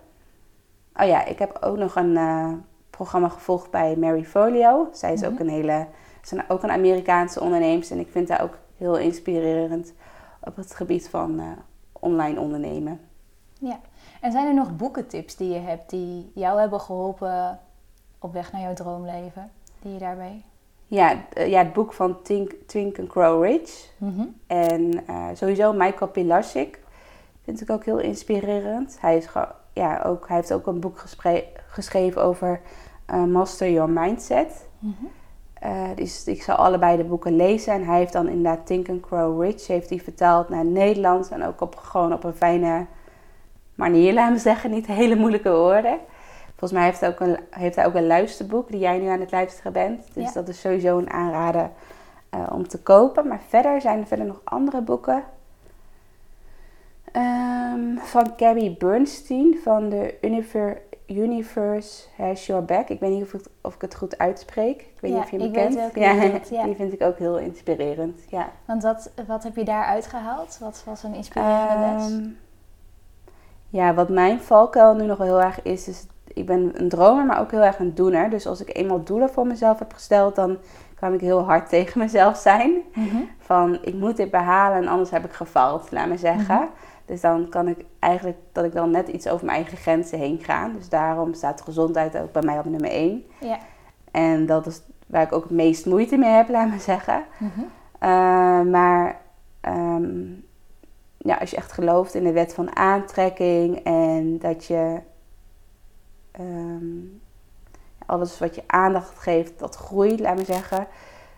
Oh 0.97 1.07
ja, 1.07 1.25
ik 1.25 1.39
heb 1.39 1.59
ook 1.61 1.77
nog 1.77 1.97
een 1.97 2.17
eh, 2.17 2.53
programma 2.91 3.29
gevolgd 3.29 3.71
bij 3.71 3.97
Mary 3.97 4.25
Folio. 4.25 4.89
Zij 4.93 5.13
is 5.13 5.25
ook 5.25 5.33
Mhm. 5.33 5.41
een 5.43 5.49
hele, 5.49 5.87
is 6.23 6.31
een, 6.31 6.43
ook 6.49 6.63
een 6.63 6.71
Amerikaanse 6.71 7.41
onderneemster. 7.41 7.97
En 7.97 8.03
ik 8.03 8.11
vind 8.11 8.29
haar 8.29 8.43
ook 8.43 8.59
heel 8.77 8.97
inspirerend 8.99 9.93
op 10.41 10.57
het 10.57 10.75
gebied 10.75 11.09
van 11.09 11.39
eh, 11.41 11.47
online 11.93 12.41
ondernemen. 12.41 13.01
Ja. 13.59 13.79
En 14.21 14.33
zijn 14.33 14.47
er 14.47 14.55
nog 14.55 14.77
boekentips 14.77 15.37
die 15.37 15.53
je 15.53 15.59
hebt 15.59 15.91
die 15.91 16.31
jou 16.35 16.61
hebben 16.61 16.81
geholpen 16.81 17.61
op 18.19 18.33
weg 18.33 18.53
naar 18.53 18.61
jouw 18.61 18.75
droomleven? 18.75 19.51
Die 19.81 19.93
je 19.93 19.99
daarbij? 19.99 20.43
Ja, 20.87 21.17
ja 21.35 21.59
het 21.59 21.73
boek 21.73 21.93
van 21.93 22.23
Think, 22.23 22.53
Think 22.67 22.99
and 22.99 23.11
Grow 23.11 23.45
Rich. 23.45 23.91
Mhm. 23.99 24.25
En 24.47 25.07
eh, 25.07 25.27
sowieso 25.35 25.73
Michael 25.73 26.11
Pilarczyk 26.11 26.81
vind 27.47 27.61
ik 27.61 27.71
ook 27.71 27.85
heel 27.85 27.99
inspirerend. 27.99 28.97
Hij, 29.01 29.17
is 29.17 29.29
ja, 29.73 30.03
ook, 30.03 30.29
hij 30.29 30.37
heeft 30.37 30.53
ook 30.53 30.67
een 30.67 30.81
boek 30.81 31.05
geschreven 31.69 32.23
over 32.23 32.61
eh, 33.07 33.25
Master 33.25 33.71
Your 33.71 33.91
Mindset. 33.91 34.69
Mhm. 34.79 34.93
Eh, 35.55 35.89
dus 35.95 36.27
ik 36.27 36.43
zal 36.43 36.57
allebei 36.57 36.97
de 36.97 37.05
boeken 37.05 37.37
lezen. 37.37 37.73
En 37.73 37.85
hij 37.85 37.99
heeft 37.99 38.13
dan 38.13 38.29
inderdaad 38.29 38.67
Think 38.67 38.89
and 38.89 39.07
Grow 39.07 39.43
Rich 39.43 39.67
heeft 39.67 39.89
hij 39.89 39.99
vertaald 40.01 40.49
naar 40.49 40.65
Nederlands. 40.65 41.31
En 41.31 41.45
ook 41.45 41.61
op, 41.61 41.77
gewoon 41.77 42.13
op 42.13 42.25
een 42.25 42.35
fijne 42.35 42.87
manier, 43.75 44.13
laten 44.15 44.35
we 44.35 44.41
zeggen. 44.41 44.71
Niet 44.71 44.87
hele 44.87 45.17
moeilijke 45.17 45.51
woorden. 45.51 45.99
Volgens 46.47 46.73
mij 46.73 46.85
heeft 46.85 47.01
hij, 47.01 47.09
ook 47.09 47.21
een, 47.21 47.39
heeft 47.51 47.77
hij 47.77 47.87
ook 47.87 47.95
een 47.95 48.07
luisterboek 48.07 48.71
die 48.71 48.81
jij 48.81 48.99
nu 48.99 49.07
aan 49.07 49.21
het 49.21 49.31
luisteren 49.31 49.73
bent. 49.73 50.15
Dus 50.15 50.25
Ja. 50.25 50.33
dat 50.33 50.49
is 50.49 50.61
sowieso 50.61 50.99
een 50.99 51.11
aanrader 51.11 51.71
eh, 52.31 52.41
om 52.53 52.69
te 52.69 52.83
kopen. 52.83 53.29
Maar 53.29 53.41
verder 53.49 53.81
zijn 53.81 53.99
er 54.01 54.07
verder 54.07 54.27
nog 54.27 54.41
andere 54.45 54.81
boeken. 54.83 55.23
Ehm, 57.17 57.97
van 57.97 58.33
Gabby 58.37 58.77
Bernstein 58.77 59.59
van 59.63 59.89
de 59.89 60.15
Univer- 60.21 60.81
Universe 61.07 62.05
Has 62.17 62.47
Your 62.47 62.65
Back. 62.65 62.89
Ik 62.89 63.01
weet 63.01 63.11
niet 63.11 63.23
of 63.23 63.33
ik, 63.35 63.41
of 63.61 63.75
ik 63.75 63.81
het 63.81 63.95
goed 63.95 64.19
uitspreek. 64.19 64.81
Ik 64.81 65.01
weet 65.01 65.11
Ja, 65.11 65.17
niet 65.17 65.25
of 65.25 65.31
je 65.31 65.39
hem 65.41 65.53
kent. 65.53 65.75
welke 65.75 66.01
ja, 66.01 66.65
die 66.67 66.75
vind 66.77 66.93
ik 66.93 67.03
ook 67.03 67.19
heel 67.19 67.39
inspirerend. 67.39 68.21
Ja. 68.29 68.49
Want 68.65 68.83
wat, 68.83 69.11
wat 69.27 69.43
heb 69.43 69.57
je 69.57 69.65
daar 69.65 69.85
uitgehaald? 69.85 70.59
Wat 70.61 70.83
was 70.87 71.03
een 71.03 71.15
inspirerende 71.15 71.87
les? 71.95 72.13
Ehm, 72.13 72.29
ja, 73.69 73.95
wat 73.95 74.09
mijn 74.09 74.41
valkuil 74.41 74.95
nu 74.95 75.05
nog 75.07 75.19
wel 75.19 75.27
heel 75.27 75.43
erg 75.43 75.63
is, 75.63 75.89
is 75.89 76.07
ik 76.27 76.47
ben 76.47 76.71
een 76.81 76.89
dromer, 76.89 77.25
maar 77.25 77.41
ook 77.41 77.51
heel 77.51 77.63
erg 77.65 77.79
een 77.79 77.95
doener. 77.95 78.31
Dus 78.31 78.47
als 78.47 78.61
ik 78.61 78.77
eenmaal 78.77 79.03
doelen 79.05 79.31
voor 79.31 79.47
mezelf 79.47 79.79
heb 79.79 79.93
gesteld, 79.93 80.35
dan 80.35 80.59
kan 80.95 81.13
ik 81.13 81.21
heel 81.21 81.43
hard 81.45 81.69
tegen 81.77 81.99
mezelf 82.01 82.37
zijn. 82.37 82.73
Mhm. 82.95 83.17
Van 83.39 83.79
ik 83.83 83.95
moet 83.95 84.17
dit 84.17 84.31
behalen 84.31 84.77
en 84.77 84.89
anders 84.89 85.11
heb 85.11 85.25
ik 85.25 85.33
gefaald, 85.33 85.91
laat 85.91 86.09
me 86.09 86.17
zeggen. 86.17 86.55
Mhm. 86.57 86.67
Dus 87.07 87.21
dan 87.21 87.49
kan 87.49 87.69
ik 87.69 87.85
eigenlijk 87.99 88.39
dat 88.53 88.65
ik 88.65 88.73
dan 88.73 88.91
net 88.91 89.09
iets 89.09 89.29
over 89.29 89.47
mijn 89.47 89.57
eigen 89.57 89.77
grenzen 89.77 90.19
heen 90.19 90.39
ga. 90.39 90.69
Dus 90.69 90.89
daarom 90.89 91.35
staat 91.35 91.61
gezondheid 91.63 92.19
ook 92.19 92.33
bij 92.33 92.43
mij 92.43 92.59
op 92.59 92.65
nummer 92.65 92.91
1. 92.91 93.25
Ja. 93.41 93.59
En 94.11 94.47
dat 94.47 94.67
is 94.67 94.83
waar 95.07 95.23
ik 95.23 95.33
ook 95.33 95.43
het 95.43 95.53
meest 95.53 95.87
moeite 95.87 96.17
mee 96.17 96.31
heb, 96.31 96.49
laat 96.49 96.71
me 96.71 96.79
zeggen. 96.79 97.25
Mhm. 97.39 97.61
Uh, 97.61 98.63
maar 98.71 99.21
ehm, 99.61 100.33
ja, 101.19 101.37
als 101.37 101.51
je 101.51 101.57
echt 101.57 101.73
gelooft 101.73 102.15
in 102.15 102.25
de 102.25 102.33
wet 102.33 102.55
van 102.55 102.77
aantrekking 102.77 103.77
en 103.85 104.39
dat 104.39 104.65
je 104.65 105.01
ehm, 106.31 106.97
alles 108.07 108.39
wat 108.39 108.55
je 108.55 108.63
aandacht 108.67 109.19
geeft, 109.19 109.59
dat 109.59 109.77
groeit, 109.77 110.21
laat 110.21 110.37
me 110.37 110.45
zeggen, 110.45 110.87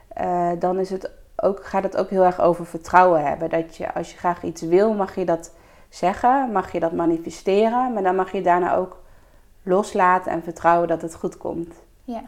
eh, 0.09 0.51
dan 0.59 0.79
is 0.79 0.91
het 0.91 1.11
ook, 1.43 1.65
gaat 1.65 1.83
het 1.83 1.97
ook 1.97 2.11
heel 2.11 2.25
erg 2.25 2.41
over 2.41 2.67
vertrouwen 2.67 3.27
hebben. 3.27 3.51
Dat 3.51 3.77
je 3.77 3.95
als 3.95 4.11
je 4.11 4.19
graag 4.19 4.43
iets 4.43 4.63
wil, 4.63 4.95
mag 4.95 5.15
je 5.15 5.25
dat 5.25 5.53
zeggen, 5.89 6.53
mag 6.53 6.73
je 6.73 6.81
dat 6.81 6.93
manifesteren, 6.93 7.93
maar 7.93 8.03
dan 8.03 8.17
mag 8.17 8.33
je 8.33 8.43
daarna 8.43 8.75
ook 8.75 9.03
loslaten 9.63 10.33
en 10.33 10.43
vertrouwen 10.43 10.89
dat 10.89 11.03
het 11.03 11.15
goed 11.15 11.37
komt. 11.37 11.75
Ja. 12.05 12.23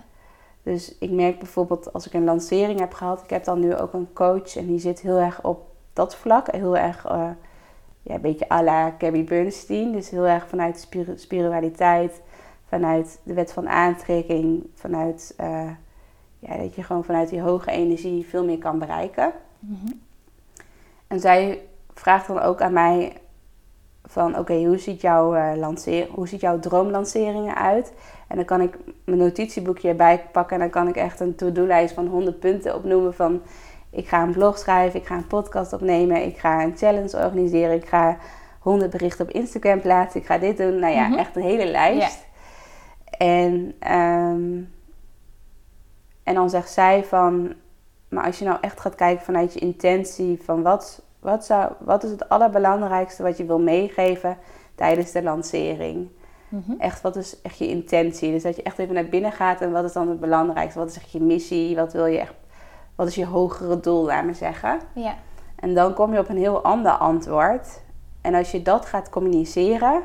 Dus 0.62 0.98
ik 0.98 1.10
merk 1.10 1.38
bijvoorbeeld 1.38 1.92
als 1.92 2.06
ik 2.06 2.12
een 2.12 2.24
lancering 2.24 2.78
heb 2.80 2.92
gehad, 2.92 3.22
ik 3.22 3.30
heb 3.30 3.44
dan 3.44 3.60
nu 3.60 3.76
ook 3.76 3.92
een 3.92 4.12
coach 4.12 4.56
en 4.56 4.66
die 4.66 4.78
zit 4.78 5.00
heel 5.00 5.18
erg 5.18 5.42
op 5.42 5.68
dat 5.92 6.16
vlak. 6.16 6.50
Heel 6.52 6.76
erg, 6.76 7.04
eh, 7.04 7.28
ja, 8.02 8.14
een 8.14 8.20
beetje 8.20 8.50
à 8.52 8.62
la 8.62 8.94
Gabby 8.98 9.24
Bernstein. 9.24 9.92
Dus 9.92 10.10
heel 10.10 10.26
erg 10.26 10.48
vanuit 10.48 10.78
spiri- 10.80 11.16
spiritualiteit, 11.18 12.20
vanuit 12.68 13.20
de 13.22 13.34
wet 13.34 13.52
van 13.52 13.68
aantrekking, 13.68 14.66
vanuit 14.74 15.34
eh, 15.36 15.70
ja, 16.40 16.56
dat 16.56 16.74
je 16.74 16.82
gewoon 16.82 17.04
vanuit 17.04 17.28
die 17.28 17.40
hoge 17.40 17.70
energie 17.70 18.26
veel 18.28 18.44
meer 18.44 18.58
kan 18.58 18.78
bereiken. 18.78 19.32
Mhm. 19.58 19.92
En 21.06 21.20
zij 21.20 21.60
vraagt 21.94 22.26
dan 22.26 22.40
ook 22.40 22.60
aan 22.60 22.72
mij 22.72 23.12
van 24.04 24.38
oké, 24.38 24.54
hoe 24.64 24.78
ziet 24.78 25.00
jouw 25.00 25.34
eh, 25.34 25.56
lanceer, 25.56 26.08
hoe 26.10 26.28
ziet 26.28 26.40
jouw 26.40 26.58
droomlanceringen 26.58 27.54
uit? 27.56 27.92
En 28.28 28.36
dan 28.36 28.44
kan 28.44 28.60
ik 28.60 28.76
mijn 29.04 29.18
notitieboekje 29.18 29.88
erbij 29.88 30.24
pakken 30.32 30.54
en 30.56 30.62
dan 30.62 30.70
kan 30.70 30.88
ik 30.88 30.96
echt 30.96 31.20
een 31.20 31.34
to-do-lijst 31.34 31.94
van 31.94 32.06
100 32.06 32.40
punten 32.40 32.74
opnoemen 32.74 33.14
van 33.14 33.42
ik 33.90 34.08
ga 34.08 34.22
een 34.22 34.32
blog 34.32 34.58
schrijven, 34.58 35.00
ik 35.00 35.06
ga 35.06 35.16
een 35.16 35.26
podcast 35.26 35.72
opnemen, 35.72 36.24
ik 36.26 36.38
ga 36.38 36.62
een 36.62 36.76
challenge 36.76 37.16
organiseren, 37.16 37.74
ik 37.74 37.86
ga 37.88 38.16
100 38.60 38.90
berichten 38.90 39.24
op 39.24 39.30
Instagram 39.32 39.80
plaatsen, 39.80 40.20
ik 40.20 40.26
ga 40.26 40.38
dit 40.38 40.56
doen. 40.56 40.78
Nou 40.78 40.94
ja, 40.94 41.08
Mhm. 41.08 41.18
echt 41.18 41.36
een 41.36 41.42
hele 41.42 41.66
lijst. 41.66 42.26
En, 43.18 43.74
ehm, 43.78 44.60
en 46.30 46.36
dan 46.36 46.50
zegt 46.50 46.70
zij 46.70 47.04
van, 47.04 47.52
maar 48.08 48.24
als 48.24 48.38
je 48.38 48.44
nou 48.44 48.58
echt 48.60 48.80
gaat 48.80 48.94
kijken 48.94 49.24
vanuit 49.24 49.52
je 49.52 49.60
intentie, 49.60 50.40
van 50.42 50.62
wat, 50.62 51.02
wat, 51.18 51.44
zou, 51.44 51.72
wat 51.78 52.04
is 52.04 52.10
het 52.10 52.28
allerbelangrijkste 52.28 53.22
wat 53.22 53.36
je 53.36 53.44
wil 53.44 53.58
meegeven 53.58 54.38
tijdens 54.74 55.12
de 55.12 55.22
lancering? 55.22 56.08
Mhm. 56.48 56.72
Echt, 56.78 57.00
wat 57.00 57.16
is 57.16 57.42
echt 57.42 57.58
je 57.58 57.68
intentie? 57.68 58.32
Dus 58.32 58.42
dat 58.42 58.56
je 58.56 58.62
echt 58.62 58.78
even 58.78 58.94
naar 58.94 59.08
binnen 59.08 59.32
gaat 59.32 59.60
en 59.60 59.72
wat 59.72 59.84
is 59.84 59.92
dan 59.92 60.08
het 60.08 60.20
belangrijkste? 60.20 60.78
Wat 60.78 60.88
is 60.88 60.96
echt 60.96 61.12
je 61.12 61.20
missie? 61.20 61.76
Wat 61.76 61.92
wil 61.92 62.06
je 62.06 62.18
echt, 62.18 62.34
wat 62.94 63.06
is 63.06 63.14
je 63.14 63.26
hogere 63.26 63.80
doel, 63.80 64.04
laat 64.04 64.24
me 64.24 64.34
zeggen? 64.34 64.80
Ja. 64.94 65.14
En 65.56 65.74
dan 65.74 65.94
kom 65.94 66.12
je 66.12 66.18
op 66.18 66.28
een 66.28 66.36
heel 66.36 66.62
ander 66.62 66.92
antwoord. 66.92 67.80
En 68.20 68.34
als 68.34 68.50
je 68.50 68.62
dat 68.62 68.86
gaat 68.86 69.10
communiceren, 69.10 70.02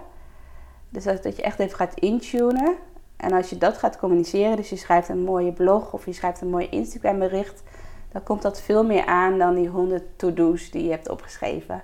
dus 0.90 1.04
dat, 1.04 1.24
dat 1.24 1.36
je 1.36 1.42
echt 1.42 1.60
even 1.60 1.78
gaat 1.78 1.94
intunen, 1.94 2.76
En 3.18 3.32
als 3.34 3.50
je 3.50 3.58
dat 3.58 3.78
gaat 3.78 3.98
communiceren, 3.98 4.56
dus 4.56 4.70
je 4.70 4.76
schrijft 4.76 5.10
een 5.10 5.24
mooie 5.24 5.52
blog 5.52 5.94
of 5.94 6.06
je 6.06 6.14
schrijft 6.14 6.42
een 6.42 6.50
mooi 6.50 6.70
Instagram 6.70 7.20
bericht, 7.20 7.64
dan 8.12 8.24
komt 8.24 8.42
dat 8.42 8.62
veel 8.62 8.86
meer 8.86 9.06
aan 9.06 9.38
dan 9.38 9.56
die 9.56 9.68
100 9.68 10.04
to-do's 10.16 10.72
die 10.72 10.84
je 10.84 10.90
hebt 10.92 11.10
opgeschreven. 11.10 11.82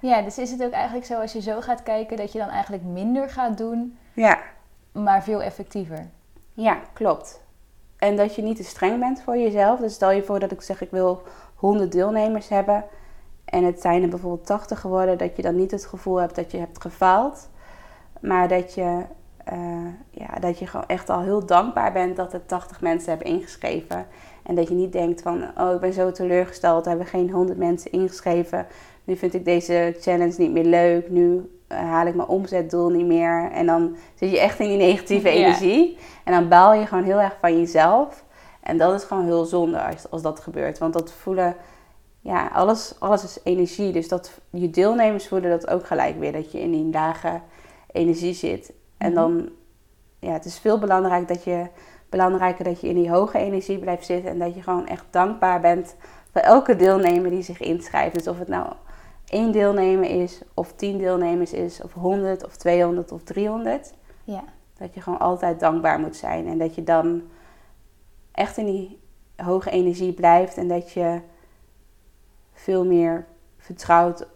Ja, 0.00 0.22
dus 0.22 0.38
is 0.38 0.50
het 0.50 0.64
ook 0.64 0.72
eigenlijk 0.72 1.06
zo 1.06 1.20
als 1.20 1.32
je 1.32 1.40
zo 1.40 1.60
gaat 1.60 1.82
kijken 1.82 2.16
dat 2.16 2.32
je 2.32 2.38
dan 2.38 2.48
eigenlijk 2.48 2.82
minder 2.82 3.30
gaat 3.30 3.58
doen, 3.58 3.98
Ja, 4.12 4.38
maar 4.92 5.22
veel 5.22 5.42
effectiever. 5.42 6.06
ja, 6.52 6.78
klopt. 6.92 7.44
En 7.96 8.16
dat 8.16 8.34
je 8.34 8.42
niet 8.42 8.56
te 8.56 8.64
streng 8.64 9.00
bent 9.00 9.22
voor 9.22 9.36
jezelf. 9.36 9.80
Dus 9.80 9.94
stel 9.94 10.10
je 10.10 10.22
voor 10.22 10.40
dat 10.40 10.50
ik 10.52 10.62
zeg 10.62 10.80
ik 10.80 10.90
wil 10.90 11.22
100 11.54 11.92
deelnemers 11.92 12.48
hebben 12.48 12.84
en 13.44 13.64
het 13.64 13.80
zijn 13.80 14.02
er 14.02 14.08
bijvoorbeeld 14.08 14.46
80 14.46 14.80
geworden, 14.80 15.18
dat 15.18 15.36
je 15.36 15.42
dan 15.42 15.56
niet 15.56 15.70
het 15.70 15.86
gevoel 15.86 16.16
hebt 16.16 16.34
dat 16.34 16.50
je 16.50 16.58
hebt 16.58 16.80
gefaald, 16.80 17.48
maar 18.20 18.48
dat 18.48 18.74
je, 18.74 19.02
eh, 19.46 19.86
ja, 20.10 20.38
dat 20.40 20.58
je 20.58 20.66
gewoon 20.66 20.86
echt 20.86 21.10
al 21.10 21.20
heel 21.20 21.46
dankbaar 21.46 21.92
bent 21.92 22.16
dat 22.16 22.32
er 22.32 22.46
80 22.46 22.80
mensen 22.80 23.08
hebben 23.08 23.26
ingeschreven. 23.26 24.06
En 24.42 24.54
dat 24.54 24.68
je 24.68 24.74
niet 24.74 24.92
denkt 24.92 25.22
van, 25.22 25.44
oh 25.58 25.74
ik 25.74 25.80
ben 25.80 25.92
zo 25.92 26.12
teleurgesteld, 26.12 26.82
er 26.82 26.88
hebben 26.88 27.06
geen 27.06 27.30
100 27.30 27.58
mensen 27.58 27.92
ingeschreven. 27.92 28.66
Nu 29.04 29.16
vind 29.16 29.34
ik 29.34 29.44
deze 29.44 29.96
challenge 30.00 30.34
niet 30.38 30.52
meer 30.52 30.64
leuk, 30.64 31.10
nu 31.10 31.50
eh, 31.66 31.78
haal 31.78 32.06
ik 32.06 32.14
mijn 32.14 32.28
omzetdoel 32.28 32.88
niet 32.88 33.06
meer. 33.06 33.50
En 33.50 33.66
dan 33.66 33.96
zit 34.14 34.30
je 34.30 34.40
echt 34.40 34.58
in 34.58 34.68
die 34.68 34.76
negatieve 34.76 35.28
energie. 35.38 35.98
En 36.24 36.32
dan 36.32 36.48
baal 36.48 36.74
je 36.74 36.86
gewoon 36.86 37.04
heel 37.04 37.20
erg 37.20 37.36
van 37.40 37.58
jezelf. 37.58 38.24
En 38.60 38.76
dat 38.76 38.94
is 38.94 39.04
gewoon 39.04 39.24
heel 39.24 39.44
zonde 39.44 39.82
als, 39.82 40.10
als 40.10 40.22
dat 40.22 40.40
gebeurt. 40.40 40.78
Want 40.78 40.92
dat 40.92 41.12
voelen, 41.12 41.56
ja, 42.20 42.50
alles, 42.52 42.94
alles 42.98 43.24
is 43.24 43.38
energie. 43.44 43.92
Dus 43.92 44.08
dat 44.08 44.40
je 44.50 44.70
deelnemers 44.70 45.28
voelen 45.28 45.50
dat 45.50 45.68
ook 45.68 45.86
gelijk 45.86 46.18
weer. 46.18 46.32
Dat 46.32 46.52
je 46.52 46.60
in 46.60 46.70
die 46.70 46.90
lage 46.92 47.40
energie 47.92 48.34
zit. 48.34 48.72
En 48.98 49.12
Mhm. 49.12 49.20
dan, 49.20 49.48
ja, 50.18 50.32
het 50.32 50.44
is 50.44 50.58
veel 50.58 50.78
belangrijk 50.78 51.28
dat 51.28 51.44
je, 51.44 51.66
belangrijker 52.08 52.64
dat 52.64 52.80
je 52.80 52.88
in 52.88 52.94
die 52.94 53.10
hoge 53.10 53.38
energie 53.38 53.78
blijft 53.78 54.06
zitten. 54.06 54.30
En 54.30 54.38
dat 54.38 54.54
je 54.54 54.62
gewoon 54.62 54.86
echt 54.86 55.04
dankbaar 55.10 55.60
bent 55.60 55.96
voor 56.32 56.40
elke 56.40 56.76
deelnemer 56.76 57.30
die 57.30 57.42
zich 57.42 57.60
inschrijft. 57.60 58.14
Dus 58.14 58.28
of 58.28 58.38
het 58.38 58.48
nou 58.48 58.72
één 59.26 59.52
deelnemer 59.52 60.10
is, 60.10 60.42
of 60.54 60.72
tien 60.72 60.98
deelnemers 60.98 61.52
is, 61.52 61.82
of 61.82 61.92
100, 61.92 62.44
of 62.44 62.56
200, 62.56 63.12
of 63.12 63.22
300. 63.22 63.92
Ja. 64.24 64.44
Dat 64.78 64.94
je 64.94 65.00
gewoon 65.00 65.18
altijd 65.18 65.60
dankbaar 65.60 66.00
moet 66.00 66.16
zijn. 66.16 66.46
En 66.46 66.58
dat 66.58 66.74
je 66.74 66.84
dan 66.84 67.22
echt 68.32 68.56
in 68.56 68.66
die 68.66 69.00
hoge 69.36 69.70
energie 69.70 70.12
blijft. 70.12 70.56
En 70.56 70.68
dat 70.68 70.92
je 70.92 71.20
veel 72.52 72.84
meer 72.84 73.26
vertrouwt. 73.58 74.26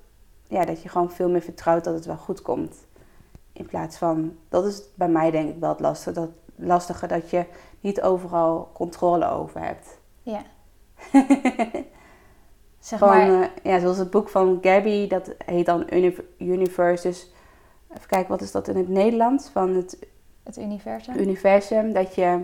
Ja, 0.48 0.64
dat 0.64 0.82
je 0.82 0.88
gewoon 0.88 1.10
veel 1.10 1.28
meer 1.28 1.40
vertrouwt 1.42 1.84
dat 1.84 1.94
het 1.94 2.06
wel 2.06 2.16
goed 2.16 2.42
komt. 2.42 2.86
In 3.52 3.66
plaats 3.66 3.96
van, 3.96 4.36
dat 4.48 4.64
is 4.64 4.82
bij 4.94 5.08
mij 5.08 5.30
denk 5.30 5.48
ik 5.48 5.60
wel 5.60 5.70
het 5.70 5.80
lastige. 5.80 6.12
Dat, 6.20 6.28
lastige 6.54 7.06
dat 7.06 7.30
je 7.30 7.44
niet 7.80 8.02
overal 8.02 8.70
controle 8.72 9.30
over 9.30 9.60
hebt. 9.60 9.98
Ja. 10.22 10.42
zeg 12.78 12.98
Gewoon, 12.98 13.16
maar, 13.16 13.42
eh, 13.42 13.48
ja, 13.72 13.78
zoals 13.78 13.98
het 13.98 14.10
boek 14.10 14.28
van 14.28 14.58
Gabby, 14.60 15.08
dat 15.08 15.34
heet 15.44 15.66
dan 15.66 15.86
Uni- 15.90 16.26
Universe. 16.38 17.08
Dus 17.08 17.32
even 17.94 18.06
kijken, 18.08 18.28
wat 18.28 18.40
is 18.40 18.52
dat 18.52 18.68
in 18.68 18.76
het 18.76 18.88
Nederlands? 18.88 19.48
Van 19.48 19.74
het 19.74 19.98
het 20.42 20.58
universum. 20.58 21.14
universum. 21.16 21.92
Dat 21.92 22.14
je 22.14 22.38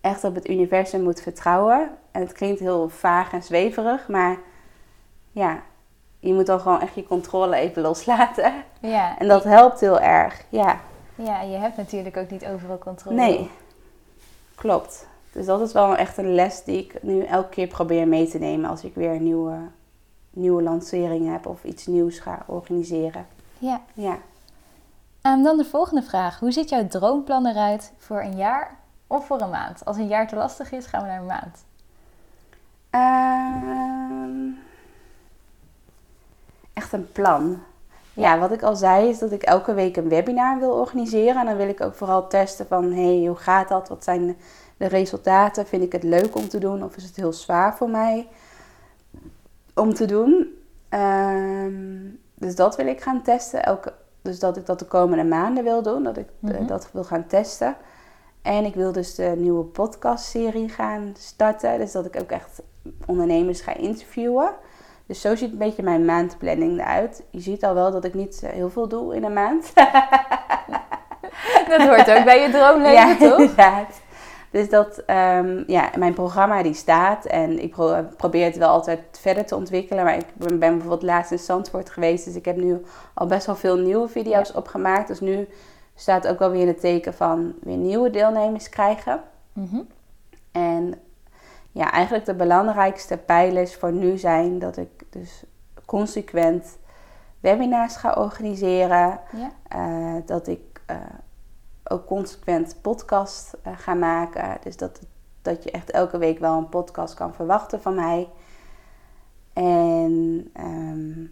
echt 0.00 0.24
op 0.24 0.34
het 0.34 0.48
universum 0.48 1.02
moet 1.02 1.20
vertrouwen. 1.20 1.90
En 2.10 2.20
het 2.20 2.32
klinkt 2.32 2.60
heel 2.60 2.88
vaag 2.88 3.32
en 3.32 3.42
zweverig, 3.42 4.08
maar 4.08 4.38
ja, 5.30 5.62
je 6.18 6.34
moet 6.34 6.46
dan 6.46 6.60
gewoon 6.60 6.80
echt 6.80 6.94
je 6.94 7.06
controle 7.06 7.56
even 7.56 7.82
loslaten. 7.82 8.52
Ja. 8.86 9.18
En 9.18 9.28
dat 9.28 9.44
helpt 9.44 9.80
heel 9.80 10.00
erg, 10.00 10.44
ja. 10.48 10.80
ja, 11.14 11.40
je 11.40 11.56
hebt 11.56 11.76
natuurlijk 11.76 12.16
ook 12.16 12.30
niet 12.30 12.46
overal 12.46 12.78
controle. 12.78 13.16
Nee, 13.16 13.50
klopt. 14.54 15.06
Dus 15.32 15.46
dat 15.46 15.60
is 15.60 15.72
wel 15.72 15.96
echt 15.96 16.16
een 16.16 16.34
les 16.34 16.64
die 16.64 16.78
ik 16.78 17.02
nu 17.02 17.22
elke 17.22 17.48
keer 17.48 17.66
probeer 17.66 18.08
mee 18.08 18.28
te 18.28 18.38
nemen 18.38 18.70
als 18.70 18.84
ik 18.84 18.94
weer 18.94 19.10
een 19.10 19.22
nieuwe, 19.22 19.56
nieuwe 20.30 20.62
lancering 20.62 21.32
heb 21.32 21.46
of 21.46 21.64
iets 21.64 21.86
nieuws 21.86 22.18
ga 22.18 22.42
organiseren. 22.46 23.26
Ja. 23.58 23.80
Ja. 23.94 24.18
Ehm, 25.22 25.42
dan 25.42 25.56
de 25.56 25.64
volgende 25.64 26.02
vraag. 26.02 26.38
Hoe 26.38 26.52
ziet 26.52 26.68
jouw 26.68 26.88
droomplan 26.88 27.46
eruit 27.46 27.92
voor 27.98 28.20
een 28.20 28.36
jaar 28.36 28.76
of 29.06 29.26
voor 29.26 29.40
een 29.40 29.50
maand? 29.50 29.84
Als 29.84 29.96
een 29.96 30.08
jaar 30.08 30.28
te 30.28 30.36
lastig 30.36 30.72
is, 30.72 30.86
gaan 30.86 31.02
we 31.02 31.08
naar 31.08 31.20
een 31.20 31.26
maand. 31.26 31.64
Ehm, 32.90 34.64
echt 36.72 36.92
een 36.92 37.12
plan. 37.12 37.62
Ja, 38.16 38.38
wat 38.38 38.52
ik 38.52 38.62
al 38.62 38.76
zei 38.76 39.08
is 39.08 39.18
dat 39.18 39.32
ik 39.32 39.42
elke 39.42 39.74
week 39.74 39.96
een 39.96 40.08
webinar 40.08 40.58
wil 40.58 40.70
organiseren. 40.70 41.36
En 41.36 41.46
dan 41.46 41.56
wil 41.56 41.68
ik 41.68 41.80
ook 41.80 41.94
vooral 41.94 42.28
testen 42.28 42.66
van, 42.66 42.92
hey, 42.92 43.24
hoe 43.26 43.36
gaat 43.36 43.68
dat? 43.68 43.88
Wat 43.88 44.04
zijn 44.04 44.36
de 44.76 44.86
resultaten? 44.86 45.66
Vind 45.66 45.82
ik 45.82 45.92
het 45.92 46.02
leuk 46.02 46.36
om 46.36 46.48
te 46.48 46.58
doen 46.58 46.84
of 46.84 46.96
is 46.96 47.04
het 47.04 47.16
heel 47.16 47.32
zwaar 47.32 47.76
voor 47.76 47.90
mij 47.90 48.28
om 49.74 49.94
te 49.94 50.04
doen? 50.06 50.58
Ehm, 50.88 51.74
dus 52.34 52.54
dat 52.54 52.76
wil 52.76 52.86
ik 52.86 53.00
gaan 53.00 53.22
testen. 53.22 53.62
Elke, 53.64 53.92
dus 54.22 54.38
dat 54.38 54.56
ik 54.56 54.66
dat 54.66 54.78
de 54.78 54.84
komende 54.84 55.24
maanden 55.24 55.64
wil 55.64 55.82
doen, 55.82 56.02
dat 56.02 56.16
ik 56.16 56.28
eh, 56.42 56.50
Mhm. 56.50 56.66
dat 56.66 56.88
wil 56.92 57.04
gaan 57.04 57.26
testen. 57.26 57.76
En 58.42 58.64
ik 58.64 58.74
wil 58.74 58.92
dus 58.92 59.14
de 59.14 59.34
nieuwe 59.36 59.64
podcastserie 59.64 60.68
gaan 60.68 61.14
starten. 61.18 61.78
Dus 61.78 61.92
dat 61.92 62.06
ik 62.06 62.20
ook 62.20 62.30
echt 62.30 62.62
ondernemers 63.06 63.60
ga 63.60 63.74
interviewen. 63.74 64.50
Dus 65.06 65.20
zo 65.20 65.36
ziet 65.36 65.52
een 65.52 65.58
beetje 65.58 65.82
mijn 65.82 66.04
maandplanning 66.04 66.80
eruit. 66.80 67.22
Je 67.30 67.40
ziet 67.40 67.64
al 67.64 67.74
wel 67.74 67.90
dat 67.90 68.04
ik 68.04 68.14
niet 68.14 68.40
eh, 68.44 68.50
heel 68.50 68.70
veel 68.70 68.88
doe 68.88 69.14
in 69.14 69.24
een 69.24 69.32
maand. 69.32 69.72
Dat 71.68 71.80
hoort 71.82 72.10
ook 72.10 72.24
bij 72.24 72.40
je 72.40 72.50
droomleven, 72.50 72.92
ja, 73.08 73.16
toch? 73.16 73.38
inderdaad. 73.38 74.00
Dus 74.50 74.68
dat, 74.68 74.98
ehm, 75.06 75.62
ja, 75.66 75.90
mijn 75.98 76.14
programma 76.14 76.62
die 76.62 76.74
staat 76.74 77.24
en 77.24 77.62
ik 77.62 77.70
pro- 77.70 78.04
probeer 78.16 78.44
het 78.44 78.56
wel 78.56 78.68
altijd 78.68 79.00
verder 79.20 79.46
te 79.46 79.56
ontwikkelen. 79.56 80.04
Maar 80.04 80.16
ik 80.16 80.26
ben, 80.34 80.58
ben 80.58 80.70
bijvoorbeeld 80.72 81.02
laatst 81.02 81.30
in 81.30 81.38
Zandvoort 81.38 81.90
geweest, 81.90 82.24
dus 82.24 82.34
ik 82.34 82.44
heb 82.44 82.56
nu 82.56 82.82
al 83.14 83.26
best 83.26 83.46
wel 83.46 83.56
veel 83.56 83.76
nieuwe 83.76 84.08
video's 84.08 84.54
opgemaakt. 84.54 85.08
Dus 85.08 85.20
nu 85.20 85.48
staat 85.94 86.26
ook 86.26 86.38
wel 86.38 86.50
weer 86.50 86.60
in 86.60 86.66
het 86.66 86.80
teken 86.80 87.14
van 87.14 87.54
weer 87.62 87.76
nieuwe 87.76 88.10
deelnemers 88.10 88.68
krijgen. 88.68 89.20
Mhm. 89.52 89.80
En 90.52 90.94
ja, 91.76 91.92
eigenlijk 91.92 92.24
de 92.24 92.34
belangrijkste 92.34 93.16
pijlers 93.16 93.74
voor 93.74 93.92
nu 93.92 94.18
zijn 94.18 94.58
dat 94.58 94.76
ik 94.76 95.04
dus 95.10 95.44
consequent 95.84 96.78
webinars 97.40 97.96
ga 97.96 98.12
organiseren. 98.12 99.20
Ja. 99.32 99.50
Eh, 99.68 100.22
dat 100.26 100.46
ik 100.46 100.80
eh, 100.86 100.96
ook 101.84 102.06
consequent 102.06 102.78
podcast 102.82 103.56
eh, 103.62 103.72
ga 103.76 103.94
maken. 103.94 104.58
Dus 104.62 104.76
dat, 104.76 105.00
dat 105.42 105.64
je 105.64 105.70
echt 105.70 105.90
elke 105.90 106.18
week 106.18 106.38
wel 106.38 106.58
een 106.58 106.68
podcast 106.68 107.14
kan 107.14 107.34
verwachten 107.34 107.82
van 107.82 107.94
mij. 107.94 108.28
En 109.52 110.50
ehm, 110.52 111.24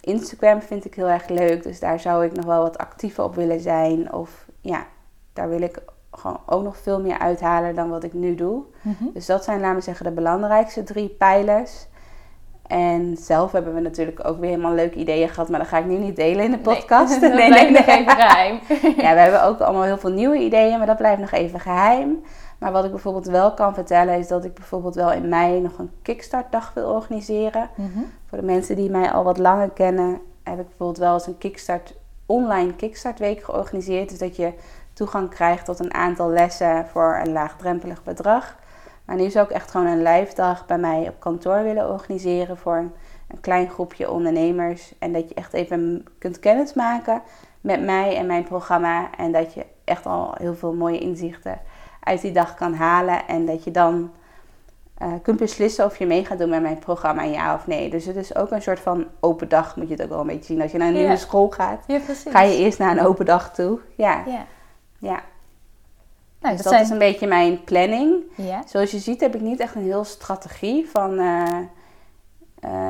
Instagram 0.00 0.62
vind 0.62 0.84
ik 0.84 0.94
heel 0.94 1.08
erg 1.08 1.28
leuk. 1.28 1.62
Dus 1.62 1.80
daar 1.80 2.00
zou 2.00 2.24
ik 2.24 2.32
nog 2.32 2.44
wel 2.44 2.62
wat 2.62 2.78
actiever 2.78 3.24
op 3.24 3.34
willen 3.34 3.60
zijn. 3.60 4.12
Of 4.12 4.46
ja, 4.60 4.86
daar 5.32 5.48
wil 5.48 5.60
ik 5.60 5.82
gewoon 6.18 6.40
ook 6.46 6.62
nog 6.62 6.76
veel 6.76 7.00
meer 7.00 7.18
uithalen 7.18 7.74
dan 7.74 7.88
wat 7.88 8.04
ik 8.04 8.12
nu 8.12 8.34
doe. 8.34 8.62
Mhm. 8.80 9.04
Dus 9.14 9.26
dat 9.26 9.44
zijn, 9.44 9.60
laten 9.60 9.76
we 9.76 9.82
zeggen, 9.82 10.04
de 10.04 10.12
belangrijkste 10.12 10.82
drie 10.82 11.08
pijlers. 11.08 11.86
En 12.68 13.16
zelf 13.16 13.52
hebben 13.52 13.74
we 13.74 13.80
natuurlijk 13.80 14.26
ook 14.26 14.38
weer 14.38 14.50
helemaal 14.50 14.74
leuke 14.74 14.98
ideeën 14.98 15.28
gehad, 15.28 15.48
maar 15.48 15.58
dat 15.58 15.68
ga 15.68 15.78
ik 15.78 15.84
nu 15.84 15.96
niet 15.96 16.16
delen 16.16 16.44
in 16.44 16.50
de 16.50 16.58
podcast. 16.58 17.20
Nee, 17.20 17.30
dat 17.30 17.46
blijft 17.46 17.70
nog 17.70 17.86
even 17.86 18.16
geheim. 18.16 18.60
Ja, 19.04 19.14
we 19.14 19.20
hebben 19.20 19.44
ook 19.44 19.60
allemaal 19.60 19.82
heel 19.82 19.98
veel 19.98 20.10
nieuwe 20.10 20.38
ideeën, 20.38 20.78
maar 20.78 20.86
dat 20.86 20.96
blijft 20.96 21.20
nog 21.20 21.30
even 21.30 21.60
geheim. 21.60 22.22
Maar 22.58 22.72
wat 22.72 22.84
ik 22.84 22.90
bijvoorbeeld 22.90 23.26
wel 23.26 23.54
kan 23.54 23.74
vertellen 23.74 24.18
is 24.18 24.28
dat 24.28 24.44
ik 24.44 24.54
bijvoorbeeld 24.54 24.94
wel 24.94 25.12
in 25.12 25.28
mei 25.28 25.60
nog 25.60 25.78
een 25.78 25.90
kickstartdag 26.02 26.72
wil 26.74 26.88
organiseren. 26.88 27.70
Mhm. 27.74 27.98
Voor 28.26 28.38
de 28.38 28.44
mensen 28.44 28.76
die 28.76 28.90
mij 28.90 29.10
al 29.10 29.24
wat 29.24 29.38
langer 29.38 29.70
kennen, 29.70 30.20
heb 30.42 30.58
ik 30.58 30.66
bijvoorbeeld 30.66 30.98
wel 30.98 31.14
eens 31.14 31.26
een 31.26 31.38
kickstart, 31.38 31.94
online 32.26 32.74
kickstartweek 32.76 33.42
georganiseerd. 33.44 34.08
Dus 34.08 34.18
dat 34.18 34.36
je 34.36 34.52
toegang 34.98 35.30
krijgt 35.30 35.64
tot 35.64 35.78
een 35.78 35.94
aantal 35.94 36.28
lessen 36.30 36.86
voor 36.86 37.20
een 37.24 37.32
laagdrempelig 37.32 38.02
bedrag. 38.02 38.56
Maar 39.04 39.16
nu 39.16 39.30
zou 39.30 39.44
ik 39.46 39.50
echt 39.52 39.70
gewoon 39.70 39.86
een 39.86 40.02
live 40.02 40.34
dag 40.34 40.66
bij 40.66 40.78
mij 40.78 41.08
op 41.08 41.14
kantoor 41.20 41.62
willen 41.62 41.90
organiseren 41.90 42.56
voor 42.58 42.76
een, 42.76 42.92
een 43.28 43.40
klein 43.40 43.68
groepje 43.70 44.10
ondernemers. 44.10 44.94
En 44.98 45.12
dat 45.12 45.28
je 45.28 45.34
echt 45.34 45.52
even 45.52 46.04
kunt 46.18 46.38
kennismaken 46.40 47.22
met 47.60 47.84
mij 47.84 48.16
en 48.16 48.26
mijn 48.26 48.44
programma. 48.44 49.08
En 49.16 49.32
dat 49.32 49.54
je 49.54 49.66
echt 49.84 50.06
al 50.06 50.34
heel 50.38 50.54
veel 50.54 50.72
mooie 50.74 50.98
inzichten 50.98 51.60
uit 52.02 52.20
die 52.20 52.32
dag 52.32 52.54
kan 52.54 52.74
halen. 52.74 53.26
En 53.26 53.46
dat 53.46 53.64
je 53.64 53.70
dan 53.70 54.10
eh, 54.98 55.12
kunt 55.22 55.38
beslissen 55.38 55.84
of 55.84 55.96
je 55.98 56.06
mee 56.06 56.24
gaat 56.24 56.38
doen 56.38 56.48
met 56.48 56.62
mijn 56.62 56.78
programma, 56.78 57.22
ja 57.22 57.54
of 57.54 57.66
nee. 57.66 57.90
Dus 57.90 58.04
het 58.04 58.16
is 58.16 58.34
ook 58.36 58.50
een 58.50 58.62
soort 58.62 58.80
van 58.80 59.06
open 59.20 59.48
dag, 59.48 59.76
moet 59.76 59.88
je 59.88 59.94
het 59.94 60.02
ook 60.02 60.08
wel 60.08 60.20
een 60.20 60.26
beetje 60.26 60.44
zien. 60.44 60.62
Als 60.62 60.72
je 60.72 60.78
naar 60.78 60.88
een 60.88 60.94
Ja. 60.94 61.00
nieuwe 61.00 61.16
school 61.16 61.48
gaat, 61.50 61.84
Ja, 61.86 61.98
ga 62.28 62.42
je 62.42 62.56
eerst 62.56 62.78
naar 62.78 62.96
een 62.96 63.06
open 63.06 63.26
dag 63.26 63.54
toe. 63.54 63.78
Ja, 63.96 64.22
Ja. 64.26 64.44
Ja. 64.98 65.22
Nou, 66.40 66.56
dus 66.56 66.64
dat, 66.64 66.80
is 66.80 66.90
een 66.90 66.98
beetje 66.98 67.26
mijn 67.26 67.64
planning. 67.64 68.22
Ja. 68.36 68.62
Zoals 68.66 68.90
je 68.90 68.98
ziet 68.98 69.20
heb 69.20 69.34
ik 69.34 69.40
niet 69.40 69.60
echt 69.60 69.74
een 69.74 69.82
heel 69.82 70.04
strategie 70.04 70.88
van 70.90 71.18
een 71.18 71.68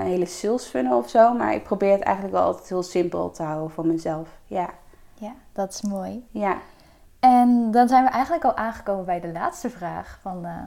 hele 0.02 0.26
sales 0.26 0.64
funnel 0.64 0.98
of 0.98 1.09
zo. 1.09 1.32
Maar 1.34 1.54
ik 1.54 1.62
probeer 1.62 1.92
het 1.92 2.00
eigenlijk 2.02 2.36
wel 2.36 2.44
altijd 2.44 2.68
heel 2.68 2.82
simpel 2.82 3.30
te 3.30 3.42
houden 3.42 3.70
voor 3.70 3.86
mezelf. 3.86 4.28
Ja, 4.46 4.70
ja, 5.14 5.34
dat 5.52 5.72
is 5.72 5.82
mooi. 5.82 6.26
ja. 6.30 6.59
En 7.20 7.70
dan 7.70 7.88
zijn 7.88 8.04
we 8.04 8.11
eigenlijk 8.11 8.44
al 8.44 8.56
aangekomen 8.56 9.04
bij 9.04 9.20
de 9.20 9.32
laatste 9.32 9.70
vraag 9.70 10.18
van 10.22 10.44
eh, 10.44 10.62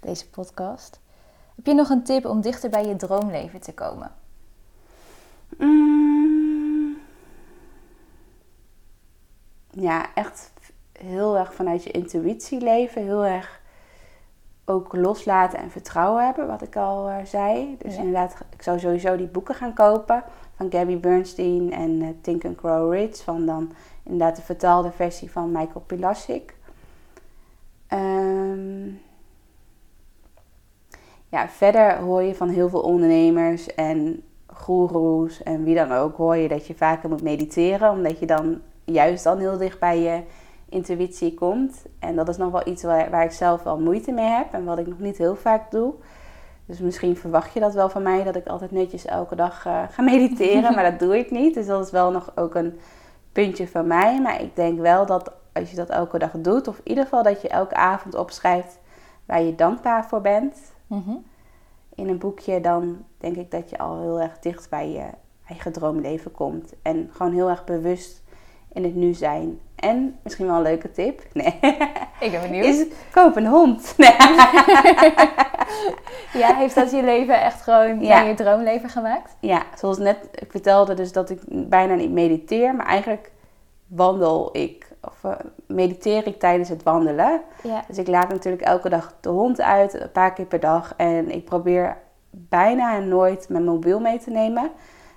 deze 0.00 0.28
podcast. 0.28 1.00
Heb 1.56 1.66
je 1.66 1.74
nog 1.74 1.88
een 1.88 2.02
tip 2.02 2.24
om 2.24 2.40
dichter 2.40 2.70
bij 2.70 2.86
je 2.86 2.96
droomleven 2.96 3.60
te 3.60 3.74
komen? 3.74 4.12
Mm. 5.58 6.96
Ja, 9.70 10.14
echt 10.14 10.52
heel 10.98 11.36
erg 11.38 11.54
vanuit 11.54 11.84
je 11.84 11.90
intuïtie 11.90 12.60
leven. 12.60 13.02
Heel 13.02 13.24
erg 13.24 13.60
ook 14.64 14.96
loslaten 14.96 15.58
en 15.58 15.70
vertrouwen 15.70 16.24
hebben, 16.24 16.46
wat 16.46 16.62
ik 16.62 16.76
al 16.76 17.08
eh, 17.08 17.24
zei. 17.24 17.76
Dus 17.78 17.92
Ja. 17.94 17.98
inderdaad, 17.98 18.36
ik 18.52 18.62
zou 18.62 18.78
sowieso 18.78 19.16
die 19.16 19.26
boeken 19.26 19.54
gaan 19.54 19.74
kopen 19.74 20.22
van 20.56 20.70
Gabby 20.72 20.98
Bernstein 20.98 21.72
en 21.72 22.02
eh, 22.02 22.08
Think 22.20 22.44
and 22.44 22.58
Grow 22.58 22.92
Rich. 22.92 23.22
Van 23.22 23.46
dan 23.46 23.72
inderdaad 24.02 24.36
de 24.36 24.42
vertaalde 24.42 24.90
versie 24.92 25.30
van 25.30 25.52
Michael 25.52 25.84
Pilasik. 25.86 26.54
Ehm, 27.86 28.86
ja, 31.28 31.48
verder 31.48 31.96
hoor 31.96 32.22
je 32.22 32.34
van 32.34 32.48
heel 32.48 32.68
veel 32.68 32.80
ondernemers 32.80 33.74
en 33.74 34.22
goeroes 34.46 35.42
en 35.42 35.64
wie 35.64 35.74
dan 35.74 35.92
ook, 35.92 36.16
hoor 36.16 36.36
je 36.36 36.48
dat 36.48 36.66
je 36.66 36.74
vaker 36.74 37.08
moet 37.08 37.22
mediteren, 37.22 37.90
omdat 37.90 38.18
je 38.18 38.26
dan 38.26 38.60
juist 38.84 39.24
dan 39.24 39.38
heel 39.38 39.58
dicht 39.58 39.78
bij 39.78 39.98
je 40.00 40.22
intuïtie 40.74 41.34
komt. 41.34 41.84
En 41.98 42.16
dat 42.16 42.28
is 42.28 42.36
nog 42.36 42.52
wel 42.52 42.66
iets 42.68 42.82
waar, 42.82 43.10
waar 43.10 43.24
ik 43.24 43.30
zelf 43.30 43.62
wel 43.62 43.78
moeite 43.80 44.12
mee 44.12 44.26
heb 44.28 44.52
en 44.52 44.64
wat 44.64 44.78
ik 44.78 44.86
nog 44.86 44.98
niet 44.98 45.18
heel 45.18 45.36
vaak 45.36 45.70
doe. 45.70 45.94
Dus 46.66 46.78
misschien 46.78 47.16
verwacht 47.16 47.52
je 47.52 47.60
dat 47.60 47.74
wel 47.74 47.88
van 47.88 48.02
mij, 48.02 48.24
dat 48.24 48.36
ik 48.36 48.46
altijd 48.46 48.70
netjes 48.70 49.04
elke 49.04 49.34
dag 49.36 49.66
eh, 49.66 49.82
ga 49.90 50.02
mediteren, 50.12 50.74
maar 50.74 50.90
dat 50.90 50.98
doe 50.98 51.18
ik 51.18 51.30
niet. 51.30 51.54
Dus 51.54 51.66
dat 51.66 51.84
is 51.86 51.90
wel 51.92 52.10
nog 52.10 52.32
ook 52.34 52.54
een 52.54 52.78
puntje 53.32 53.68
van 53.68 53.86
mij. 53.86 54.20
Maar 54.20 54.40
ik 54.42 54.56
denk 54.56 54.80
wel 54.80 55.06
dat 55.06 55.32
als 55.52 55.70
je 55.70 55.76
dat 55.76 55.88
elke 55.88 56.18
dag 56.18 56.30
doet, 56.30 56.68
of 56.68 56.76
in 56.78 56.88
ieder 56.88 57.04
geval 57.04 57.22
dat 57.22 57.42
je 57.42 57.48
elke 57.48 57.74
avond 57.74 58.14
opschrijft 58.14 58.78
waar 59.26 59.42
je 59.42 59.54
dankbaar 59.54 60.06
voor 60.06 60.20
bent 60.20 60.72
Mhm. 60.86 61.16
in 61.94 62.08
een 62.08 62.18
boekje, 62.18 62.60
dan 62.60 63.04
denk 63.18 63.36
ik 63.36 63.50
dat 63.50 63.70
je 63.70 63.78
al 63.78 64.00
heel 64.00 64.20
erg 64.20 64.38
dicht 64.38 64.70
bij 64.70 64.90
je 64.90 65.04
eigen 65.48 65.72
droomleven 65.72 66.32
komt. 66.32 66.72
En 66.82 67.10
gewoon 67.12 67.32
heel 67.32 67.48
erg 67.48 67.64
bewust 67.64 68.22
in 68.74 68.84
het 68.84 68.94
nu 68.94 69.12
zijn. 69.14 69.60
En 69.76 70.16
misschien 70.22 70.46
wel 70.46 70.56
een 70.56 70.62
leuke 70.62 70.90
tip. 70.92 71.22
Nee. 71.32 71.58
Ik 72.20 72.30
ben 72.30 72.40
benieuwd. 72.40 72.64
Is 72.64 72.86
koop 73.10 73.36
een 73.36 73.46
hond. 73.46 73.94
Nee. 73.96 74.16
Ja, 76.32 76.54
heeft 76.54 76.74
dat 76.74 76.90
je 76.90 77.02
leven 77.02 77.40
echt 77.42 77.62
gewoon 77.62 78.00
Ja. 78.00 78.20
je 78.20 78.34
droomleven 78.34 78.88
gemaakt? 78.88 79.36
Ja, 79.40 79.62
zoals 79.78 79.98
net 79.98 80.28
ik 80.32 80.50
vertelde 80.50 80.94
dus 80.94 81.12
dat 81.12 81.30
ik 81.30 81.40
bijna 81.46 81.94
niet 81.94 82.10
mediteer, 82.10 82.74
maar 82.74 82.86
eigenlijk 82.86 83.30
wandel 83.86 84.48
ik 84.52 84.88
of 85.02 85.24
eh, 85.24 85.30
mediteer 85.66 86.26
ik 86.26 86.38
tijdens 86.38 86.68
het 86.68 86.82
wandelen. 86.82 87.40
Ja. 87.62 87.84
Dus 87.88 87.98
ik 87.98 88.06
laat 88.08 88.28
natuurlijk 88.28 88.62
elke 88.62 88.88
dag 88.88 89.14
de 89.20 89.28
hond 89.28 89.60
uit, 89.60 89.94
een 90.00 90.12
paar 90.12 90.32
keer 90.32 90.44
per 90.44 90.60
dag. 90.60 90.94
En 90.96 91.30
ik 91.30 91.44
probeer 91.44 91.96
bijna 92.30 92.98
nooit 92.98 93.48
mijn 93.48 93.64
mobiel 93.64 94.00
mee 94.00 94.18
te 94.18 94.30
nemen. 94.30 94.70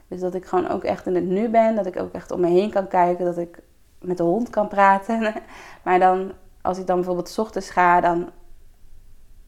Dus 0.07 0.19
dat 0.19 0.33
ik 0.33 0.45
gewoon 0.45 0.69
ook 0.69 0.83
echt 0.83 1.05
in 1.05 1.15
het 1.15 1.23
nu 1.25 1.49
ben. 1.49 1.75
Dat 1.75 1.85
ik 1.85 1.99
ook 1.99 2.13
echt 2.13 2.31
om 2.31 2.39
me 2.39 2.47
heen 2.47 2.71
kan 2.71 2.87
kijken. 2.87 3.25
Dat 3.25 3.37
ik 3.37 3.59
met 4.01 4.17
de 4.17 4.23
hond 4.23 4.49
kan 4.49 4.67
praten. 4.67 5.33
Maar 5.83 5.99
dan, 5.99 6.31
als 6.61 6.77
ik 6.77 6.87
dan 6.87 6.95
bijvoorbeeld 6.95 7.29
's 7.29 7.37
ochtends 7.37 7.69
ga, 7.69 8.01
dan 8.01 8.29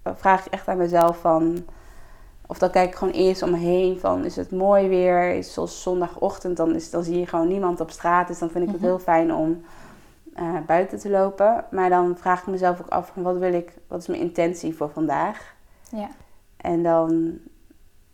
vraag 0.04 0.46
ik 0.46 0.52
echt 0.54 0.68
aan 0.68 0.78
mezelf 0.78 1.18
van... 1.18 1.66
Of 2.48 2.58
dan 2.58 2.70
kijk 2.70 2.90
ik 2.90 2.96
gewoon 2.96 3.14
eerst 3.14 3.42
om 3.44 3.52
me 3.52 3.58
heen 3.58 4.00
van, 4.00 4.26
is 4.26 4.36
het 4.36 4.52
mooi 4.52 4.88
weer? 4.88 5.30
Is 5.30 5.46
het 5.46 5.54
zoals 5.54 5.82
zondagochtend, 5.82 6.58
dan, 6.58 6.76
is, 6.76 6.90
dan 6.90 7.04
zie 7.04 7.20
je 7.20 7.26
gewoon 7.28 7.48
niemand 7.48 7.80
op 7.80 7.92
straat. 7.92 8.28
Dus 8.28 8.40
dan 8.40 8.50
vind 8.50 8.64
ik 8.64 8.70
het 8.72 8.80
Mhm. 8.80 8.90
heel 8.90 9.00
fijn 9.00 9.34
om 9.34 9.64
eh, 10.34 10.56
buiten 10.66 11.00
te 11.00 11.10
lopen. 11.10 11.66
Maar 11.72 11.90
dan 11.90 12.18
vraag 12.18 12.42
ik 12.42 12.48
mezelf 12.48 12.80
ook 12.82 12.88
af 12.90 13.12
van 13.14 13.24
wat 13.24 13.38
wil 13.38 13.54
ik, 13.54 13.74
wat 13.88 14.00
is 14.02 14.08
mijn 14.08 14.22
intentie 14.22 14.76
voor 14.76 14.90
vandaag? 14.90 15.54
Ja. 15.92 16.10
En 16.58 16.84
dan, 16.84 17.38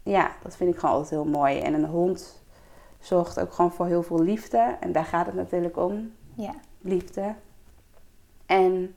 ja, 0.06 0.32
dat 0.44 0.56
vind 0.56 0.74
ik 0.74 0.80
gewoon 0.80 0.96
altijd 0.96 1.12
heel 1.12 1.26
mooi. 1.32 1.60
En 1.60 1.74
een 1.74 1.86
hond 1.86 2.44
zorgt 3.00 3.40
ook 3.40 3.54
gewoon 3.54 3.72
voor 3.72 3.86
heel 3.86 4.04
veel 4.04 4.20
liefde. 4.24 4.76
En 4.80 4.92
daar 4.92 5.06
gaat 5.06 5.26
het 5.26 5.36
natuurlijk 5.36 5.78
om, 5.78 6.12
Ja. 6.34 6.54
liefde. 6.82 7.34
En 8.46 8.96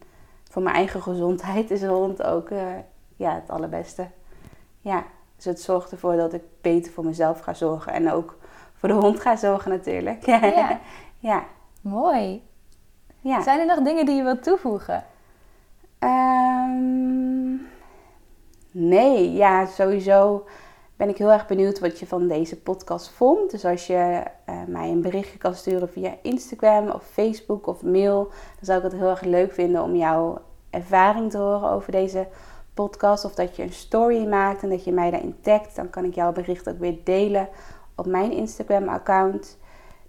voor 0.50 0.62
mijn 0.62 0.74
eigen 0.76 1.02
gezondheid 1.02 1.70
is 1.70 1.82
een 1.82 1.88
hond 1.88 2.22
ook 2.22 2.50
eh, 2.50 2.66
ja, 3.16 3.34
het 3.34 3.50
allerbeste. 3.50 4.06
Ja, 4.80 5.04
dus 5.36 5.44
het 5.44 5.61
zorgt 5.61 5.90
ervoor 5.90 6.16
dat 6.16 6.32
ik 6.32 6.42
beter 6.61 6.92
voor 6.92 7.04
mezelf 7.04 7.40
ga 7.40 7.54
zorgen. 7.54 7.92
En 7.92 8.12
ook 8.12 8.36
voor 8.74 8.88
de 8.88 8.94
hond 8.94 9.20
ga 9.20 9.36
zorgen 9.36 9.70
natuurlijk. 9.70 10.26
Ja. 10.26 10.80
ja. 11.18 11.44
Mooi. 11.80 12.42
ja. 13.20 13.42
Zijn 13.42 13.61
er 13.61 13.66
nog 13.66 13.80
dingen 13.82 14.06
die 14.06 14.14
je 14.16 14.22
wilt 14.22 14.42
toevoegen? 14.42 15.04
Ehm, 15.98 17.54
nee, 18.70 19.32
ja, 19.32 19.66
sowieso 19.66 20.46
ben 20.99 21.09
ik 21.09 21.18
heel 21.18 21.32
erg 21.32 21.46
benieuwd 21.46 21.78
wat 21.78 21.99
je 21.99 22.07
van 22.07 22.28
deze 22.28 22.61
podcast 22.61 23.11
vond. 23.11 23.51
Dus 23.51 23.64
als 23.64 23.86
je 23.86 24.22
eh, 24.44 24.55
mij 24.66 24.90
een 24.90 25.01
berichtje 25.01 25.38
kan 25.38 25.55
sturen 25.55 25.88
via 25.88 26.14
Instagram 26.22 26.90
of 26.90 27.05
Facebook 27.05 27.66
of 27.66 27.82
mail, 27.82 28.22
dan 28.24 28.64
zou 28.64 28.78
ik 28.78 28.84
het 28.84 29.01
heel 29.01 29.09
erg 29.09 29.22
leuk 29.22 29.53
vinden 29.53 29.82
om 29.82 29.96
jouw 29.96 30.38
ervaring 30.70 31.30
te 31.30 31.38
horen 31.38 31.70
over 31.70 31.92
deze 31.92 32.26
podcast. 32.74 33.24
Of 33.24 33.34
dat 33.34 33.57
je 33.57 33.62
een 33.62 33.72
story 33.72 34.26
maakt 34.26 34.62
en 34.62 34.68
dat 34.68 34.84
je 34.84 34.92
mij 34.92 35.11
daarin 35.11 35.36
tagt. 35.40 35.76
Dan 35.76 35.90
kan 35.90 36.05
ik 36.05 36.14
jouw 36.14 36.32
bericht 36.32 36.68
ook 36.68 36.78
weer 36.78 36.99
delen 37.05 37.49
op 37.94 38.07
mijn 38.07 38.32
Instagram-account. 38.32 39.59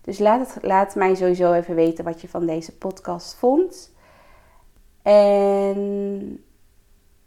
Dus 0.01 0.19
laat, 0.19 0.53
het, 0.53 0.63
laat 0.63 0.95
mij 0.95 1.15
sowieso 1.15 1.53
even 1.53 1.75
weten 1.75 2.03
wat 2.03 2.21
je 2.21 2.27
van 2.27 2.45
deze 2.45 2.77
podcast 2.77 3.35
vond. 3.35 3.93
En 5.01 6.43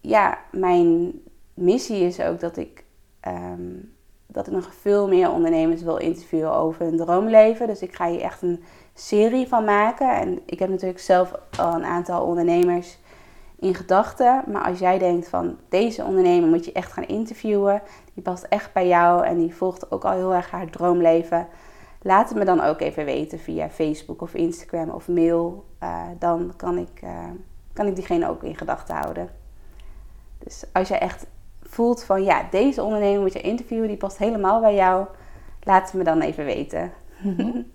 ja, 0.01 0.39
mijn 0.53 1.13
missie 1.55 2.01
is 2.01 2.21
ook 2.21 2.41
dat 2.41 2.57
ik, 2.57 2.82
ehm, 3.23 3.71
dat 4.27 4.47
ik 4.47 4.53
nog 4.53 4.75
veel 4.75 5.09
meer 5.09 5.31
ondernemers 5.31 5.83
wil 5.83 5.97
interviewen 5.97 6.53
over 6.53 6.85
hun 6.85 6.97
droomleven. 6.97 7.67
Dus 7.67 7.83
ik 7.83 7.95
ga 7.95 8.09
hier 8.09 8.21
echt 8.21 8.43
een 8.43 8.63
serie 8.95 9.49
van 9.49 9.65
maken. 9.65 10.17
En 10.21 10.41
ik 10.47 10.59
heb 10.59 10.69
natuurlijk 10.69 11.01
zelf 11.01 11.35
al 11.59 11.75
een 11.75 11.85
aantal 11.85 12.27
ondernemers 12.27 12.99
in 13.59 13.75
gedachten. 13.75 14.45
Maar 14.47 14.65
als 14.65 14.79
jij 14.79 14.99
denkt 14.99 15.29
van 15.29 15.59
deze 15.69 16.05
ondernemer 16.05 16.49
moet 16.49 16.65
je 16.65 16.73
echt 16.73 16.93
gaan 16.93 17.07
interviewen. 17.07 17.83
Die 18.15 18.23
past 18.23 18.43
echt 18.43 18.73
bij 18.73 18.89
jou 18.89 19.25
en 19.27 19.39
die 19.39 19.55
volgt 19.55 19.93
ook 19.93 20.05
al 20.05 20.13
heel 20.13 20.35
erg 20.35 20.51
haar 20.51 20.71
droomleven. 20.71 21.49
Laat 22.03 22.29
het 22.29 22.39
me 22.39 22.45
dan 22.45 22.61
ook 22.61 22.81
even 22.81 23.05
weten 23.05 23.39
via 23.39 23.69
Facebook 23.69 24.23
of 24.23 24.35
Instagram 24.35 24.91
of 24.91 25.09
mail. 25.09 25.65
Eh, 25.79 26.03
dan 26.19 26.53
kan 26.57 26.79
ik, 26.79 27.03
eh, 27.03 27.31
kan 27.73 27.87
ik 27.87 27.95
diegene 27.95 28.29
ook 28.29 28.43
in 28.43 28.57
gedachten 28.57 28.95
houden. 28.95 29.29
Dus 30.39 30.65
als 30.73 30.89
jij 30.89 30.99
echt 30.99 31.27
voelt 31.73 32.05
van 32.05 32.23
ja, 32.23 32.47
deze 32.51 32.83
ondernemer 32.83 33.21
moet 33.21 33.33
je 33.33 33.41
interviewen, 33.41 33.89
die 33.89 33.97
past 33.97 34.19
helemaal 34.19 34.61
bij 34.61 34.75
jou. 34.75 35.07
Laat 35.63 35.85
het 35.85 35.93
me 35.93 36.05
dan 36.05 36.21
even 36.21 36.45
weten. 36.45 36.93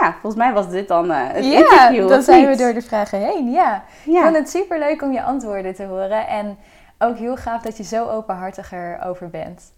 ja, 0.00 0.12
volgens 0.12 0.34
mij 0.34 0.52
was 0.52 0.68
dit 0.70 0.88
dan 0.88 1.10
eh, 1.10 1.26
het 1.28 1.44
ja, 1.44 1.58
interview. 1.58 2.08
dan 2.08 2.18
of 2.18 2.24
zijn 2.24 2.46
we 2.46 2.56
door 2.56 2.72
de 2.72 2.82
vragen 2.82 3.18
heen. 3.18 3.50
Ja. 3.50 3.76
Ik 4.04 4.12
Ja. 4.12 4.22
vond 4.22 4.36
het 4.36 4.50
super 4.50 4.78
leuk 4.78 5.02
om 5.02 5.12
je 5.12 5.22
antwoorden 5.22 5.74
te 5.74 5.84
horen. 5.84 6.26
En 6.26 6.58
ook 6.98 7.16
heel 7.16 7.36
gaaf 7.36 7.62
dat 7.62 7.76
je 7.76 7.82
zo 7.82 8.08
openhartig 8.08 8.72
erover 8.72 9.28
bent. 9.30 9.72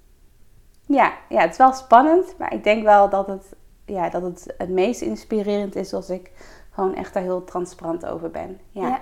Ja, 0.86 1.12
ja, 1.28 1.40
het 1.40 1.50
is 1.50 1.56
wel 1.56 1.72
spannend, 1.72 2.34
maar 2.38 2.52
ik 2.52 2.64
denk 2.64 2.84
wel 2.84 3.08
dat 3.08 3.26
het, 3.26 3.44
ja, 3.84 4.08
dat 4.08 4.22
het 4.22 4.54
het 4.58 4.68
meest 4.68 5.00
inspirerend 5.00 5.76
is 5.76 5.92
als 5.94 6.10
ik 6.10 6.30
gewoon 6.70 6.94
echt 6.94 7.14
daar 7.14 7.22
heel 7.22 7.44
transparant 7.44 8.06
over 8.06 8.30
ben. 8.30 8.60
Ja. 8.70 8.88
Ja, 8.88 9.00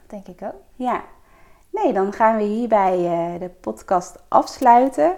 dat 0.00 0.10
denk 0.24 0.26
ik 0.26 0.42
ook. 0.46 0.60
Ja. 0.74 1.02
Nee, 1.82 1.92
dan 1.92 2.12
gaan 2.12 2.36
we 2.36 2.42
hierbij 2.42 2.94
eh, 2.94 3.40
de 3.40 3.48
podcast 3.60 4.16
afsluiten. 4.28 5.16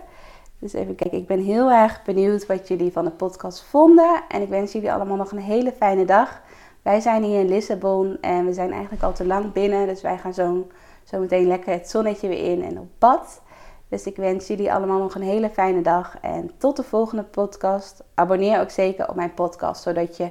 Dus 0.59 0.73
even 0.73 0.95
kijken, 0.95 1.19
ik 1.19 1.27
ben 1.27 1.43
heel 1.43 1.71
erg 1.71 2.03
benieuwd 2.05 2.47
wat 2.47 2.69
jullie 2.69 2.93
van 2.93 3.05
de 3.05 3.11
podcast 3.11 3.63
vonden. 3.63 4.23
En 4.29 4.43
ik 4.43 4.49
wens 4.49 4.73
jullie 4.73 4.93
allemaal 4.93 5.17
nog 5.17 5.33
een 5.33 5.39
hele 5.39 5.73
fijne 5.73 6.05
dag. 6.05 6.41
Wij 6.83 7.01
zijn 7.01 7.23
hier 7.23 7.41
in 7.41 7.49
Lissabon 7.49 8.19
en 8.21 8.45
we 8.45 8.53
zijn 8.53 8.73
eigenlijk 8.73 9.03
al 9.03 9.13
te 9.13 9.27
lang 9.27 9.53
binnen. 9.53 9.87
Dus 9.87 10.03
wij 10.03 10.19
gaan 10.19 10.35
zo, 10.35 10.67
zo 11.05 11.19
meteen 11.19 11.47
lekker 11.47 11.73
het 11.73 11.91
zonnetje 11.91 12.29
weer 12.29 12.53
in 12.53 12.65
en 12.65 12.79
op 12.79 12.89
pad. 12.99 13.43
Dus 13.89 14.05
ik 14.05 14.17
wens 14.17 14.47
jullie 14.47 14.73
allemaal 14.73 14.99
nog 14.99 15.15
een 15.15 15.23
hele 15.23 15.51
fijne 15.51 15.83
dag. 15.83 16.19
En 16.21 16.51
tot 16.57 16.77
de 16.77 16.83
volgende 16.83 17.25
podcast. 17.25 18.05
Abonneer 18.15 18.61
ook 18.61 18.71
zeker 18.71 19.09
op 19.09 19.15
mijn 19.15 19.35
podcast, 19.35 19.83
zodat 19.83 20.17
je, 20.17 20.31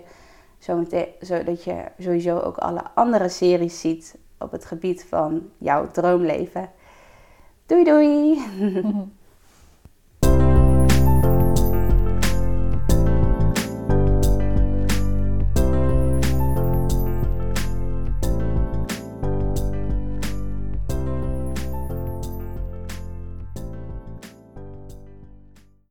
zometeen, 0.59 1.07
zodat 1.19 1.63
je 1.63 1.83
sowieso 1.99 2.39
ook 2.39 2.57
alle 2.57 2.81
andere 2.93 3.29
series 3.29 3.79
ziet 3.79 4.17
op 4.39 4.51
het 4.51 4.65
gebied 4.65 5.05
van 5.05 5.49
jouw 5.57 5.91
droomleven. 5.91 6.69
Doei 7.65 7.83
doei! 7.83 8.39